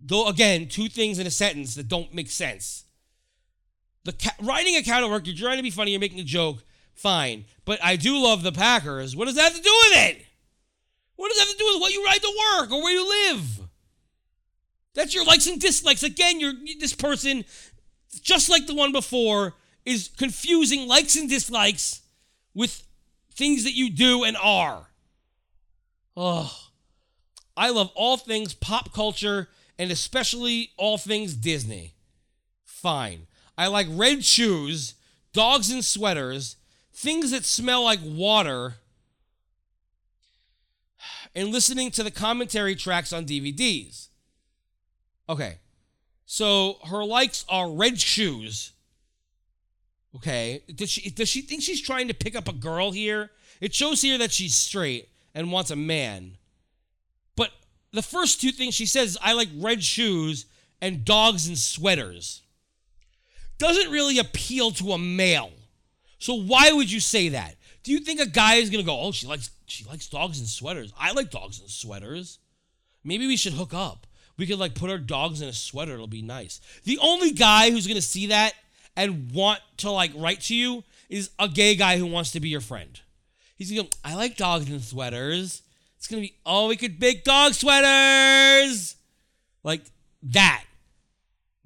[0.00, 2.84] Though, again, two things in a sentence that don't make sense.
[4.08, 6.64] The ca- riding a work, you're trying to be funny, you're making a joke,
[6.94, 7.44] fine.
[7.66, 9.14] But I do love the Packers.
[9.14, 10.24] What does that have to do with it?
[11.16, 13.06] What does that have to do with what you ride to work or where you
[13.06, 13.60] live?
[14.94, 16.02] That's your likes and dislikes.
[16.02, 17.44] Again, you're this person,
[18.22, 22.00] just like the one before, is confusing likes and dislikes
[22.54, 22.84] with
[23.34, 24.86] things that you do and are.
[26.16, 26.70] Oh,
[27.58, 31.92] I love all things pop culture and especially all things Disney.
[32.64, 33.26] Fine.
[33.58, 34.94] I like red shoes,
[35.32, 36.56] dogs in sweaters,
[36.92, 38.76] things that smell like water,
[41.34, 44.08] and listening to the commentary tracks on DVDs.
[45.28, 45.56] Okay.
[46.24, 48.72] So her likes are red shoes.
[50.14, 50.62] Okay.
[50.72, 53.32] Does she does she think she's trying to pick up a girl here?
[53.60, 56.36] It shows here that she's straight and wants a man.
[57.34, 57.50] But
[57.92, 60.46] the first two things she says I like red shoes
[60.80, 62.42] and dogs and sweaters.
[63.58, 65.50] Doesn't really appeal to a male.
[66.18, 67.56] So why would you say that?
[67.82, 70.48] Do you think a guy is gonna go, oh, she likes she likes dogs and
[70.48, 70.92] sweaters.
[70.98, 72.38] I like dogs and sweaters.
[73.04, 74.06] Maybe we should hook up.
[74.36, 75.94] We could like put our dogs in a sweater.
[75.94, 76.60] It'll be nice.
[76.84, 78.54] The only guy who's gonna see that
[78.96, 82.48] and want to like write to you is a gay guy who wants to be
[82.48, 83.00] your friend.
[83.56, 85.62] He's gonna go, I like dogs and sweaters.
[85.96, 88.96] It's gonna be, oh, we could make dog sweaters.
[89.64, 89.82] Like
[90.22, 90.64] that.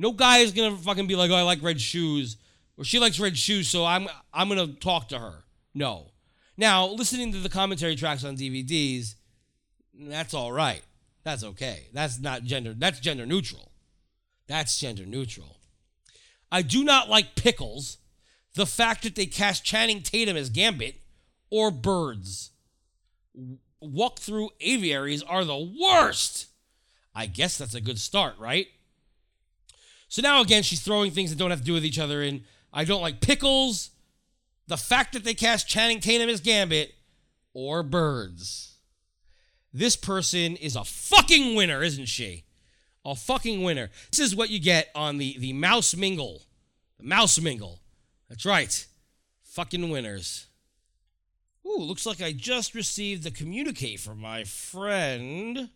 [0.02, 2.36] No guy is gonna fucking be like, oh, I like red shoes.
[2.76, 5.44] Or she likes red shoes, so I'm I'm gonna talk to her.
[5.74, 6.10] No.
[6.56, 9.14] Now, listening to the commentary tracks on DVDs,
[9.94, 10.82] that's all right.
[11.22, 11.86] That's okay.
[11.92, 12.74] That's not gender.
[12.76, 13.70] That's gender neutral.
[14.48, 15.56] That's gender neutral.
[16.50, 17.98] I do not like pickles.
[18.56, 20.96] The fact that they cast Channing Tatum as Gambit
[21.48, 22.50] or birds.
[23.80, 26.48] Walk through aviaries are the worst.
[27.14, 28.66] I guess that's a good start, right?
[30.12, 32.44] So now again, she's throwing things that don't have to do with each other in.
[32.70, 33.92] I don't like pickles.
[34.66, 36.92] The fact that they cast Channing Tatum as Gambit
[37.54, 38.74] or birds.
[39.72, 42.44] This person is a fucking winner, isn't she?
[43.06, 43.88] A fucking winner.
[44.10, 46.42] This is what you get on the, the Mouse Mingle.
[46.98, 47.80] The Mouse Mingle.
[48.28, 48.86] That's right.
[49.44, 50.46] Fucking winners.
[51.66, 55.70] Ooh, looks like I just received a communique from my friend.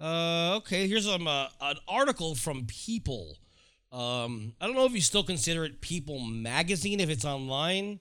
[0.00, 3.36] Uh, okay, here's um, uh, an article from People.
[3.90, 8.00] Um, I don't know if you still consider it People Magazine if it's online,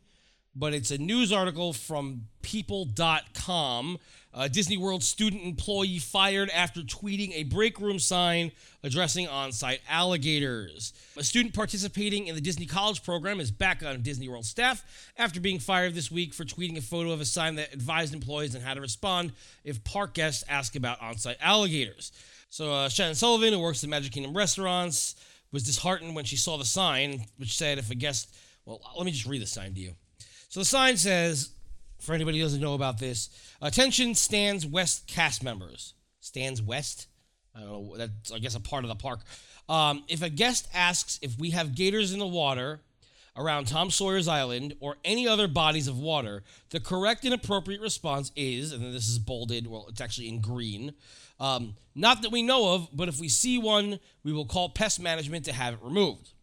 [0.55, 3.97] but it's a news article from People.com.
[4.33, 8.51] Uh, Disney World student employee fired after tweeting a break room sign
[8.83, 10.93] addressing on site alligators.
[11.15, 14.83] A student participating in the Disney College program is back on Disney World staff
[15.17, 18.55] after being fired this week for tweeting a photo of a sign that advised employees
[18.55, 19.31] on how to respond
[19.63, 22.11] if park guests ask about on site alligators.
[22.49, 25.15] So, uh, Shannon Sullivan, who works at Magic Kingdom restaurants,
[25.51, 29.11] was disheartened when she saw the sign, which said if a guest, well, let me
[29.11, 29.93] just read the sign to you.
[30.49, 31.51] So the sign says,
[31.99, 33.29] for anybody who doesn't know about this,
[33.61, 35.93] attention Stands West cast members.
[36.19, 37.07] Stands West?
[37.55, 39.21] I don't know, that's, I guess, a part of the park.
[39.67, 42.81] Um, if a guest asks if we have gators in the water
[43.35, 48.31] around Tom Sawyer's Island or any other bodies of water, the correct and appropriate response
[48.35, 50.93] is, and this is bolded, well, it's actually in green,
[51.39, 54.99] um, not that we know of, but if we see one, we will call pest
[54.99, 56.33] management to have it removed.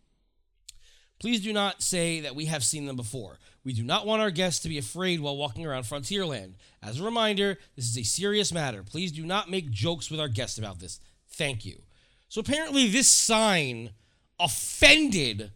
[1.20, 3.38] Please do not say that we have seen them before.
[3.64, 6.54] We do not want our guests to be afraid while walking around Frontierland.
[6.82, 8.82] As a reminder, this is a serious matter.
[8.82, 11.00] Please do not make jokes with our guests about this.
[11.28, 11.82] Thank you.
[12.28, 13.90] So apparently, this sign
[14.38, 15.52] offended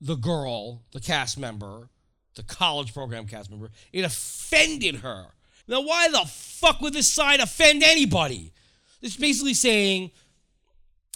[0.00, 1.88] the girl, the cast member,
[2.36, 3.70] the college program cast member.
[3.92, 5.26] It offended her.
[5.66, 8.52] Now, why the fuck would this side offend anybody?
[9.00, 10.10] It's basically saying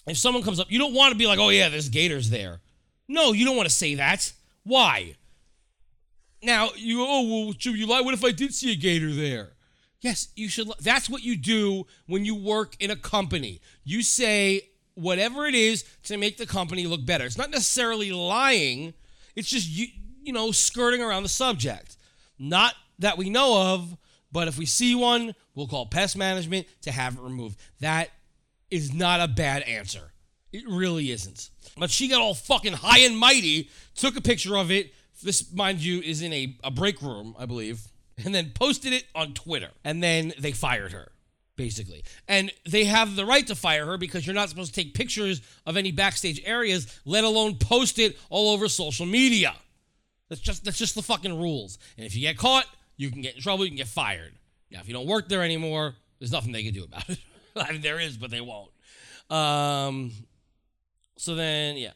[0.06, 2.60] if someone comes up, you don't want to be like, oh, yeah, there's gators there.
[3.08, 4.32] No, you don't want to say that.
[4.64, 5.16] Why?
[6.42, 8.00] Now, you, oh, well, should you lie?
[8.00, 9.50] What if I did see a gator there?
[10.00, 10.70] Yes, you should.
[10.80, 13.60] That's what you do when you work in a company.
[13.84, 17.24] You say whatever it is to make the company look better.
[17.24, 18.94] It's not necessarily lying.
[19.34, 19.88] It's just you,
[20.22, 21.96] you know, skirting around the subject.
[22.38, 23.96] Not that we know of,
[24.30, 27.58] but if we see one, we'll call pest management to have it removed.
[27.80, 28.10] That
[28.70, 30.12] is not a bad answer.
[30.52, 31.50] It really isn't.
[31.76, 34.92] But she got all fucking high and mighty, took a picture of it.
[35.22, 37.80] This, mind you, is in a, a break room, I believe,
[38.24, 39.70] and then posted it on Twitter.
[39.84, 41.10] And then they fired her,
[41.56, 42.04] basically.
[42.28, 45.40] And they have the right to fire her because you're not supposed to take pictures
[45.66, 49.54] of any backstage areas, let alone post it all over social media.
[50.28, 51.78] That's just that's just the fucking rules.
[51.96, 52.66] And if you get caught,
[52.98, 54.34] you can get in trouble, you can get fired.
[54.70, 57.18] Now, if you don't work there anymore, there's nothing they can do about it.
[57.56, 58.70] I mean, there is, but they won't.
[59.30, 60.12] Um,
[61.16, 61.92] so then, yeah.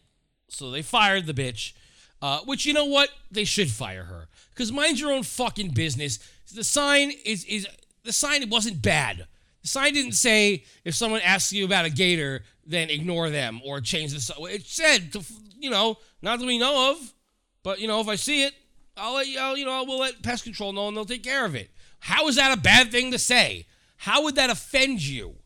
[0.49, 1.75] So they fired the bitch.
[2.23, 3.11] Uh, which you know what?
[3.31, 4.29] They should fire her.
[4.51, 6.19] Because mind your own fucking business.
[6.55, 7.67] The sign is is
[8.05, 9.27] the sign wasn't bad.
[9.63, 13.81] The sign didn't say if someone asks you about a gator, then ignore them or
[13.81, 14.45] change the.
[14.45, 15.25] It said, to,
[15.59, 17.15] you know, not that we know of.
[17.63, 18.55] But you know, if I see it,
[18.97, 19.39] I'll let you.
[19.39, 21.71] I'll, you know, we'll let pest control know, and they'll take care of it.
[22.01, 23.67] How is that a bad thing to say?
[23.97, 25.37] How would that offend you?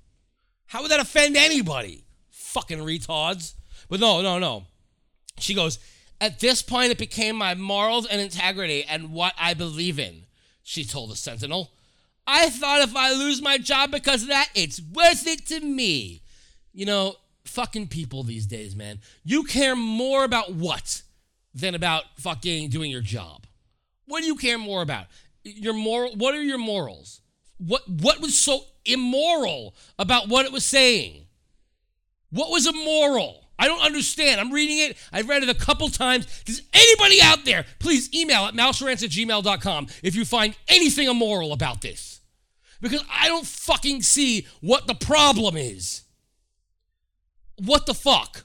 [0.67, 2.05] How would that offend anybody?
[2.31, 3.55] Fucking retards.
[3.89, 4.65] But no, no, no.
[5.39, 5.79] She goes,
[6.21, 10.25] At this point, it became my morals and integrity and what I believe in,
[10.63, 11.71] she told the Sentinel.
[12.27, 16.23] I thought if I lose my job because of that, it's worth it to me.
[16.73, 18.99] You know, fucking people these days, man.
[19.23, 21.03] You care more about what
[21.57, 23.47] than about fucking doing your job.
[24.05, 25.07] What do you care more about?
[25.43, 27.23] Your moral what are your morals?
[27.59, 31.27] What what was so immoral about what it was saying?
[32.31, 33.43] What was immoral?
[33.59, 34.39] I don't understand.
[34.39, 34.99] I'm reading it.
[35.13, 36.27] I've read it a couple times.
[36.45, 41.55] Does anybody out there, please email at mouserants at gmail.com if you find anything immoral
[41.55, 42.21] about this.
[42.83, 46.03] Because I don't fucking see what the problem is.
[47.65, 48.45] What the fuck?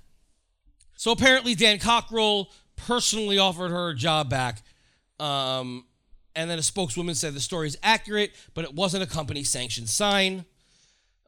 [0.96, 2.50] So apparently Dan Cockerell
[2.88, 4.64] personally offered her a job back.
[5.20, 5.86] Um,
[6.36, 9.90] and then a spokeswoman said the story is accurate, but it wasn't a company sanctioned
[9.90, 10.46] sign.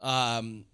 [0.01, 0.65] Um,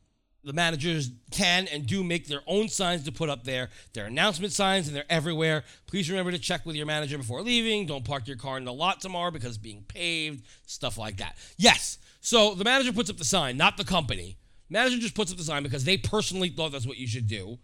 [0.43, 3.69] the managers can and do make their own signs to put up there.
[3.93, 5.64] They're announcement signs and they're everywhere.
[5.85, 7.85] Please remember to check with your manager before leaving.
[7.85, 11.35] Don't park your car in the lot tomorrow because it's being paved, stuff like that.
[11.57, 11.97] Yes.
[12.22, 14.38] So the manager puts up the sign, not the company.
[14.69, 17.60] Manager just puts up the sign because they personally thought that's what you should do.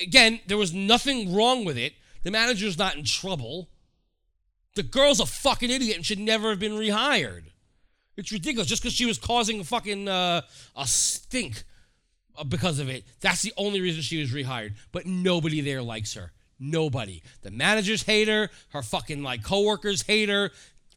[0.00, 1.92] Again, there was nothing wrong with it.
[2.22, 3.68] The manager's not in trouble.
[4.74, 7.44] The girl's a fucking idiot and should never have been rehired.
[8.16, 8.68] It's ridiculous.
[8.68, 10.42] Just because she was causing a fucking uh,
[10.76, 11.64] a stink
[12.36, 14.74] uh, because of it, that's the only reason she was rehired.
[14.92, 16.32] But nobody there likes her.
[16.58, 17.22] Nobody.
[17.42, 18.50] The managers hate her.
[18.70, 20.50] Her fucking like coworkers hate her.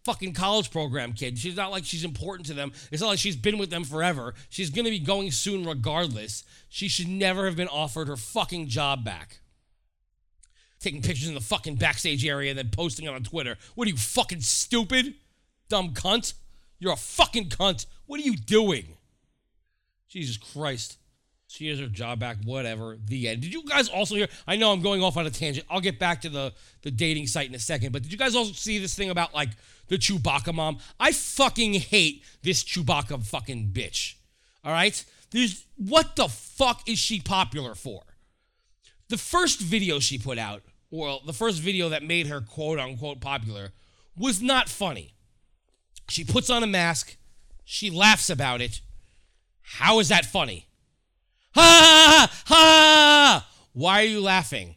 [0.04, 1.40] Fucking college program kid.
[1.40, 2.74] She's not like she's important to them.
[2.92, 4.34] It's not like she's been with them forever.
[4.50, 6.44] She's gonna be going soon regardless.
[6.68, 9.40] She should never have been offered her fucking job back
[10.84, 13.58] taking pictures in the fucking backstage area and then posting it on Twitter.
[13.76, 15.16] What are you fucking stupid?
[15.70, 16.34] Dumb cunt.
[16.80, 17.86] You're a fucking cunt.
[18.06, 18.98] What are you doing?
[20.08, 20.98] Jesus Christ.
[21.48, 22.98] She has her job back, whatever.
[23.04, 23.42] The end.
[23.42, 24.28] Did you guys also hear?
[24.48, 25.68] I know I'm going off on a tangent.
[25.70, 26.52] I'll get back to the,
[26.82, 29.34] the dating site in a second, but did you guys also see this thing about
[29.34, 29.50] like
[29.88, 30.80] the Chewbacca mom?
[31.00, 34.16] I fucking hate this Chewbacca fucking bitch.
[34.64, 35.06] All right?
[35.30, 38.02] There's what the fuck is she popular for?
[39.10, 40.64] The first video she put out
[40.94, 43.72] well, the first video that made her quote unquote popular
[44.16, 45.16] was not funny.
[46.08, 47.18] She puts on a mask,
[47.64, 48.82] she laughs about it.
[49.62, 50.68] How is that funny?
[51.56, 53.48] Ha ha ha!
[53.74, 54.76] Why are you laughing?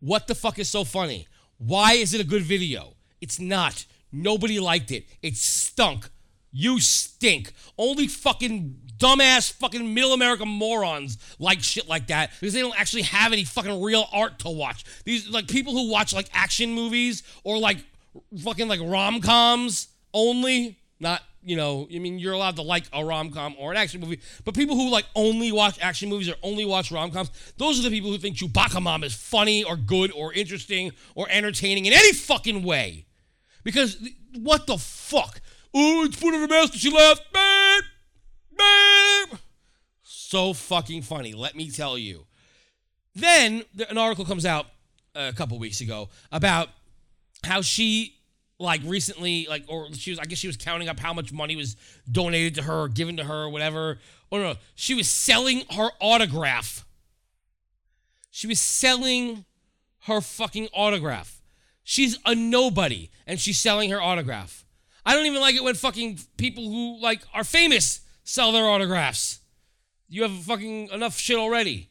[0.00, 1.28] What the fuck is so funny?
[1.58, 2.94] Why is it a good video?
[3.20, 3.84] It's not.
[4.10, 5.04] Nobody liked it.
[5.20, 6.08] It stunk.
[6.50, 7.52] You stink.
[7.76, 13.02] Only fucking dumbass fucking middle America morons like shit like that because they don't actually
[13.02, 14.84] have any fucking real art to watch.
[15.04, 17.78] These like people who watch like action movies or like
[18.42, 23.04] fucking like rom coms only, not you know, I mean, you're allowed to like a
[23.04, 26.34] rom com or an action movie, but people who like only watch action movies or
[26.42, 29.76] only watch rom coms, those are the people who think Chewbacca Mom is funny or
[29.76, 33.06] good or interesting or entertaining in any fucking way.
[33.64, 33.96] Because
[34.36, 35.40] what the fuck?
[35.74, 37.22] Oh, it's on a mask and she laughed.
[37.32, 37.57] Man,
[38.58, 39.38] man.
[40.02, 42.26] So fucking funny, let me tell you.
[43.14, 44.66] Then an article comes out
[45.16, 46.68] uh, a couple weeks ago about
[47.44, 48.14] how she
[48.58, 51.56] like recently like or she was I guess she was counting up how much money
[51.56, 51.76] was
[52.10, 53.98] donated to her or given to her or whatever.
[54.30, 56.84] Oh no, she was selling her autograph.
[58.30, 59.44] She was selling
[60.02, 61.40] her fucking autograph.
[61.82, 64.64] She's a nobody and she's selling her autograph.
[65.06, 69.40] I don't even like it when fucking people who like are famous sell their autographs.
[70.08, 71.88] You have fucking enough shit already.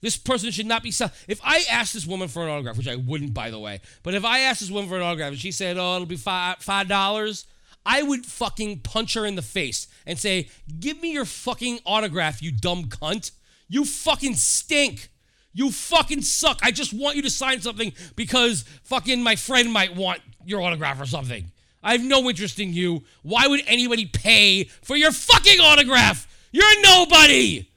[0.00, 1.10] This person should not be sell.
[1.26, 4.14] If I asked this woman for an autograph, which I wouldn't, by the way, but
[4.14, 6.58] if I asked this woman for an autograph and she said, "Oh, it'll be five
[6.58, 7.46] five dollars,"
[7.84, 12.42] I would fucking punch her in the face and say, "Give me your fucking autograph,
[12.42, 13.32] you dumb cunt!
[13.66, 15.08] You fucking stink!
[15.52, 16.60] You fucking suck!
[16.62, 21.00] I just want you to sign something because fucking my friend might want your autograph
[21.00, 21.50] or something.
[21.82, 23.04] I have no interest in you.
[23.22, 26.26] Why would anybody pay for your fucking autograph?
[26.52, 27.68] You're a nobody,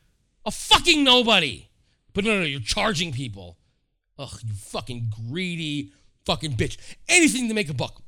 [0.46, 1.68] a fucking nobody."
[2.14, 3.58] But no, no, you're charging people.
[4.18, 5.92] Ugh, you fucking greedy
[6.26, 6.78] fucking bitch.
[7.08, 8.02] Anything to make a buck.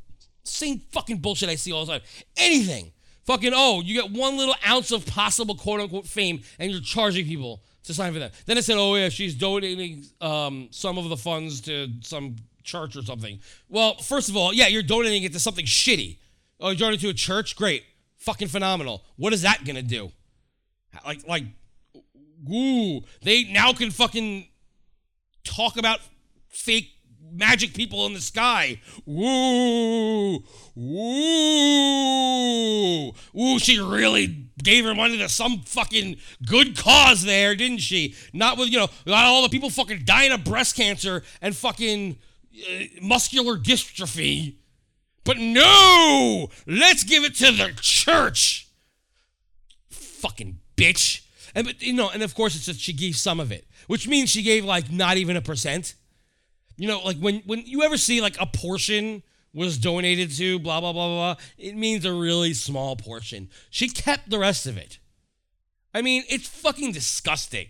[0.44, 2.02] Same fucking bullshit I see all the time.
[2.38, 2.91] Anything.
[3.26, 7.26] Fucking, oh, you get one little ounce of possible quote unquote fame and you're charging
[7.26, 8.34] people to sign for that.
[8.45, 12.95] Then it said, oh, yeah, she's donating um, some of the funds to some church
[12.95, 13.40] or something.
[13.69, 16.18] Well, first of all, yeah, you're donating it to something shitty.
[16.60, 17.56] Oh, you're donating to a church?
[17.56, 17.84] Great.
[18.18, 19.03] Fucking phenomenal.
[19.18, 20.11] What is that gonna do?
[21.06, 21.44] Like, like,
[22.52, 24.48] ooh, they now can fucking
[25.44, 25.99] talk about
[26.48, 26.90] fake
[27.34, 28.80] magic people in the sky.
[29.06, 30.44] Woo!
[30.76, 31.14] Woo!
[33.34, 38.14] Woo, she really gave her money to some fucking good cause there, didn't she?
[38.34, 42.18] Not with, you know, not all the people fucking dying of breast cancer and fucking
[42.53, 44.55] Uh, muscular dystrophy.
[45.23, 46.49] But no!
[46.67, 48.67] Let's give it to the church!
[49.89, 51.21] Fucking bitch.
[51.55, 54.07] And but you know, and of course it's just she gave some of it, which
[54.07, 55.95] means she gave like not even a percent.
[56.77, 59.23] You know, like when when you ever see like a portion
[59.53, 63.49] was donated to blah blah blah blah, blah it means a really small portion.
[63.69, 64.99] She kept the rest of it.
[65.93, 67.67] I mean, it's fucking disgusting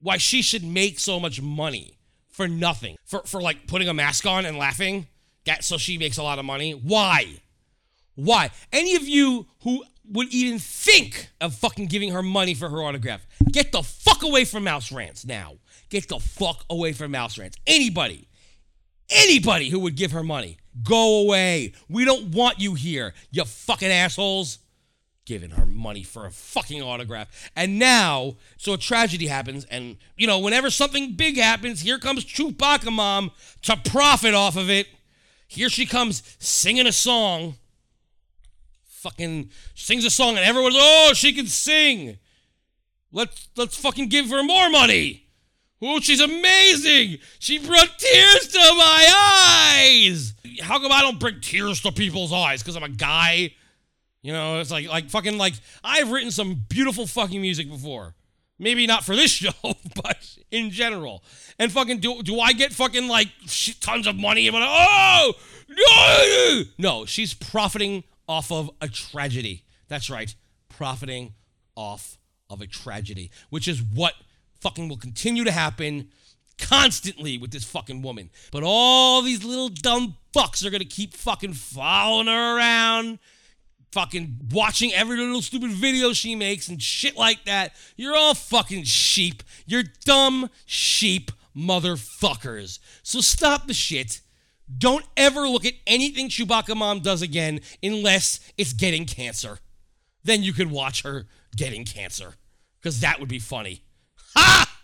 [0.00, 1.98] why she should make so much money
[2.30, 2.96] for nothing.
[3.04, 5.06] For for like putting a mask on and laughing.
[5.46, 6.72] That so she makes a lot of money.
[6.72, 7.40] Why?
[8.14, 8.50] Why?
[8.72, 13.26] Any of you who would even think of fucking giving her money for her autograph,
[13.52, 15.54] get the fuck away from Mouse Rants now.
[15.88, 17.56] Get the fuck away from Mouse Rants.
[17.66, 18.28] Anybody,
[19.08, 21.72] anybody who would give her money, go away.
[21.88, 24.58] We don't want you here, you fucking assholes.
[25.30, 27.50] Giving her money for a fucking autograph.
[27.54, 32.24] And now, so a tragedy happens, and you know, whenever something big happens, here comes
[32.24, 33.30] Chewbacca Mom
[33.62, 34.88] to profit off of it.
[35.46, 37.54] Here she comes singing a song
[38.82, 42.18] fucking sings a song and everyone's oh she can sing.
[43.12, 45.28] Let's let's fucking give her more money.
[45.80, 47.18] Oh, she's amazing.
[47.38, 50.34] She brought tears to my eyes.
[50.60, 52.64] How come I don't bring tears to people's eyes?
[52.64, 53.54] Because I'm a guy.
[54.22, 58.14] You know, it's like like fucking like I've written some beautiful fucking music before.
[58.58, 61.24] Maybe not for this show, but in general.
[61.58, 64.50] And fucking do do I get fucking like shit tons of money?
[64.50, 65.32] Like, oh
[65.68, 69.64] no, no, she's profiting off of a tragedy.
[69.88, 70.34] That's right,
[70.68, 71.34] profiting
[71.74, 72.18] off
[72.50, 74.14] of a tragedy, which is what
[74.60, 76.10] fucking will continue to happen
[76.58, 78.30] constantly with this fucking woman.
[78.52, 83.18] But all these little dumb fucks are gonna keep fucking following her around,
[83.92, 87.74] fucking watching every little stupid video she makes and shit like that.
[87.96, 89.42] You're all fucking sheep.
[89.66, 92.78] You're dumb sheep motherfuckers.
[93.02, 94.20] So stop the shit
[94.78, 99.58] don't ever look at anything Chewbacca Mom does again unless it's getting cancer.
[100.22, 101.26] Then you could watch her
[101.56, 102.34] getting cancer.
[102.80, 103.82] Because that would be funny.
[104.34, 104.80] Ha!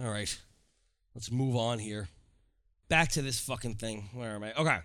[0.00, 0.38] All right.
[1.14, 2.08] Let's move on here.
[2.88, 4.10] Back to this fucking thing.
[4.12, 4.52] Where am I?
[4.54, 4.78] Okay.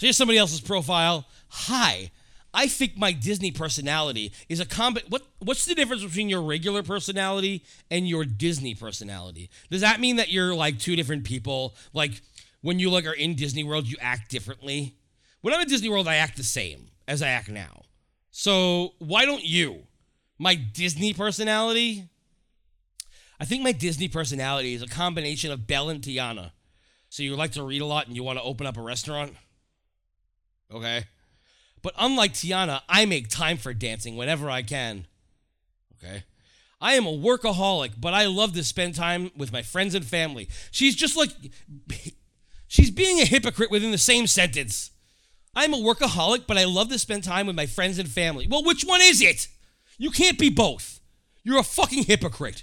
[0.00, 1.26] So here's somebody else's profile.
[1.48, 2.10] Hi.
[2.54, 4.96] I think my Disney personality is a comb.
[5.10, 9.50] What What's the difference between your regular personality and your Disney personality?
[9.70, 11.74] Does that mean that you're like two different people?
[11.92, 12.22] Like
[12.62, 14.96] when you like are in Disney World, you act differently.
[15.42, 17.82] When I'm in Disney World, I act the same as I act now.
[18.30, 19.82] So why don't you?
[20.38, 22.08] My Disney personality?
[23.38, 26.52] I think my Disney personality is a combination of Belle and Tiana.
[27.10, 29.34] So you like to read a lot and you want to open up a restaurant?
[30.72, 31.04] Okay.
[31.82, 35.06] But unlike Tiana, I make time for dancing whenever I can.
[35.96, 36.24] Okay.
[36.80, 40.48] I am a workaholic, but I love to spend time with my friends and family.
[40.70, 41.30] She's just like
[42.70, 44.92] She's being a hypocrite within the same sentence.
[45.56, 48.46] I'm a workaholic, but I love to spend time with my friends and family.
[48.48, 49.48] Well, which one is it?
[49.98, 51.00] You can't be both.
[51.42, 52.62] You're a fucking hypocrite.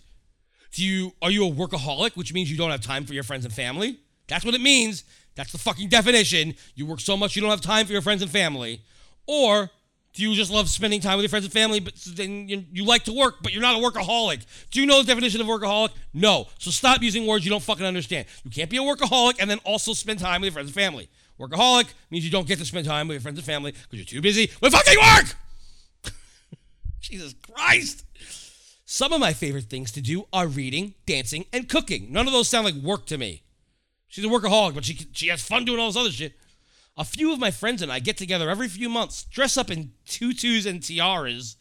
[0.71, 3.43] Do you are you a workaholic, which means you don't have time for your friends
[3.43, 3.99] and family?
[4.29, 5.03] That's what it means.
[5.37, 6.55] That's the fucking definition.
[6.75, 8.81] You work so much you don't have time for your friends and family.
[9.27, 9.69] Or
[10.13, 12.83] do you just love spending time with your friends and family, but then you, you,
[12.83, 14.43] like to work, but you're not a workaholic?
[14.71, 15.91] Do you know the definition of workaholic?
[16.11, 16.47] No.
[16.57, 18.25] So stop using words you don't fucking understand.
[18.43, 21.07] You can't be a workaholic and then also spend time with your friends and family.
[21.39, 24.05] Workaholic means you don't get to spend time with your friends and family because you're
[24.05, 25.35] too busy with fucking work.
[26.99, 28.05] Jesus Christ.
[28.85, 32.07] Some of my favorite things to do are reading, dancing, and cooking.
[32.09, 33.43] None of those sound like work to me.
[34.07, 36.33] She's a workaholic, but she, she has fun doing all this other shit.
[36.97, 39.91] A few of my friends and I get together every few months, dress up in
[40.07, 41.57] tutus and tiaras,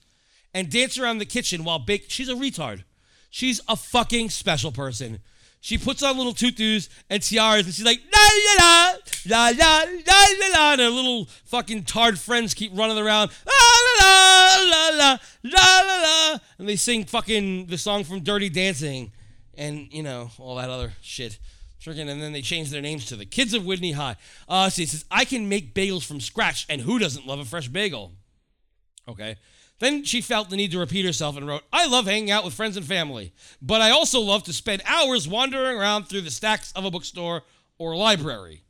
[0.54, 2.06] and dance around the kitchen while bake.
[2.08, 2.84] She's a retard.
[3.28, 5.18] She's a fucking special person.
[5.60, 8.94] She puts on little tutus and tiaras, and she's like la la
[9.26, 13.54] la la la la la, and her little fucking tard friends keep running around la
[14.00, 16.02] la la la la
[16.32, 19.12] la, and they sing fucking the song from Dirty Dancing,
[19.54, 21.38] and you know all that other shit.
[21.86, 24.16] Freaking, and then they changed their names to the Kids of Whitney High.
[24.48, 27.44] Uh, so he says, I can make bagels from scratch, and who doesn't love a
[27.44, 28.12] fresh bagel?
[29.08, 29.36] Okay.
[29.78, 32.54] Then she felt the need to repeat herself and wrote, I love hanging out with
[32.54, 33.32] friends and family,
[33.62, 37.42] but I also love to spend hours wandering around through the stacks of a bookstore
[37.78, 38.64] or library.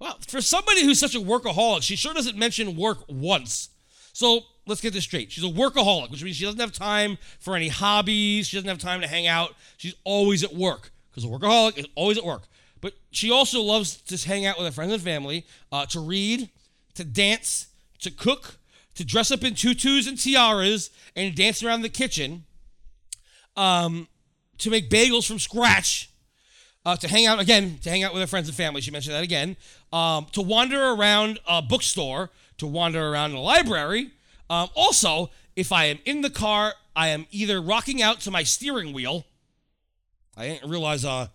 [0.00, 3.68] Well, for somebody who's such a workaholic, she sure doesn't mention work once.
[4.12, 5.30] So let's get this straight.
[5.30, 8.48] She's a workaholic, which means she doesn't have time for any hobbies.
[8.48, 9.54] She doesn't have time to hang out.
[9.76, 12.42] She's always at work because a workaholic is always at work.
[12.80, 16.48] but she also loves to hang out with her friends and family, uh, to read,
[16.94, 17.68] to dance,
[18.00, 18.58] to cook,
[18.94, 22.44] to dress up in tutus and tiaras and dance around the kitchen,
[23.56, 24.06] um,
[24.58, 26.10] to make bagels from scratch,
[26.84, 28.80] uh, to hang out again, to hang out with her friends and family.
[28.80, 29.56] She mentioned that again.
[29.92, 34.12] Um, to wander around a bookstore, to wander around a library.
[34.48, 38.42] Um, also, if I am in the car, I am either rocking out to my
[38.42, 39.26] steering wheel.
[40.38, 41.28] I didn't realize uh,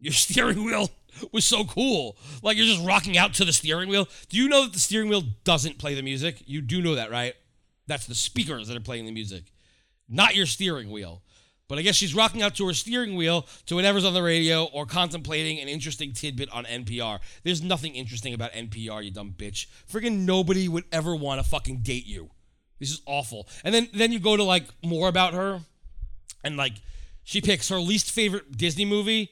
[0.00, 0.90] your steering wheel
[1.32, 2.16] was so cool.
[2.42, 4.08] Like you're just rocking out to the steering wheel.
[4.28, 6.42] Do you know that the steering wheel doesn't play the music?
[6.46, 7.34] You do know that, right?
[7.86, 9.52] That's the speakers that are playing the music,
[10.08, 11.22] not your steering wheel.
[11.68, 14.64] But I guess she's rocking out to her steering wheel to whatever's on the radio
[14.64, 17.20] or contemplating an interesting tidbit on NPR.
[17.44, 19.68] There's nothing interesting about NPR, you dumb bitch.
[19.90, 22.30] Friggin' nobody would ever want to fucking date you.
[22.78, 23.48] This is awful.
[23.64, 25.60] And then then you go to like more about her,
[26.44, 26.74] and like
[27.24, 29.30] she picks her least favorite Disney movie,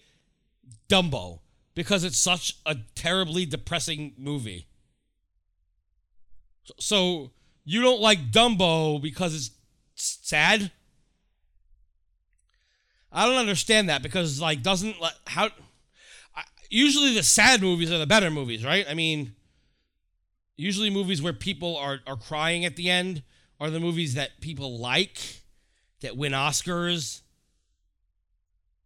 [0.88, 1.40] Dumbo,
[1.74, 4.66] because it's such a terribly depressing movie.
[6.78, 7.32] So,
[7.64, 9.50] you don't like Dumbo because it's
[9.94, 10.70] sad?
[13.12, 14.96] I don't understand that because like doesn't
[15.26, 15.48] how
[16.70, 18.86] usually the sad movies are the better movies, right?
[18.88, 19.34] I mean,
[20.56, 23.22] usually movies where people are are crying at the end
[23.58, 25.42] are the movies that people like
[26.00, 27.22] that win Oscars.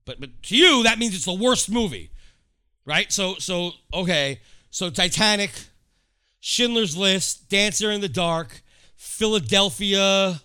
[0.05, 2.11] But but to you that means it's the worst movie.
[2.85, 3.11] Right?
[3.13, 4.41] So so okay.
[4.71, 5.53] So Titanic,
[6.41, 8.63] Schindler's List, Dancer in the Dark,
[8.97, 10.41] Philadelphia,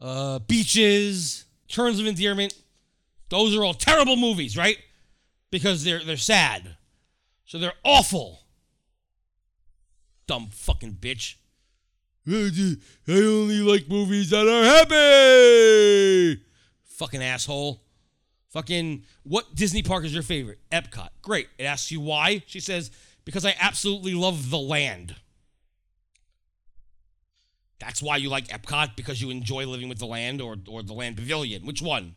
[0.00, 2.52] uh, Beaches, Terms of Endearment.
[3.28, 4.76] Those are all terrible movies, right?
[5.50, 6.76] Because they're they're sad.
[7.44, 8.40] So they're awful.
[10.26, 11.36] Dumb fucking bitch.
[12.28, 16.40] I only like movies that are happy.
[16.84, 17.80] Fucking asshole.
[18.50, 20.58] Fucking what Disney park is your favorite?
[20.72, 21.10] Epcot.
[21.22, 21.48] Great.
[21.58, 22.42] It asks you why.
[22.46, 22.90] She says,
[23.24, 25.14] because I absolutely love the land.
[27.78, 30.92] That's why you like Epcot, because you enjoy living with the land or, or the
[30.92, 31.64] land pavilion.
[31.64, 32.16] Which one?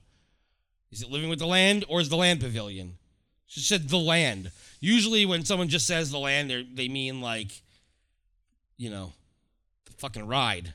[0.91, 2.97] Is it living with the land or is the land pavilion?
[3.45, 4.51] She said the land.
[4.79, 7.61] Usually when someone just says the land, they mean like,
[8.77, 9.13] you know,
[9.85, 10.73] the fucking ride.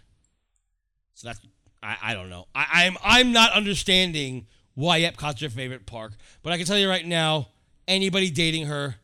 [1.14, 1.40] So that's
[1.82, 2.46] I, I don't know.
[2.54, 4.46] I, I'm I'm not understanding
[4.78, 6.12] why Epcot's your favorite park.
[6.40, 7.48] But I can tell you right now,
[7.88, 8.94] anybody dating her,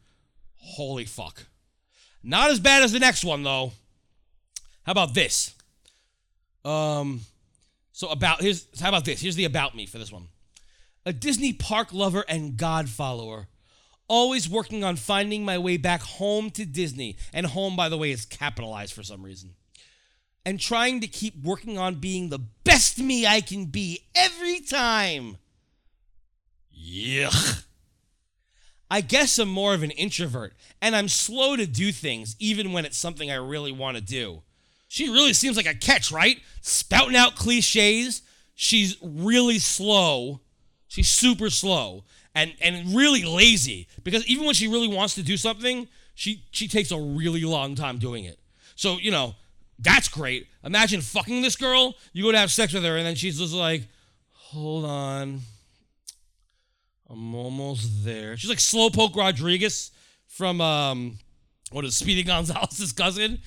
[0.54, 1.46] holy fuck.
[2.22, 3.72] Not as bad as the next one though.
[4.84, 5.52] How about this?
[6.64, 7.22] Um
[7.90, 9.20] so about here's how about this?
[9.20, 10.28] Here's the about me for this one.
[11.04, 13.48] A Disney park lover and God follower.
[14.06, 17.16] Always working on finding my way back home to Disney.
[17.32, 19.54] And home, by the way, is capitalized for some reason.
[20.46, 25.38] And trying to keep working on being the best me I can be every time.
[26.84, 27.64] Yuck.
[28.90, 32.84] I guess I'm more of an introvert, and I'm slow to do things, even when
[32.84, 34.42] it's something I really want to do.
[34.88, 36.38] She really seems like a catch, right?
[36.60, 38.22] Spouting out cliches.
[38.54, 40.40] She's really slow.
[40.86, 42.04] She's super slow
[42.34, 46.68] and and really lazy because even when she really wants to do something, she she
[46.68, 48.38] takes a really long time doing it.
[48.76, 49.34] So you know
[49.78, 50.46] that's great.
[50.62, 51.94] Imagine fucking this girl.
[52.12, 53.88] You go to have sex with her, and then she's just like,
[54.30, 55.40] "Hold on,
[57.08, 59.90] I'm almost there." She's like Slowpoke Rodriguez
[60.26, 61.18] from um,
[61.70, 63.40] what is Speedy Gonzales's cousin?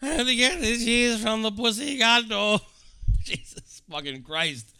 [0.00, 2.60] And again, she's from the Pussy Gato.
[3.24, 4.74] Jesus fucking Christ.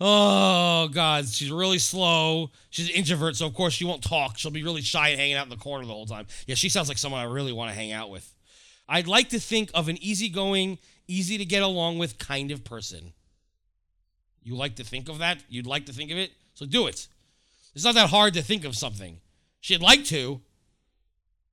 [0.00, 2.50] Oh God, she's really slow.
[2.70, 4.38] She's an introvert, so of course she won't talk.
[4.38, 6.26] She'll be really shy and hanging out in the corner the whole time.
[6.46, 8.32] Yeah, she sounds like someone I really want to hang out with.
[8.88, 13.12] I'd like to think of an easygoing, easy to get along with kind of person.
[14.42, 15.42] You like to think of that?
[15.48, 16.30] You'd like to think of it?
[16.54, 17.08] So do it.
[17.74, 19.20] It's not that hard to think of something.
[19.60, 20.40] She'd like to.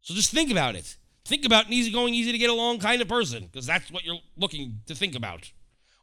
[0.02, 0.98] So just think about it.
[1.26, 4.20] Think about an easygoing, easy to get along kind of person, because that's what you're
[4.38, 5.52] looking to think about.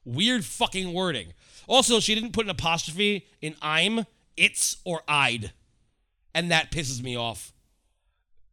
[0.04, 1.32] Weird fucking wording.
[1.68, 4.04] Also, she didn't put an apostrophe in I'm,
[4.36, 5.52] it's, or I'd.
[6.34, 7.52] And that pisses me off.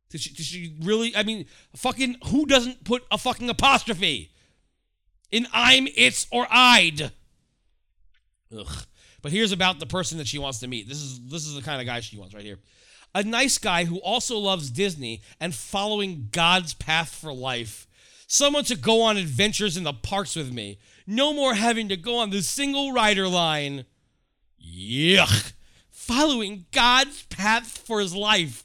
[0.10, 1.15] Did she, did she really?
[1.15, 1.45] I mean,
[1.76, 4.31] fucking, who doesn't put a fucking apostrophe
[5.31, 7.11] in I'm, it's, or I'd?
[8.56, 8.86] Ugh.
[9.21, 10.87] But here's about the person that she wants to meet.
[10.87, 12.59] This is this is the kind of guy she wants right here.
[13.15, 17.87] A nice guy who also loves Disney and following God's path for life.
[18.27, 20.77] Someone to go on adventures in the parks with me.
[21.07, 23.85] No more having to go on the single rider line.
[24.63, 25.53] Yuck.
[25.89, 28.63] Following God's path for his life.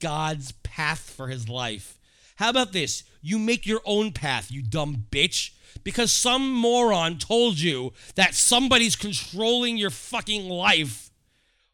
[0.00, 1.98] God's path for his life.
[2.36, 3.04] How about this?
[3.20, 5.50] You make your own path, you dumb bitch.
[5.84, 11.10] Because some moron told you that somebody's controlling your fucking life.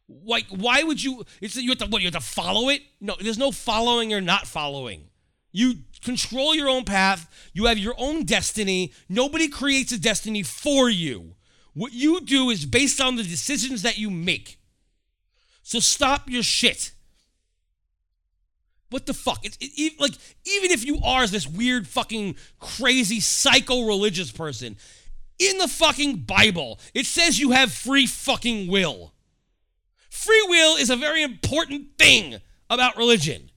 [0.09, 1.24] Like, why would you?
[1.40, 2.02] It's you have to what?
[2.02, 2.82] You have to follow it?
[3.01, 5.09] No, there's no following or not following.
[5.52, 7.28] You control your own path.
[7.52, 8.93] You have your own destiny.
[9.09, 11.36] Nobody creates a destiny for you.
[11.74, 14.59] What you do is based on the decisions that you make.
[15.62, 16.93] So stop your shit.
[18.90, 19.44] What the fuck?
[19.44, 20.12] It's it, it- like
[20.44, 24.77] even if you are this weird fucking crazy psycho religious person,
[25.39, 29.12] in the fucking Bible, it says you have free fucking will.
[30.11, 32.36] Free will is a very important thing
[32.70, 33.51] about religion.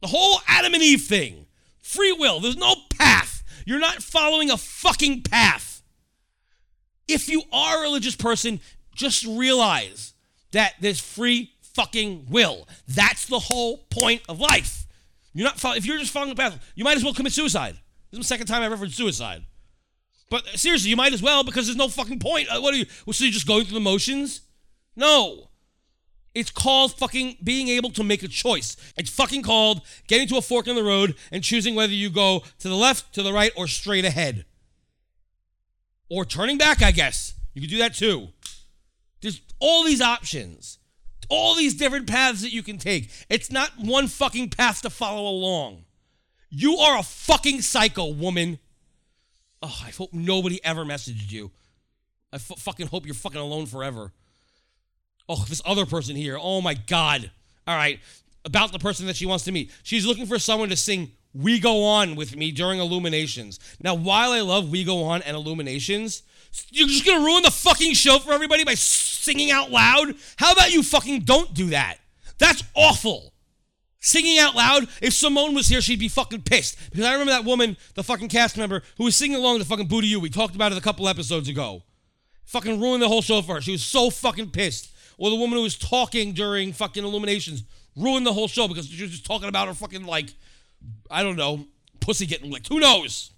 [0.00, 1.46] The whole Adam and Eve thing.
[1.82, 2.40] Free will.
[2.40, 3.42] There's no path.
[3.66, 5.82] You're not following a fucking path.
[7.06, 8.60] If you are a religious person,
[8.94, 10.14] just realize
[10.52, 12.68] that there's free fucking will.
[12.88, 14.86] That's the whole point of life.
[15.32, 17.78] You're not if you're just following the path, you might as well commit suicide.
[18.10, 19.44] This is the second time I've ever heard suicide.
[20.28, 22.48] But seriously, you might as well because there's no fucking point.
[22.48, 22.86] Uh, What are you?
[23.12, 24.42] So you're just going through the motions?
[24.94, 25.48] No.
[26.34, 28.76] It's called fucking being able to make a choice.
[28.96, 32.44] It's fucking called getting to a fork in the road and choosing whether you go
[32.60, 34.44] to the left, to the right, or straight ahead.
[36.08, 37.34] Or turning back, I guess.
[37.54, 38.28] You can do that too.
[39.20, 40.78] There's all these options,
[41.30, 43.10] all these different paths that you can take.
[43.30, 45.84] It's not one fucking path to follow along.
[46.50, 48.58] You are a fucking psycho, woman.
[49.62, 51.52] Oh, I hope nobody ever messaged you.
[52.32, 54.12] I f- fucking hope you're fucking alone forever.
[55.28, 56.38] Oh, this other person here.
[56.40, 57.30] Oh my God.
[57.66, 58.00] All right.
[58.44, 59.70] About the person that she wants to meet.
[59.82, 63.60] She's looking for someone to sing We Go On with me during Illuminations.
[63.80, 66.22] Now, while I love We Go On and Illuminations,
[66.70, 70.14] you're just to ruin the fucking show for everybody by singing out loud?
[70.36, 71.96] How about you fucking don't do that?
[72.38, 73.32] That's awful.
[74.00, 76.78] Singing out loud, if Simone was here, she'd be fucking pissed.
[76.90, 79.88] Because I remember that woman, the fucking cast member, who was singing along to fucking
[79.88, 80.20] Booty You.
[80.20, 81.82] We talked about it a couple episodes ago
[82.50, 83.60] fucking ruined the whole show for her.
[83.60, 84.92] She was so fucking pissed.
[85.18, 87.62] Or the woman who was talking during fucking Illuminations
[87.96, 90.34] ruined the whole show because she was just talking about her fucking like,
[91.08, 91.66] I don't know,
[92.00, 92.68] pussy getting licked.
[92.68, 93.30] Who knows?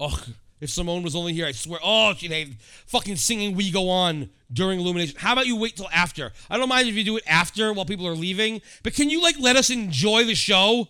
[0.00, 0.18] Oh,
[0.60, 1.80] if Simone was only here, I swear.
[1.82, 2.54] Oh, she'd hate
[2.86, 5.16] fucking singing "We Go On" during Illumination.
[5.18, 6.32] How about you wait till after?
[6.48, 9.20] I don't mind if you do it after while people are leaving, but can you
[9.22, 10.88] like let us enjoy the show?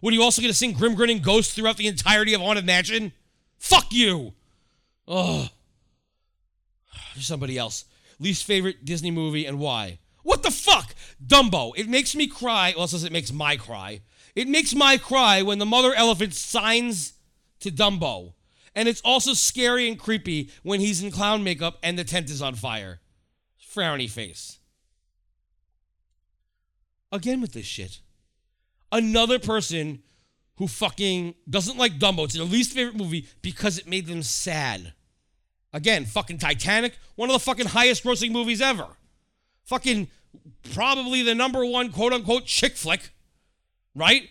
[0.00, 3.12] What you also gonna sing "Grim Grinning Ghost" throughout the entirety of Haunted Mansion?
[3.58, 4.34] Fuck you.
[5.08, 5.48] Oh.
[7.14, 7.84] There's somebody else.
[8.18, 9.98] Least favorite Disney movie and why?
[10.22, 10.94] What the fuck?
[11.24, 11.72] Dumbo.
[11.76, 12.74] It makes me cry.
[12.76, 14.00] Well, it it makes my cry.
[14.34, 17.14] It makes my cry when the mother elephant signs
[17.60, 18.32] to Dumbo.
[18.76, 22.42] And it's also scary and creepy when he's in clown makeup and the tent is
[22.42, 23.00] on fire.
[23.74, 24.58] Frowny face.
[27.10, 28.00] Again with this shit.
[28.92, 30.02] Another person
[30.58, 32.24] who fucking doesn't like Dumbo.
[32.24, 34.92] It's their least favorite movie because it made them sad.
[35.72, 38.86] Again, fucking Titanic, one of the fucking highest grossing movies ever.
[39.64, 40.08] Fucking
[40.74, 43.10] probably the number one quote unquote chick flick,
[43.94, 44.28] right?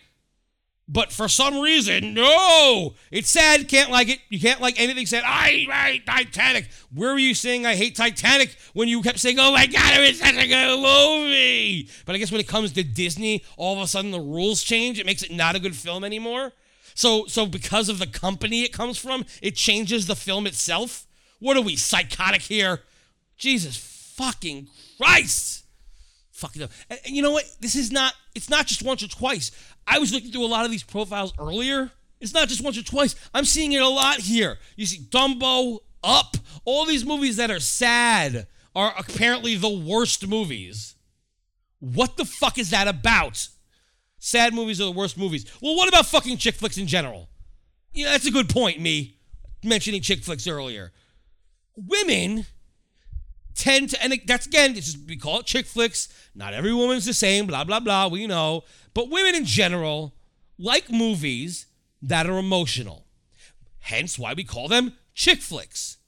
[0.88, 3.68] But for some reason, no, it's sad.
[3.68, 4.20] Can't like it.
[4.28, 5.24] You can't like anything said.
[5.24, 6.68] I hate Titanic.
[6.94, 10.08] Where were you saying I hate Titanic when you kept saying, "Oh my god, it
[10.08, 11.88] was such a good movie"?
[12.04, 15.00] But I guess when it comes to Disney, all of a sudden the rules change.
[15.00, 16.52] It makes it not a good film anymore.
[16.94, 21.06] So, so because of the company it comes from, it changes the film itself.
[21.40, 22.82] What are we psychotic here?
[23.36, 24.68] Jesus fucking
[24.98, 25.64] Christ!
[26.30, 26.70] Fucking up.
[26.88, 27.44] And, and you know what?
[27.60, 28.14] This is not.
[28.34, 29.50] It's not just once or twice.
[29.86, 31.92] I was looking through a lot of these profiles earlier.
[32.20, 33.14] It's not just once or twice.
[33.34, 34.58] I'm seeing it a lot here.
[34.74, 40.94] You see Dumbo, Up, all these movies that are sad are apparently the worst movies.
[41.78, 43.48] What the fuck is that about?
[44.18, 45.46] Sad movies are the worst movies.
[45.60, 47.28] Well, what about fucking chick flicks in general?
[47.92, 49.16] Yeah, that's a good point, me
[49.66, 50.92] mentioning chick flicks earlier.
[51.76, 52.46] Women
[53.54, 56.08] tend to, and that's again, this is, we call it chick flicks.
[56.34, 58.64] Not every woman's the same, blah, blah, blah, we know.
[58.96, 60.14] But women in general
[60.56, 61.66] like movies
[62.00, 63.04] that are emotional.
[63.78, 65.98] Hence why we call them chick flicks.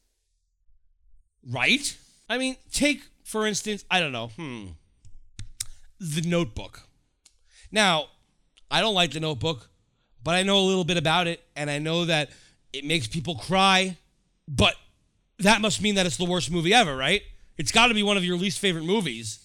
[1.46, 1.94] Right?
[2.30, 4.68] I mean, take, for instance, I don't know, hmm,
[6.00, 6.88] The Notebook.
[7.70, 8.06] Now,
[8.70, 9.68] I don't like The Notebook,
[10.24, 12.30] but I know a little bit about it, and I know that
[12.72, 13.98] it makes people cry,
[14.48, 14.76] but
[15.40, 17.20] that must mean that it's the worst movie ever, right?
[17.58, 19.40] It's got to be one of your least favorite movies,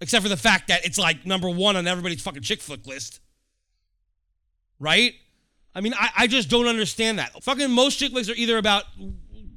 [0.00, 3.20] except for the fact that it's like number one on everybody's fucking chick flick list,
[4.78, 5.14] right?
[5.74, 7.42] I mean, I, I just don't understand that.
[7.42, 8.84] Fucking most chick flicks are either about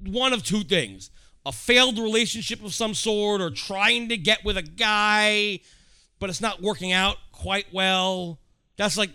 [0.05, 1.09] one of two things
[1.45, 5.59] a failed relationship of some sort or trying to get with a guy,
[6.19, 8.39] but it's not working out quite well.
[8.77, 9.09] That's like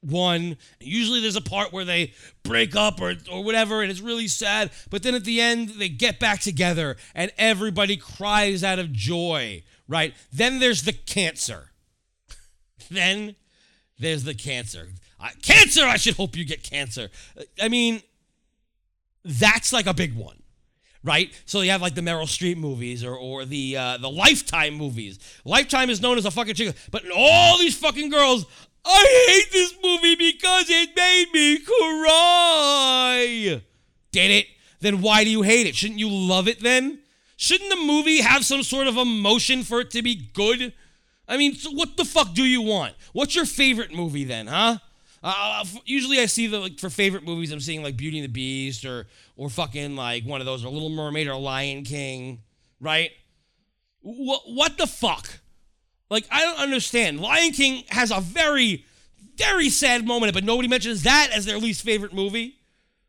[0.00, 0.56] one.
[0.80, 2.12] Usually there's a part where they
[2.44, 4.70] break up or, or whatever, and it's really sad.
[4.90, 9.64] But then at the end, they get back together and everybody cries out of joy,
[9.88, 10.14] right?
[10.32, 11.70] Then there's the cancer.
[12.90, 13.36] then
[13.98, 14.88] there's the cancer.
[15.20, 17.10] Uh, cancer, I should hope you get cancer.
[17.60, 18.02] I mean,
[19.24, 20.40] that's like a big one.
[21.02, 24.72] Right, so you have like the Meryl Streep movies or, or the uh, the Lifetime
[24.72, 25.18] movies.
[25.44, 28.46] Lifetime is known as a fucking chicken, but all these fucking girls,
[28.86, 33.60] I hate this movie because it made me cry.
[34.12, 34.46] Did it?
[34.80, 35.74] Then why do you hate it?
[35.74, 37.00] Shouldn't you love it then?
[37.44, 40.72] Shouldn't the movie have some sort of emotion for it to be good?
[41.28, 42.94] I mean, so what the fuck do you want?
[43.12, 44.78] What's your favorite movie then, huh?
[45.22, 48.24] Uh, f- usually I see the like for favorite movies I'm seeing like Beauty and
[48.24, 52.40] the Beast or or fucking like one of those or Little Mermaid or Lion King,
[52.80, 53.10] right?
[54.00, 55.28] What what the fuck?
[56.08, 57.20] Like I don't understand.
[57.20, 58.86] Lion King has a very
[59.36, 62.56] very sad moment, but nobody mentions that as their least favorite movie.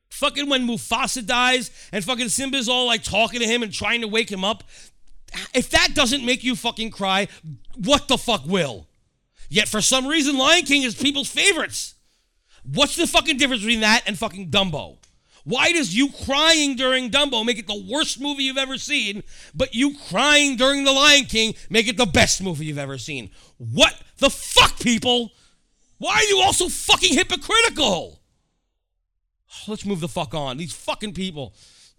[0.10, 4.08] Fucking when Mufasa dies and fucking Simba's all like talking to him and trying to
[4.08, 4.64] wake him up.
[5.54, 7.28] If that doesn't make you fucking cry,
[7.76, 8.88] what the fuck will?
[9.50, 11.96] Yet for some reason, Lion King is people's favorites.
[12.64, 14.98] What's the fucking difference between that and fucking Dumbo?
[15.44, 19.22] Why does you crying during Dumbo make it the worst movie you've ever seen,
[19.54, 23.30] but you crying during The Lion King make it the best movie you've ever seen?
[23.58, 25.32] What the fuck, people?
[26.00, 28.20] Why are you all so fucking hypocritical?
[29.68, 30.58] Let's move the fuck on.
[30.58, 31.54] These fucking people.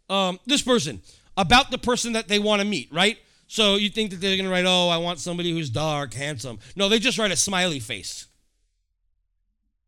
[0.08, 1.00] Um, this person
[1.36, 3.18] about the person that they want to meet, right?
[3.48, 6.88] So you think that they're gonna write, "Oh, I want somebody who's dark, handsome." No,
[6.88, 8.26] they just write a smiley face.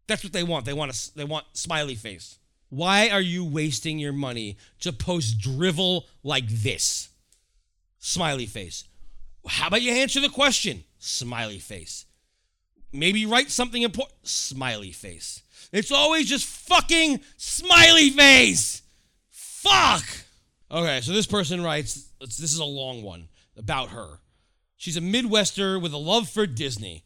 [0.07, 0.65] That's what they want.
[0.65, 2.39] They want a they want smiley face.
[2.71, 7.09] Why are you wasting your money to post drivel like this?
[7.99, 8.85] Smiley face.
[9.47, 10.85] How about you answer the question?
[10.99, 12.05] Smiley face.
[12.93, 14.17] Maybe write something important.
[14.27, 15.43] Smiley face.
[15.73, 18.83] It's always just fucking smiley face.
[19.31, 20.05] Fuck.
[20.71, 22.09] Okay, so this person writes.
[22.21, 24.21] This is a long one about her.
[24.77, 27.05] She's a Midwester with a love for Disney.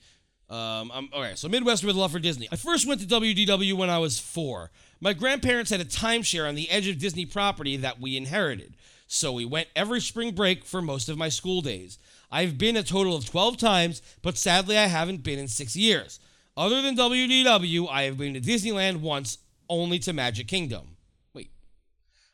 [0.52, 2.46] Um, I'm, okay, so Midwestern with a love for Disney.
[2.52, 4.70] I first went to WDW when I was four.
[5.00, 8.74] My grandparents had a timeshare on the edge of Disney property that we inherited,
[9.06, 11.98] so we went every spring break for most of my school days.
[12.30, 16.20] I've been a total of 12 times, but sadly I haven't been in six years.
[16.56, 19.38] Other than WDW, I have been to Disneyland once,
[19.68, 20.96] only to Magic Kingdom.
[21.32, 21.50] Wait,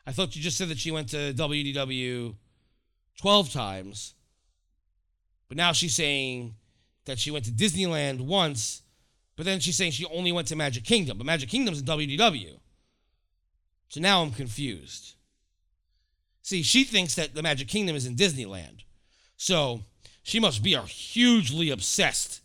[0.07, 2.35] I thought you just said that she went to WDW
[3.20, 4.15] 12 times,
[5.47, 6.55] but now she's saying
[7.05, 8.82] that she went to Disneyland once,
[9.36, 11.16] but then she's saying she only went to Magic Kingdom.
[11.16, 12.59] But Magic Kingdom's in WDW.
[13.89, 15.15] So now I'm confused.
[16.43, 18.81] See, she thinks that the Magic Kingdom is in Disneyland.
[19.36, 19.82] So
[20.23, 22.40] she must be a hugely obsessed,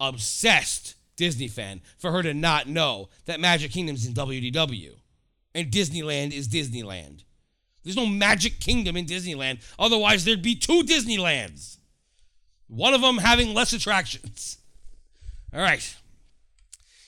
[0.00, 4.92] obsessed Disney fan for her to not know that Magic Kingdom's in WDW.
[5.54, 7.24] And Disneyland is Disneyland.
[7.84, 9.60] There's no Magic Kingdom in Disneyland.
[9.78, 11.78] Otherwise, there'd be two Disneylands.
[12.68, 14.58] One of them having less attractions.
[15.52, 15.94] All right.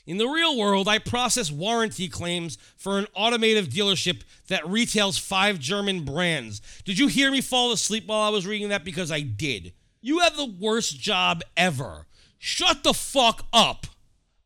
[0.06, 5.59] In the real world, I process warranty claims for an automotive dealership that retails five
[5.59, 6.60] German brands.
[6.85, 8.85] Did you hear me fall asleep while I was reading that?
[8.85, 9.72] Because I did.
[10.02, 12.06] You have the worst job ever.
[12.39, 13.86] Shut the fuck up.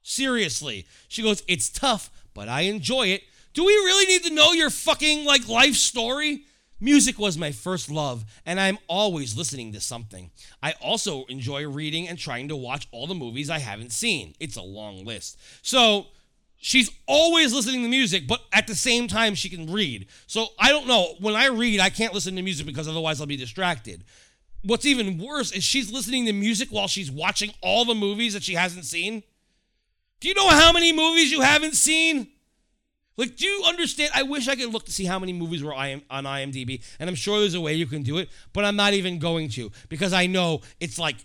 [0.08, 0.86] Seriously.
[1.06, 3.24] She goes, It's tough, but I enjoy it.
[3.52, 6.44] Do we really need to know your fucking like life story?
[6.80, 10.30] Music was my first love, and I'm always listening to something.
[10.62, 14.34] I also enjoy reading and trying to watch all the movies I haven't seen.
[14.40, 15.38] It's a long list.
[15.60, 16.06] So
[16.56, 20.06] she's always listening to music, but at the same time, she can read.
[20.26, 21.16] So I don't know.
[21.20, 24.04] When I read, I can't listen to music because otherwise I'll be distracted.
[24.64, 28.42] What's even worse is she's listening to music while she's watching all the movies that
[28.42, 29.22] she hasn't seen.
[30.20, 32.28] Do you know how many movies you haven't seen?
[33.16, 34.12] Like, do you understand?
[34.14, 37.16] I wish I could look to see how many movies were on IMDb, and I'm
[37.16, 40.12] sure there's a way you can do it, but I'm not even going to because
[40.12, 41.16] I know it's like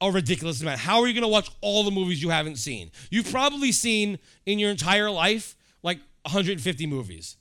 [0.00, 0.78] a ridiculous amount.
[0.78, 2.92] How are you going to watch all the movies you haven't seen?
[3.10, 7.36] You've probably seen in your entire life like 150 movies,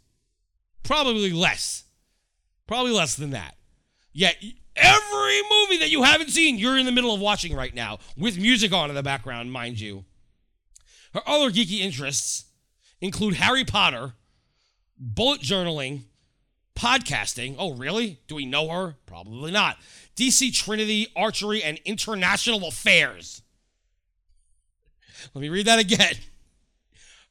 [0.81, 1.83] probably less,
[2.65, 3.55] probably less than that.
[4.11, 4.37] Yet
[4.75, 8.39] every movie that you haven't seen, you're in the middle of watching right now with
[8.39, 10.05] music on in the background, mind you.
[11.13, 12.45] Her other geeky interests
[13.01, 14.13] include Harry Potter,
[14.97, 16.03] bullet journaling,
[16.75, 17.55] podcasting.
[17.57, 18.19] Oh, really?
[18.27, 18.95] Do we know her?
[19.05, 19.77] Probably not.
[20.15, 23.41] DC Trinity, archery, and international affairs.
[25.33, 26.15] Let me read that again.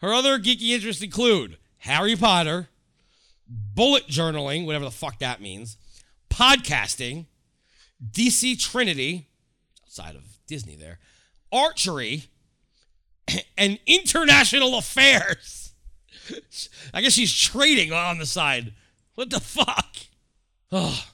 [0.01, 2.69] Her other geeky interests include Harry Potter,
[3.49, 5.77] bullet journaling, whatever the fuck that means,
[6.29, 7.27] podcasting,
[8.11, 9.29] DC Trinity,
[9.85, 10.99] outside of Disney there,
[11.53, 12.25] archery,
[13.59, 15.73] and international affairs.
[16.93, 18.73] I guess she's trading on the side.
[19.15, 19.97] What the fuck?
[20.73, 21.05] Oh,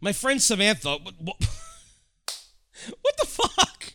[0.00, 0.98] my friend Samantha.
[1.02, 1.36] What, what,
[3.00, 3.94] What the fuck?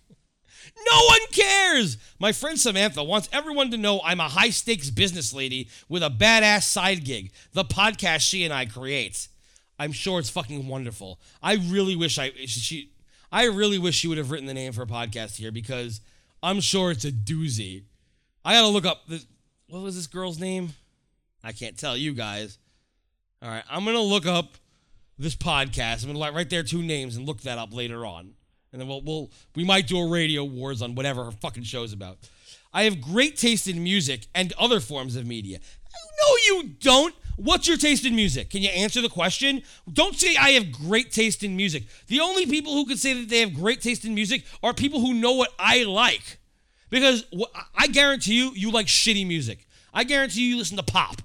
[0.91, 1.97] No one cares.
[2.19, 6.09] My friend Samantha wants everyone to know I'm a high stakes business lady with a
[6.09, 9.27] badass side gig, the podcast she and I create.
[9.77, 11.19] I'm sure it's fucking wonderful.
[11.41, 12.91] I really wish I she
[13.31, 16.01] I really wish she would have written the name for a podcast here because
[16.41, 17.84] I'm sure it's a doozy.
[18.45, 19.03] I gotta look up.
[19.68, 20.70] What was this girl's name?
[21.44, 22.57] I can't tell you guys.
[23.41, 24.57] All right, I'm gonna look up
[25.18, 26.03] this podcast.
[26.03, 28.34] I'm gonna write there two names and look that up later on,
[28.72, 31.94] and then we'll we'll we might do a radio wars on whatever her fucking show's
[31.94, 32.18] about.
[32.74, 35.60] I have great taste in music and other forms of media.
[35.60, 37.16] No, you don't.
[37.40, 38.49] What's your taste in music?
[38.49, 39.64] Can you answer the question?
[39.91, 41.84] Don't say I have great taste in music.
[42.07, 44.99] The only people who could say that they have great taste in music are people
[44.99, 46.38] who know what I like.
[46.90, 47.26] Because
[47.74, 49.66] I guarantee you, you like shitty music.
[49.94, 51.22] I guarantee you, you listen to pop.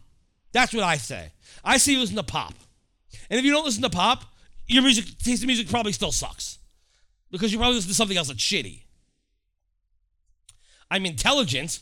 [0.52, 1.32] That's what I say.
[1.64, 2.54] I say you listen to pop.
[3.28, 4.24] And if you don't listen to pop,
[4.68, 6.58] your music taste in music probably still sucks.
[7.32, 8.82] Because you probably listen to something else that's shitty.
[10.92, 11.80] I'm intelligent.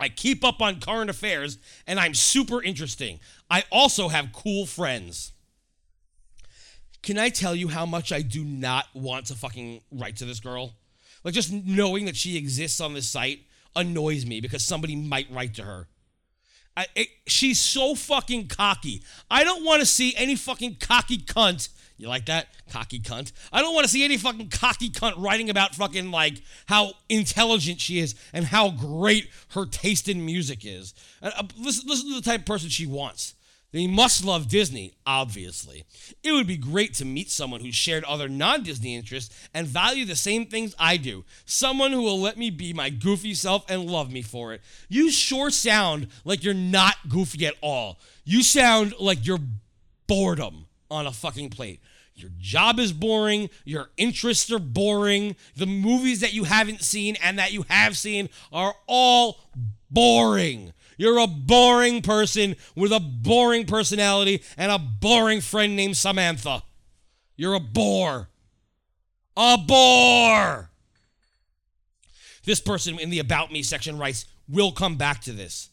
[0.00, 3.20] I keep up on current affairs, and I'm super interesting.
[3.50, 5.32] I also have cool friends.
[7.02, 10.40] Can I tell you how much I do not want to fucking write to this
[10.40, 10.74] girl?
[11.22, 13.40] Like, just knowing that she exists on this site
[13.76, 15.86] annoys me because somebody might write to her.
[16.76, 19.02] I, it, she's so fucking cocky.
[19.30, 21.68] I don't want to see any fucking cocky cunt.
[22.00, 22.48] You like that?
[22.70, 23.30] Cocky cunt.
[23.52, 27.78] I don't want to see any fucking cocky cunt writing about fucking like how intelligent
[27.78, 30.94] she is and how great her taste in music is.
[31.22, 33.34] Uh, uh, listen, listen to the type of person she wants.
[33.72, 35.84] They must love Disney, obviously.
[36.22, 40.06] It would be great to meet someone who shared other non Disney interests and value
[40.06, 41.26] the same things I do.
[41.44, 44.62] Someone who will let me be my goofy self and love me for it.
[44.88, 47.98] You sure sound like you're not goofy at all.
[48.24, 49.38] You sound like you're
[50.06, 51.80] boredom on a fucking plate.
[52.20, 53.50] Your job is boring.
[53.64, 55.36] Your interests are boring.
[55.56, 59.40] The movies that you haven't seen and that you have seen are all
[59.90, 60.72] boring.
[60.96, 66.62] You're a boring person with a boring personality and a boring friend named Samantha.
[67.36, 68.28] You're a bore.
[69.36, 70.70] A bore.
[72.44, 75.70] This person in the About Me section writes, We'll come back to this.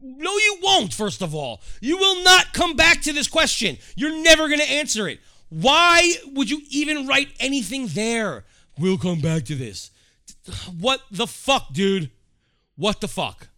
[0.00, 1.62] No, you won't, first of all.
[1.80, 3.78] You will not come back to this question.
[3.94, 5.20] You're never going to answer it.
[5.48, 8.44] Why would you even write anything there?
[8.78, 9.90] We'll come back to this.
[10.78, 12.10] What the fuck, dude?
[12.76, 13.48] What the fuck?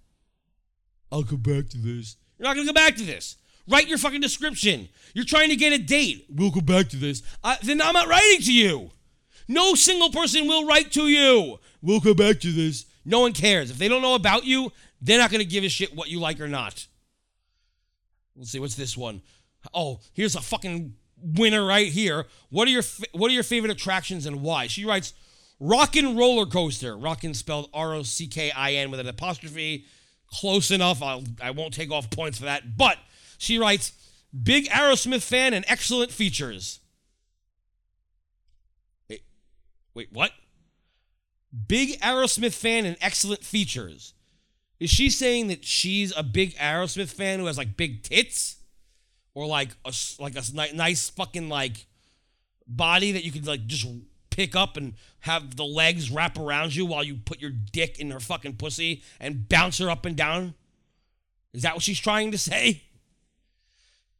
[1.10, 2.16] I'll come back to this.
[2.38, 3.36] You're not to come back to this.
[3.66, 4.88] Write your fucking description.
[5.14, 6.26] You're trying to get a date.
[6.30, 7.22] We'll go back to this.
[7.42, 8.90] Uh, then I'm not writing to you.
[9.48, 11.58] No single person will write to you.
[11.82, 12.86] We'll come back to this.
[13.04, 13.70] No one cares.
[13.70, 16.40] If they don't know about you, they're not to give a shit what you like
[16.40, 16.86] or not.
[18.36, 19.22] Let's see, what's this one?
[19.74, 22.26] Oh, here's a fucking winner right here.
[22.50, 22.82] What are your
[23.12, 24.66] what are your favorite attractions and why?
[24.66, 25.12] She writes,
[25.60, 29.84] "Rockin' roller coaster." Rockin' spelled R O C K I N with an apostrophe.
[30.30, 31.02] Close enough.
[31.02, 32.76] I'll, I won't take off points for that.
[32.76, 32.98] But
[33.38, 33.92] she writes,
[34.42, 36.80] "Big Aerosmith fan and excellent features."
[39.08, 39.22] Wait,
[39.94, 40.32] wait, what?
[41.66, 44.12] Big Aerosmith fan and excellent features.
[44.78, 48.57] Is she saying that she's a big Aerosmith fan who has like big tits?
[49.38, 51.86] Or like a like a nice fucking like
[52.66, 53.86] body that you could like just
[54.30, 58.10] pick up and have the legs wrap around you while you put your dick in
[58.10, 60.54] her fucking pussy and bounce her up and down?
[61.52, 62.82] Is that what she's trying to say?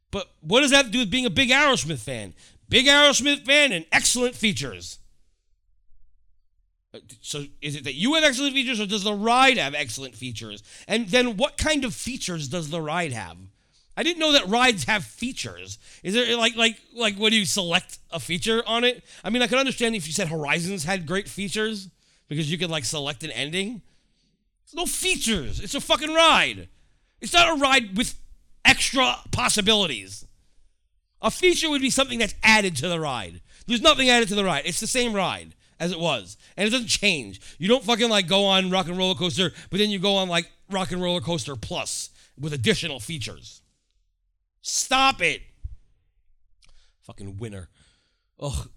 [0.09, 2.33] But what does that do with being a big Aerosmith fan?
[2.69, 4.99] Big Aerosmith fan and excellent features.
[6.93, 10.15] Uh, so is it that you have excellent features or does the ride have excellent
[10.15, 10.63] features?
[10.87, 13.37] And then what kind of features does the ride have?
[13.99, 15.77] I didn't know that rides have features.
[16.03, 19.03] Is there like like like when do you select a feature on it?
[19.25, 21.89] I mean, I could understand if you said Horizons had great features
[22.29, 23.81] because you could like select an ending.
[24.63, 25.59] There's no features.
[25.59, 26.69] It's a fucking ride.
[27.19, 28.15] It's not a ride with
[28.63, 30.25] extra possibilities.
[31.21, 33.41] A feature would be something that's added to the ride.
[33.67, 34.63] There's nothing added to the ride.
[34.63, 37.41] It's the same ride as it was, and it doesn't change.
[37.57, 40.29] You don't fucking like go on Rock and Roller Coaster, but then you go on
[40.29, 43.61] like Rock and Roller Coaster Plus with additional features.
[44.61, 45.41] Stop it.
[47.01, 47.69] Fucking winner.
[48.39, 48.69] Ugh.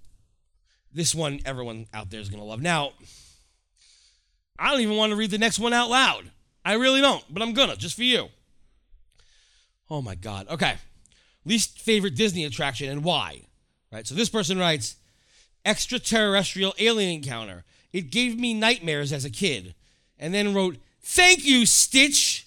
[0.92, 2.60] This one, everyone out there is going to love.
[2.60, 2.92] Now,
[4.58, 6.30] I don't even want to read the next one out loud.
[6.64, 8.28] I really don't, but I'm going to, just for you.
[9.90, 10.48] Oh my God.
[10.48, 10.76] Okay.
[11.44, 13.42] Least favorite Disney attraction and why?
[13.90, 14.06] Right.
[14.06, 14.96] So this person writes
[15.64, 17.64] extraterrestrial alien encounter.
[17.92, 19.74] It gave me nightmares as a kid.
[20.18, 22.46] And then wrote, Thank you, Stitch.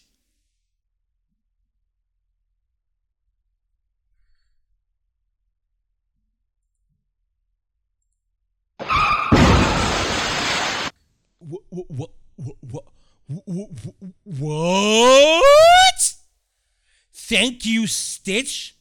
[14.24, 15.44] What?
[17.14, 18.76] Thank you, Stitch.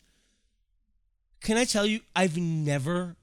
[1.40, 3.16] Can I tell you, I've never,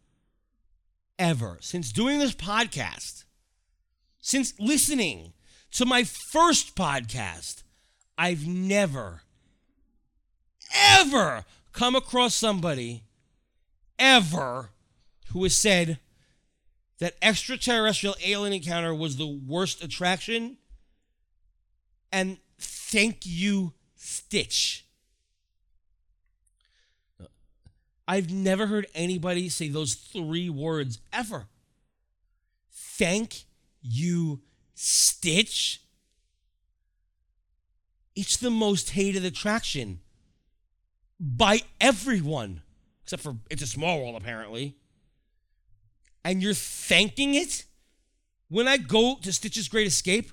[1.19, 3.25] ever, since doing this podcast,
[4.19, 5.33] since listening
[5.71, 7.63] to my first podcast,
[8.17, 9.23] I've never,
[10.73, 13.03] ever come across somebody
[13.97, 14.69] ever
[15.31, 15.99] who has said
[16.99, 20.57] that extraterrestrial alien encounter was the worst attraction.
[22.11, 24.85] And thank you, Stitch.
[28.07, 31.47] I've never heard anybody say those three words ever.
[32.69, 33.45] Thank
[33.81, 34.41] you,
[34.73, 35.81] Stitch.
[38.15, 40.01] It's the most hated attraction
[41.19, 42.61] by everyone,
[43.03, 44.75] except for It's a Small World, apparently.
[46.25, 47.65] And you're thanking it?
[48.49, 50.31] When I go to Stitch's Great Escape,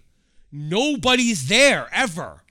[0.51, 2.43] nobody's there ever.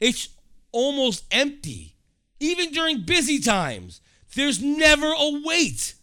[0.00, 0.28] It's
[0.72, 1.96] almost empty.
[2.40, 4.00] Even during busy times,
[4.34, 5.94] there's never a wait.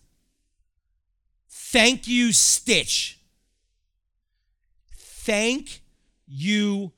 [1.47, 3.19] Thank you, Stitch.
[4.95, 5.81] Thank
[6.27, 6.91] you,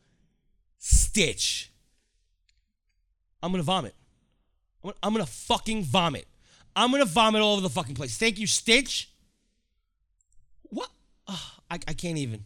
[0.78, 1.72] Stitch.
[3.42, 3.94] I'm gonna vomit.
[5.02, 6.28] I'm gonna, fucking vomit.
[6.76, 8.18] I'm gonna vomit all over the fucking place.
[8.18, 9.10] Thank you, Stitch.
[10.64, 10.90] What?
[11.28, 11.38] Ugh,
[11.70, 12.46] I, I can't even.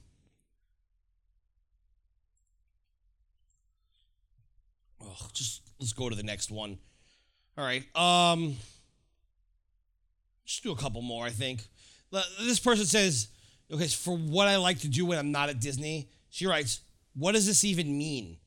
[5.22, 6.78] Ugh, just let's go to the next one.
[7.58, 7.84] All right.
[7.96, 8.56] Um.
[10.46, 11.68] Just do a couple more, I think.
[12.40, 13.28] This person says,
[13.70, 16.80] okay, for what I like to do when I'm not at Disney, she writes,
[17.14, 18.38] what does this even mean?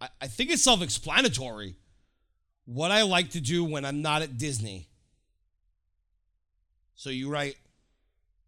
[0.00, 1.76] I, I think it's self explanatory.
[2.64, 4.88] What I like to do when I'm not at Disney.
[6.96, 7.56] So you write,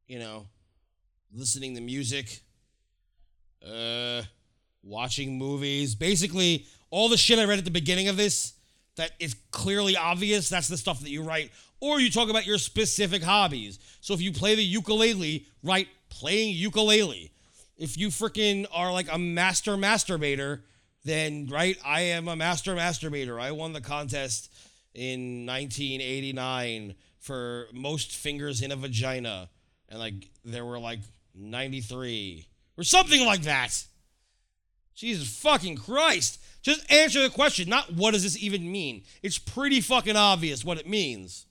[0.09, 0.47] you know,
[1.32, 2.40] listening to music,
[3.64, 4.22] uh,
[4.82, 8.55] watching movies, basically all the shit I read at the beginning of this
[8.97, 11.51] that is clearly obvious, that's the stuff that you write.
[11.81, 13.78] Or you talk about your specific hobbies.
[14.01, 17.32] So if you play the ukulele, write playing ukulele.
[17.78, 20.61] If you freaking are like a master masturbator,
[21.05, 23.40] then right, I am a master masturbator.
[23.40, 24.52] I won the contest
[24.94, 29.48] in 1989 for most fingers in a vagina.
[29.89, 31.01] And like there were like
[31.35, 32.47] 93
[32.77, 33.85] or something like that.
[35.01, 36.39] Jesus fucking Christ.
[36.60, 39.05] Just answer the question, not what does this even mean?
[39.22, 41.47] It's pretty fucking obvious what it means.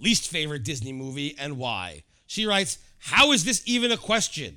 [0.00, 2.02] Least favorite Disney movie and why.
[2.26, 4.56] She writes, How is this even a question?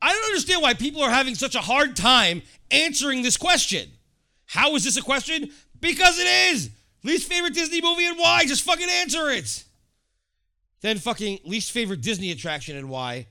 [0.00, 2.40] I don't understand why people are having such a hard time
[2.70, 3.90] answering this question.
[4.46, 5.50] How is this a question?
[5.78, 6.70] Because it is.
[7.04, 8.46] Least favorite Disney movie and why?
[8.46, 9.62] Just fucking answer it.
[10.80, 13.26] Then fucking least favorite Disney attraction and why.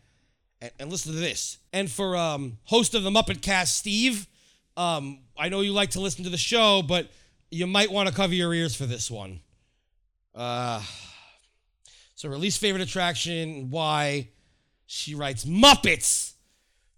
[0.61, 1.57] And, and listen to this.
[1.73, 4.27] And for um, host of the Muppet Cast, Steve,
[4.75, 7.09] um, I know you like to listen to the show, but
[7.49, 9.39] you might want to cover your ears for this one.
[10.35, 10.81] Uh,
[12.15, 14.29] so her least favorite attraction, why?
[14.85, 16.33] She writes Muppets.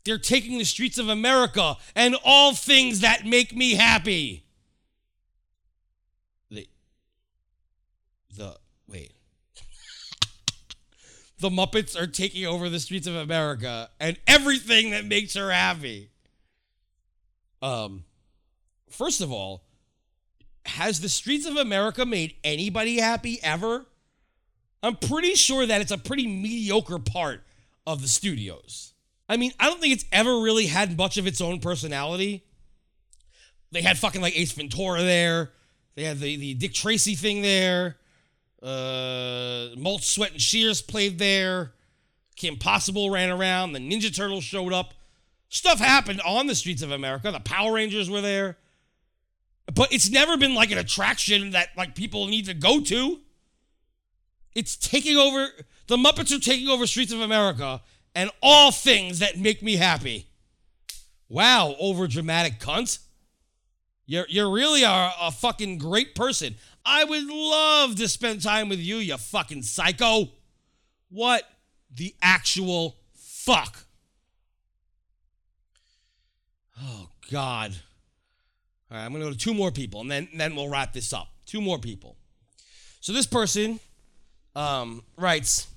[0.05, 4.45] They're taking the streets of America and all things that make me happy.
[6.49, 6.67] The
[8.35, 8.57] the.
[11.39, 16.11] The Muppets are taking over the streets of America and everything that makes her happy.
[17.61, 18.03] Um
[18.89, 19.63] first of all,
[20.65, 23.85] has the streets of America made anybody happy ever?
[24.81, 27.43] I'm pretty sure that it's a pretty mediocre part
[27.85, 28.93] of the studios.
[29.27, 32.43] I mean, I don't think it's ever really had much of its own personality.
[33.71, 35.51] They had fucking like Ace Ventura there.
[35.95, 37.97] They had the, the Dick Tracy thing there.
[38.61, 41.73] Uh, Mulch, Sweat, and Shears played there.
[42.35, 43.73] Kim Possible ran around.
[43.73, 44.93] The Ninja Turtles showed up.
[45.49, 47.31] Stuff happened on the streets of America.
[47.31, 48.57] The Power Rangers were there.
[49.73, 53.19] But it's never been like an attraction that like people need to go to.
[54.55, 55.47] It's taking over.
[55.87, 57.81] The Muppets are taking over Streets of America
[58.15, 60.27] and all things that make me happy.
[61.27, 62.99] Wow, over dramatic cunt.
[64.05, 66.55] You're, you really are a fucking great person.
[66.85, 70.29] I would love to spend time with you, you fucking psycho.
[71.09, 71.43] What
[71.93, 73.77] the actual fuck?
[76.81, 77.75] Oh, God.
[78.91, 80.93] All right, I'm going to go to two more people and then, then we'll wrap
[80.93, 81.27] this up.
[81.45, 82.15] Two more people.
[83.01, 83.79] So this person
[84.55, 85.67] um, writes,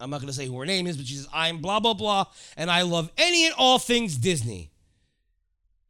[0.00, 1.94] I'm not going to say who her name is, but she says, I'm blah, blah,
[1.94, 2.26] blah,
[2.56, 4.70] and I love any and all things Disney.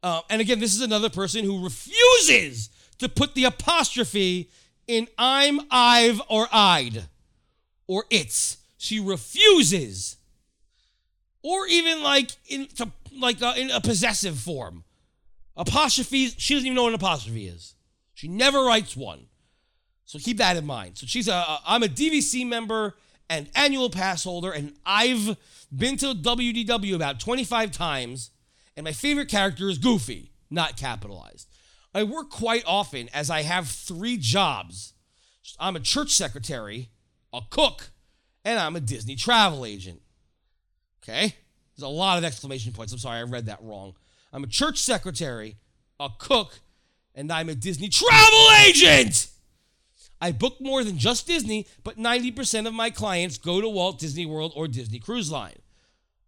[0.01, 2.69] Uh, and again, this is another person who refuses
[2.99, 4.49] to put the apostrophe
[4.87, 7.03] in I'm, I've, or I'd,
[7.87, 8.57] or it's.
[8.77, 10.17] She refuses.
[11.41, 14.83] or even like in to, like uh, in a possessive form.
[15.55, 17.75] Apostrophes, she doesn't even know what an apostrophe is.
[18.13, 19.25] She never writes one.
[20.05, 20.97] So keep that in mind.
[20.97, 22.95] So she's a, a I'm a DVC member
[23.29, 25.37] and annual pass holder, and I've
[25.75, 28.31] been to WDW about 25 times,
[28.75, 31.48] and my favorite character is Goofy, not capitalized.
[31.99, 34.93] I work quite often as I have three jobs.
[35.59, 36.91] I'm a church secretary,
[37.33, 37.89] a cook,
[38.45, 40.01] and I'm a Disney travel agent.
[41.03, 41.35] Okay?
[41.75, 42.93] There's a lot of exclamation points.
[42.93, 43.95] I'm sorry, I read that wrong.
[44.31, 45.57] I'm a church secretary,
[45.99, 46.61] a cook,
[47.15, 49.27] and I'm a Disney travel agent.
[50.21, 54.25] I book more than just Disney, but 90% of my clients go to Walt Disney
[54.25, 55.59] World or Disney Cruise Line.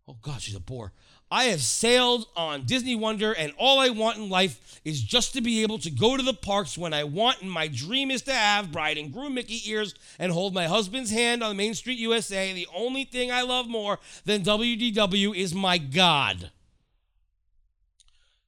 [0.06, 0.92] Oh, God, she's a bore.
[1.32, 5.42] I have sailed on Disney Wonder, and all I want in life is just to
[5.42, 8.34] be able to go to the parks when I want, and my dream is to
[8.34, 12.52] have bride and groom Mickey ears and hold my husband's hand on Main Street USA.
[12.52, 16.52] The only thing I love more than WDW is my God.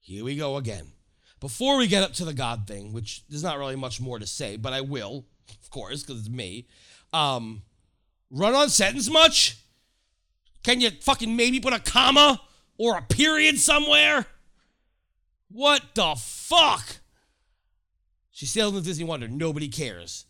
[0.01, 0.87] Here we go again.
[1.39, 4.27] Before we get up to the God thing, which there's not really much more to
[4.27, 5.23] say, but I will,
[5.61, 6.67] of course, because it's me.
[7.13, 7.61] Um,
[8.29, 9.57] run on sentence much?
[10.63, 12.41] Can you fucking maybe put a comma
[12.77, 14.25] or a period somewhere?
[15.49, 16.97] What the fuck?
[18.31, 19.27] She sailed into Disney Wonder.
[19.27, 20.25] Nobody cares.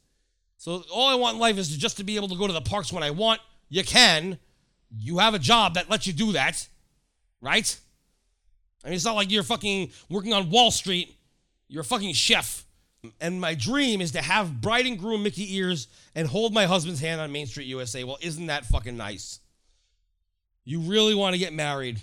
[0.58, 2.54] So all I want in life is to just to be able to go to
[2.54, 3.42] the parks when I want.
[3.70, 4.38] You can.
[4.98, 6.68] You have a job that lets you do that,
[7.42, 7.80] right?
[8.84, 11.16] I mean, it's not like you're fucking working on Wall Street.
[11.68, 12.66] You're a fucking chef.
[13.20, 17.02] And my dream is to have bride and groom Mickey ears and hold my husband's
[17.02, 18.04] hand on Main Street USA.
[18.04, 19.40] Well, isn't that fucking nice?
[20.64, 22.00] You really want to get married,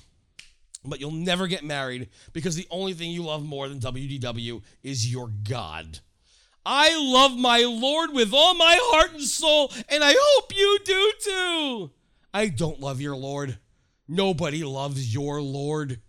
[0.85, 5.11] but you'll never get married because the only thing you love more than WDW is
[5.11, 6.01] your God.
[6.65, 11.13] I love my Lord with all my heart and soul, and I hope you do
[11.23, 11.91] too.
[12.33, 13.59] I don't love your Lord.
[14.07, 16.01] Nobody loves your Lord.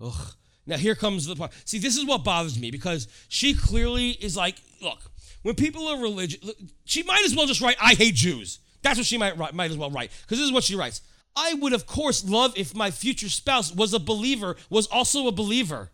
[0.00, 0.34] Ugh.
[0.66, 1.52] Now here comes the part.
[1.64, 5.10] See, this is what bothers me because she clearly is like, look,
[5.42, 6.40] when people are religious,
[6.84, 9.70] she might as well just write, "I hate Jews." That's what she might write, might
[9.70, 11.02] as well write because this is what she writes.
[11.36, 15.32] I would, of course, love if my future spouse was a believer, was also a
[15.32, 15.90] believer.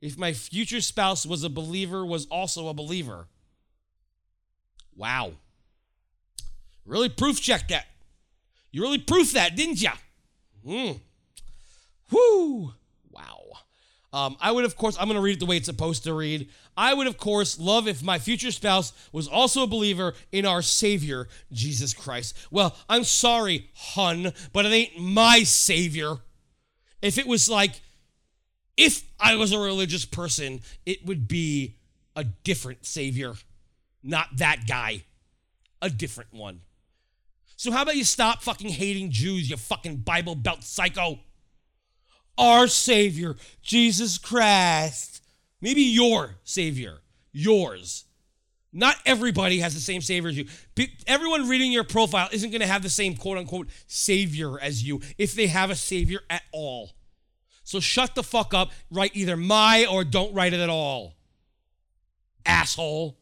[0.00, 3.26] If my future spouse was a believer, was also a believer.
[4.96, 5.32] Wow.
[6.84, 7.86] Really proof checked that.
[8.70, 9.90] You really proof that, didn't you?
[10.64, 10.92] Hmm.
[12.10, 12.72] Whoo!
[14.12, 16.14] Um, I would, of course, I'm going to read it the way it's supposed to
[16.14, 16.48] read.
[16.76, 20.62] I would, of course, love if my future spouse was also a believer in our
[20.62, 22.36] Savior, Jesus Christ.
[22.50, 26.16] Well, I'm sorry, hun, but it ain't my Savior.
[27.02, 27.82] If it was like,
[28.78, 31.76] if I was a religious person, it would be
[32.16, 33.34] a different Savior,
[34.02, 35.04] not that guy,
[35.82, 36.60] a different one.
[37.56, 41.18] So, how about you stop fucking hating Jews, you fucking Bible Belt psycho?
[42.38, 45.22] Our Savior, Jesus Christ.
[45.60, 46.98] Maybe your Savior,
[47.32, 48.04] yours.
[48.72, 50.46] Not everybody has the same Savior as you.
[51.06, 55.00] Everyone reading your profile isn't going to have the same quote unquote Savior as you
[55.16, 56.92] if they have a Savior at all.
[57.64, 61.14] So shut the fuck up, write either my or don't write it at all.
[62.46, 63.18] Asshole.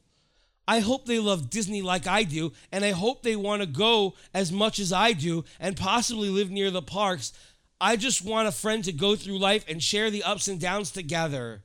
[0.69, 4.15] I hope they love Disney like I do, and I hope they want to go
[4.35, 7.33] as much as I do and possibly live near the parks
[7.81, 10.91] I just want a friend to go through life and share the ups and downs
[10.91, 11.63] together.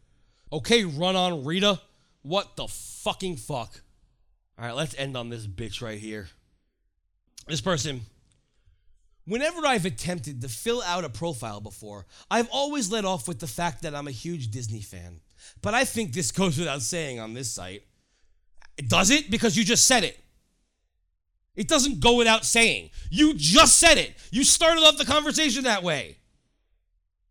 [0.52, 1.80] Okay, run on Rita.
[2.24, 3.82] What the fucking fuck?
[4.60, 6.28] All right, let's end on this bitch right here.
[7.48, 8.02] This person.
[9.26, 13.48] Whenever I've attempted to fill out a profile before, I've always led off with the
[13.48, 15.22] fact that I'm a huge Disney fan.
[15.62, 17.84] But I think this goes without saying on this site.
[18.88, 19.32] Does it?
[19.32, 20.20] Because you just said it.
[21.62, 22.90] It doesn't go without saying.
[23.12, 24.16] You just said it.
[24.32, 26.18] You started off the conversation that way.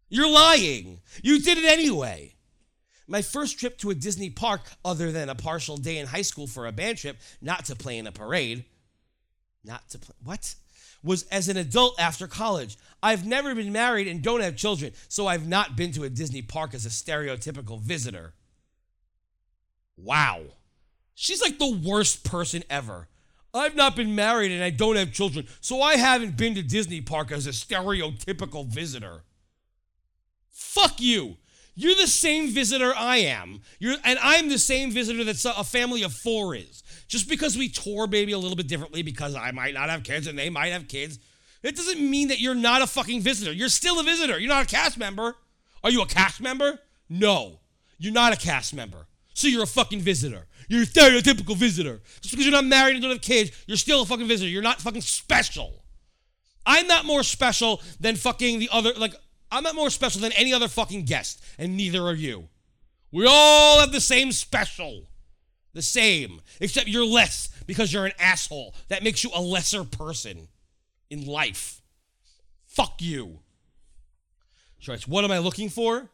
[0.09, 1.01] You're lying.
[1.21, 2.37] You did it anyway.
[3.09, 6.47] My first trip to a Disney park, other than a partial day in high school
[6.47, 8.67] for a band trip, not to play in a parade,
[9.65, 10.55] not to play, what?
[11.03, 12.79] Was as an adult after college.
[13.03, 16.43] I've never been married and don't have children, so I've not been to a Disney
[16.43, 18.35] park as a stereotypical visitor.
[19.97, 20.43] Wow.
[21.17, 23.09] She's like the worst person ever.
[23.53, 27.01] I've not been married and I don't have children, so I haven't been to Disney
[27.01, 29.25] Park as a stereotypical visitor.
[30.51, 31.37] Fuck you.
[31.75, 33.63] You're the same visitor I am.
[33.79, 36.83] You're, and I'm the same visitor that a family of four is.
[37.09, 40.27] Just because we tour maybe a little bit differently because I might not have kids
[40.27, 41.19] and they might have kids,
[41.63, 43.53] it doesn't mean that you're not a fucking visitor.
[43.53, 44.39] You're still a visitor.
[44.39, 45.37] You're not a cast member.
[45.83, 46.79] Are you a cast member?
[47.09, 47.61] No.
[47.99, 49.07] You're not a cast member.
[49.35, 50.47] So you're a fucking visitor.
[50.71, 52.01] You're a stereotypical visitor.
[52.21, 54.49] Just because you're not married and don't have kids, you're still a fucking visitor.
[54.49, 55.83] You're not fucking special.
[56.65, 59.17] I'm not more special than fucking the other, like,
[59.51, 62.49] I'm not more special than any other fucking guest, and neither are you.
[63.11, 65.09] We all have the same special.
[65.73, 66.41] The same.
[66.61, 68.77] Except you're less because you're an asshole.
[68.89, 70.47] That makes you a lesser person
[71.11, 71.83] in life.
[72.67, 73.41] Fuck you.
[74.79, 76.11] Joyce, what am I looking for?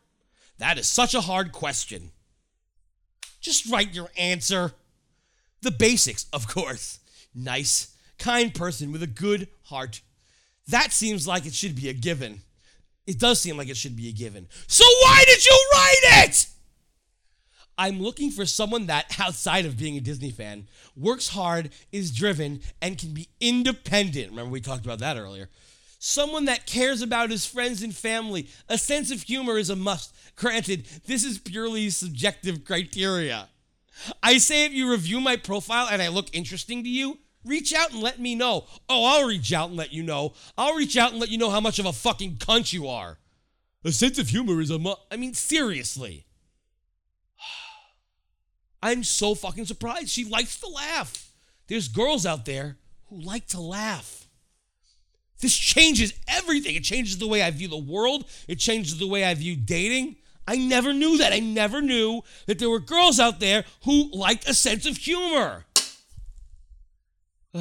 [0.57, 2.13] That is such a hard question.
[3.47, 4.73] Just write your answer.
[5.63, 6.99] The basics, of course.
[7.33, 10.01] Nice, kind person with a good heart.
[10.67, 12.41] That seems like it should be a given.
[13.07, 14.49] It does seem like it should be a given.
[14.67, 16.49] So why did you write it?
[17.79, 20.67] I'm looking for someone that, outside of being a Disney fan,
[20.97, 24.31] works hard, is driven, and can be independent.
[24.31, 25.51] Remember, we talked about that earlier.
[26.09, 28.47] Someone that cares about his friends and family.
[28.69, 30.15] A sense of humor is a must.
[30.37, 33.49] Granted, this is purely subjective criteria.
[34.23, 37.91] I say if you review my profile and I look interesting to you, reach out
[37.91, 38.67] and let me know.
[38.89, 40.35] Oh, I'll reach out and let you know.
[40.57, 43.19] I'll reach out and let you know how much of a fucking cunt you are.
[43.85, 45.01] A sense of humor is a must.
[45.11, 46.25] I mean, seriously.
[48.81, 50.11] I'm so fucking surprised.
[50.11, 51.33] She likes to laugh.
[51.67, 52.77] There's girls out there
[53.09, 54.26] who like to laugh.
[55.41, 56.77] This changes everything.
[56.77, 60.17] It changes the way I view the world, it changes the way I view dating.
[60.49, 61.33] I never knew that.
[61.33, 65.65] I never knew that there were girls out there who liked a sense of humor.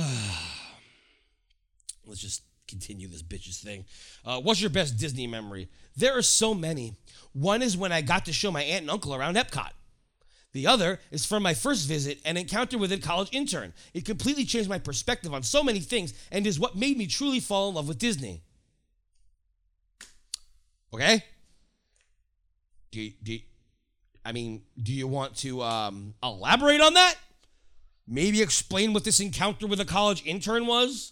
[2.05, 3.85] Let's just continue this bitch's thing.
[4.23, 5.67] Uh, what's your best Disney memory?
[5.95, 6.93] There are so many.
[7.33, 9.71] One is when I got to show my aunt and uncle around Epcot.
[10.55, 13.73] The other is from my first visit and encounter with a college intern.
[13.93, 17.41] It completely changed my perspective on so many things and is what made me truly
[17.41, 18.41] fall in love with Disney.
[20.93, 21.25] Okay?
[22.91, 23.37] Do, do,
[24.23, 27.15] I mean, do you want to um, elaborate on that?
[28.07, 31.11] Maybe explain what this encounter with a college intern was?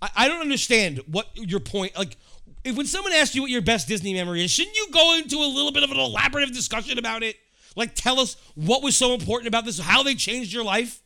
[0.00, 1.98] I, I don't understand what your point.
[1.98, 2.16] Like,
[2.64, 5.36] if when someone asks you what your best Disney memory is, shouldn't you go into
[5.36, 7.36] a little bit of an elaborative discussion about it?
[7.78, 11.00] Like, tell us what was so important about this, how they changed your life.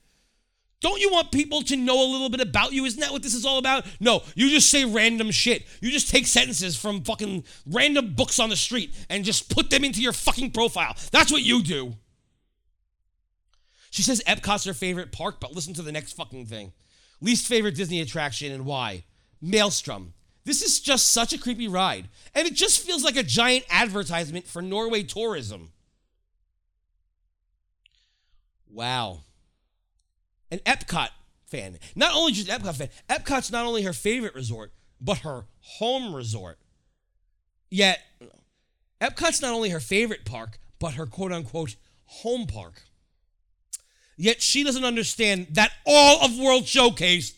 [0.80, 2.86] Don't you want people to know a little bit about you?
[2.86, 3.84] Isn't that what this is all about?
[4.00, 5.66] No, you just say random shit.
[5.82, 9.84] You just take sentences from fucking random books on the street and just put them
[9.84, 10.96] into your fucking profile.
[11.12, 11.94] That's what you do.
[13.90, 16.72] She says Epcot's her favorite park, but listen to the next fucking thing.
[17.20, 19.04] Least favorite Disney attraction and why?
[19.42, 20.14] Maelstrom.
[20.44, 24.48] This is just such a creepy ride, and it just feels like a giant advertisement
[24.48, 25.71] for Norway tourism.
[28.72, 29.20] Wow.
[30.50, 31.08] An Epcot
[31.46, 31.78] fan.
[31.94, 36.58] Not only just Epcot fan, Epcot's not only her favorite resort, but her home resort.
[37.70, 38.00] Yet,
[39.00, 42.82] Epcot's not only her favorite park, but her quote unquote home park.
[44.16, 47.34] Yet she doesn't understand that all of World Showcase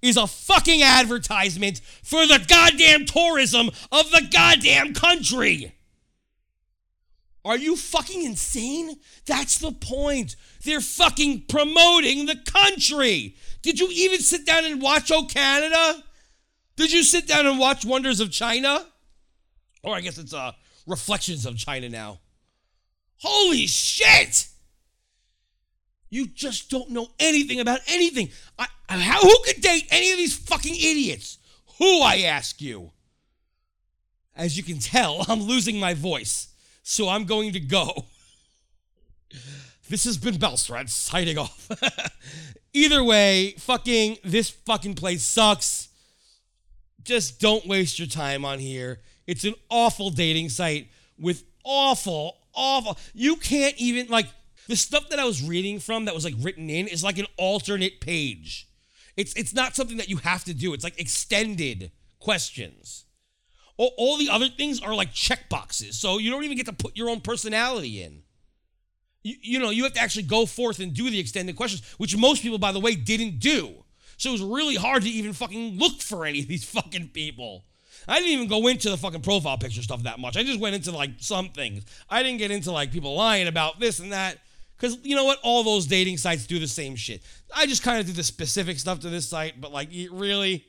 [0.00, 5.74] is a fucking advertisement for the goddamn tourism of the goddamn country.
[7.48, 8.96] Are you fucking insane?
[9.24, 10.36] That's the point.
[10.64, 13.36] They're fucking promoting the country.
[13.62, 16.04] Did you even sit down and watch O Canada?
[16.76, 18.84] Did you sit down and watch Wonders of China?
[19.82, 20.52] Or I guess it's uh
[20.86, 22.20] Reflections of China now.
[23.16, 24.46] Holy shit!
[26.10, 28.28] You just don't know anything about anything.
[28.58, 31.38] I, I- how, who could date any of these fucking idiots?
[31.78, 32.92] Who, I ask you?
[34.36, 36.47] As you can tell, I'm losing my voice,
[36.88, 38.06] so I'm going to go.
[39.90, 41.70] This has been Bellstrat signing off.
[42.72, 45.88] Either way, fucking, this fucking place sucks.
[47.02, 49.00] Just don't waste your time on here.
[49.26, 50.88] It's an awful dating site
[51.18, 52.96] with awful, awful.
[53.12, 54.28] You can't even, like,
[54.66, 57.26] the stuff that I was reading from that was, like, written in is like an
[57.36, 58.66] alternate page.
[59.14, 63.04] It's, it's not something that you have to do, it's like extended questions.
[63.78, 66.72] All, all the other things are like check boxes, so you don't even get to
[66.72, 68.22] put your own personality in.
[69.22, 72.16] You, you know, you have to actually go forth and do the extended questions, which
[72.16, 73.84] most people, by the way, didn't do.
[74.18, 77.64] So it was really hard to even fucking look for any of these fucking people.
[78.06, 80.36] I didn't even go into the fucking profile picture stuff that much.
[80.36, 81.84] I just went into like some things.
[82.10, 84.38] I didn't get into like people lying about this and that.
[84.76, 85.38] Because you know what?
[85.42, 87.22] All those dating sites do the same shit.
[87.54, 90.64] I just kind of do the specific stuff to this site, but like, really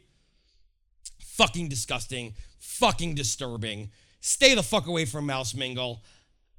[1.22, 2.34] fucking disgusting,
[2.80, 3.91] fucking disturbing.
[4.22, 6.01] Stay the fuck away from Mouse Mingle.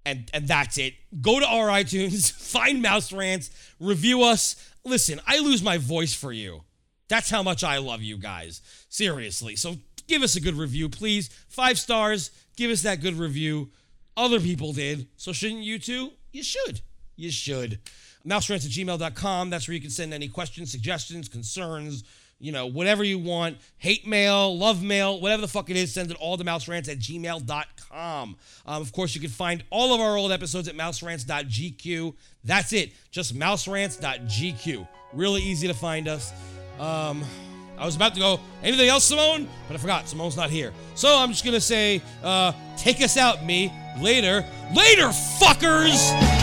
[0.07, 0.95] And, and that's it.
[1.21, 4.57] Go to our iTunes, find Mouse Rants, review us.
[4.85, 6.63] Listen, I lose my voice for you.
[7.09, 8.63] That's how much I love you guys.
[8.89, 9.57] Seriously.
[9.57, 9.77] So
[10.07, 11.29] give us a good review, please.
[11.49, 12.31] Five stars.
[12.57, 13.71] Give us that good review.
[14.17, 15.09] Other people did.
[15.17, 16.13] So shouldn't you too?
[16.33, 16.83] You should.
[17.17, 17.81] You should.
[18.27, 19.51] Mouserants at gmail.com.
[19.51, 22.05] That's where you can send any questions, suggestions, concerns,
[22.41, 26.11] you know, whatever you want, hate mail, love mail, whatever the fuck it is, send
[26.11, 28.37] it all to mouserants at gmail.com.
[28.67, 32.15] Um, of course, you can find all of our old episodes at mouserants.gq.
[32.45, 34.89] That's it, just mouserants.gq.
[35.13, 36.33] Really easy to find us.
[36.79, 37.23] Um,
[37.79, 39.49] I was about to go, anything else, Simone?
[39.69, 40.73] But I forgot, Simone's not here.
[40.95, 43.73] So I'm just gonna say, uh, take us out, me.
[44.01, 44.45] Later.
[44.75, 45.09] Later,
[45.41, 46.40] fuckers!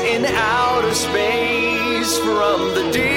[0.00, 3.13] In outer space from the Disney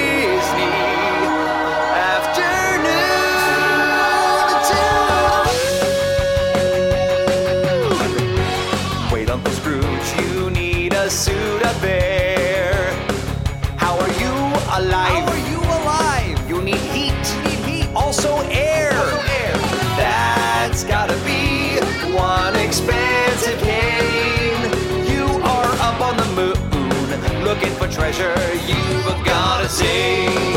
[27.98, 28.54] treasure.
[28.68, 30.47] You've gotta say, "Ooh,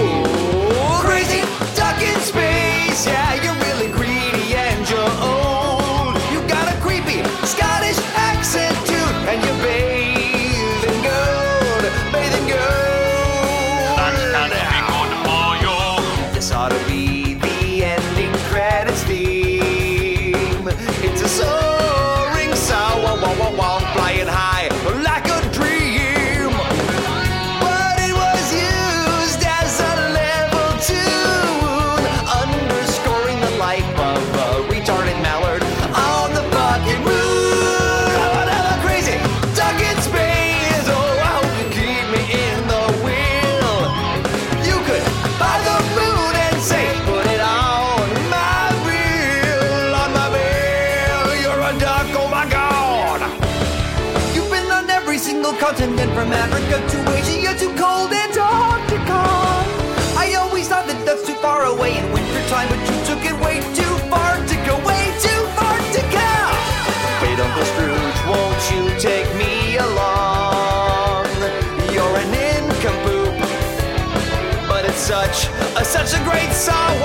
[75.22, 76.98] such a such a great song.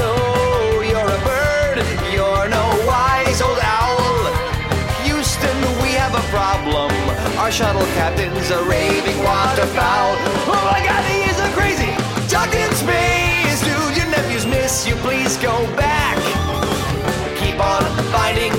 [0.00, 1.76] Though you're a bird,
[2.14, 4.24] you're no wise old owl.
[5.04, 6.90] Houston, we have a problem.
[7.36, 10.12] Our shuttle captain's a raving waterfowl.
[10.48, 11.92] Oh my God, he is a crazy
[12.32, 13.60] duck in space.
[13.68, 14.94] Do your nephews miss you?
[15.06, 16.16] Please go back.
[17.36, 17.84] Keep on
[18.16, 18.52] finding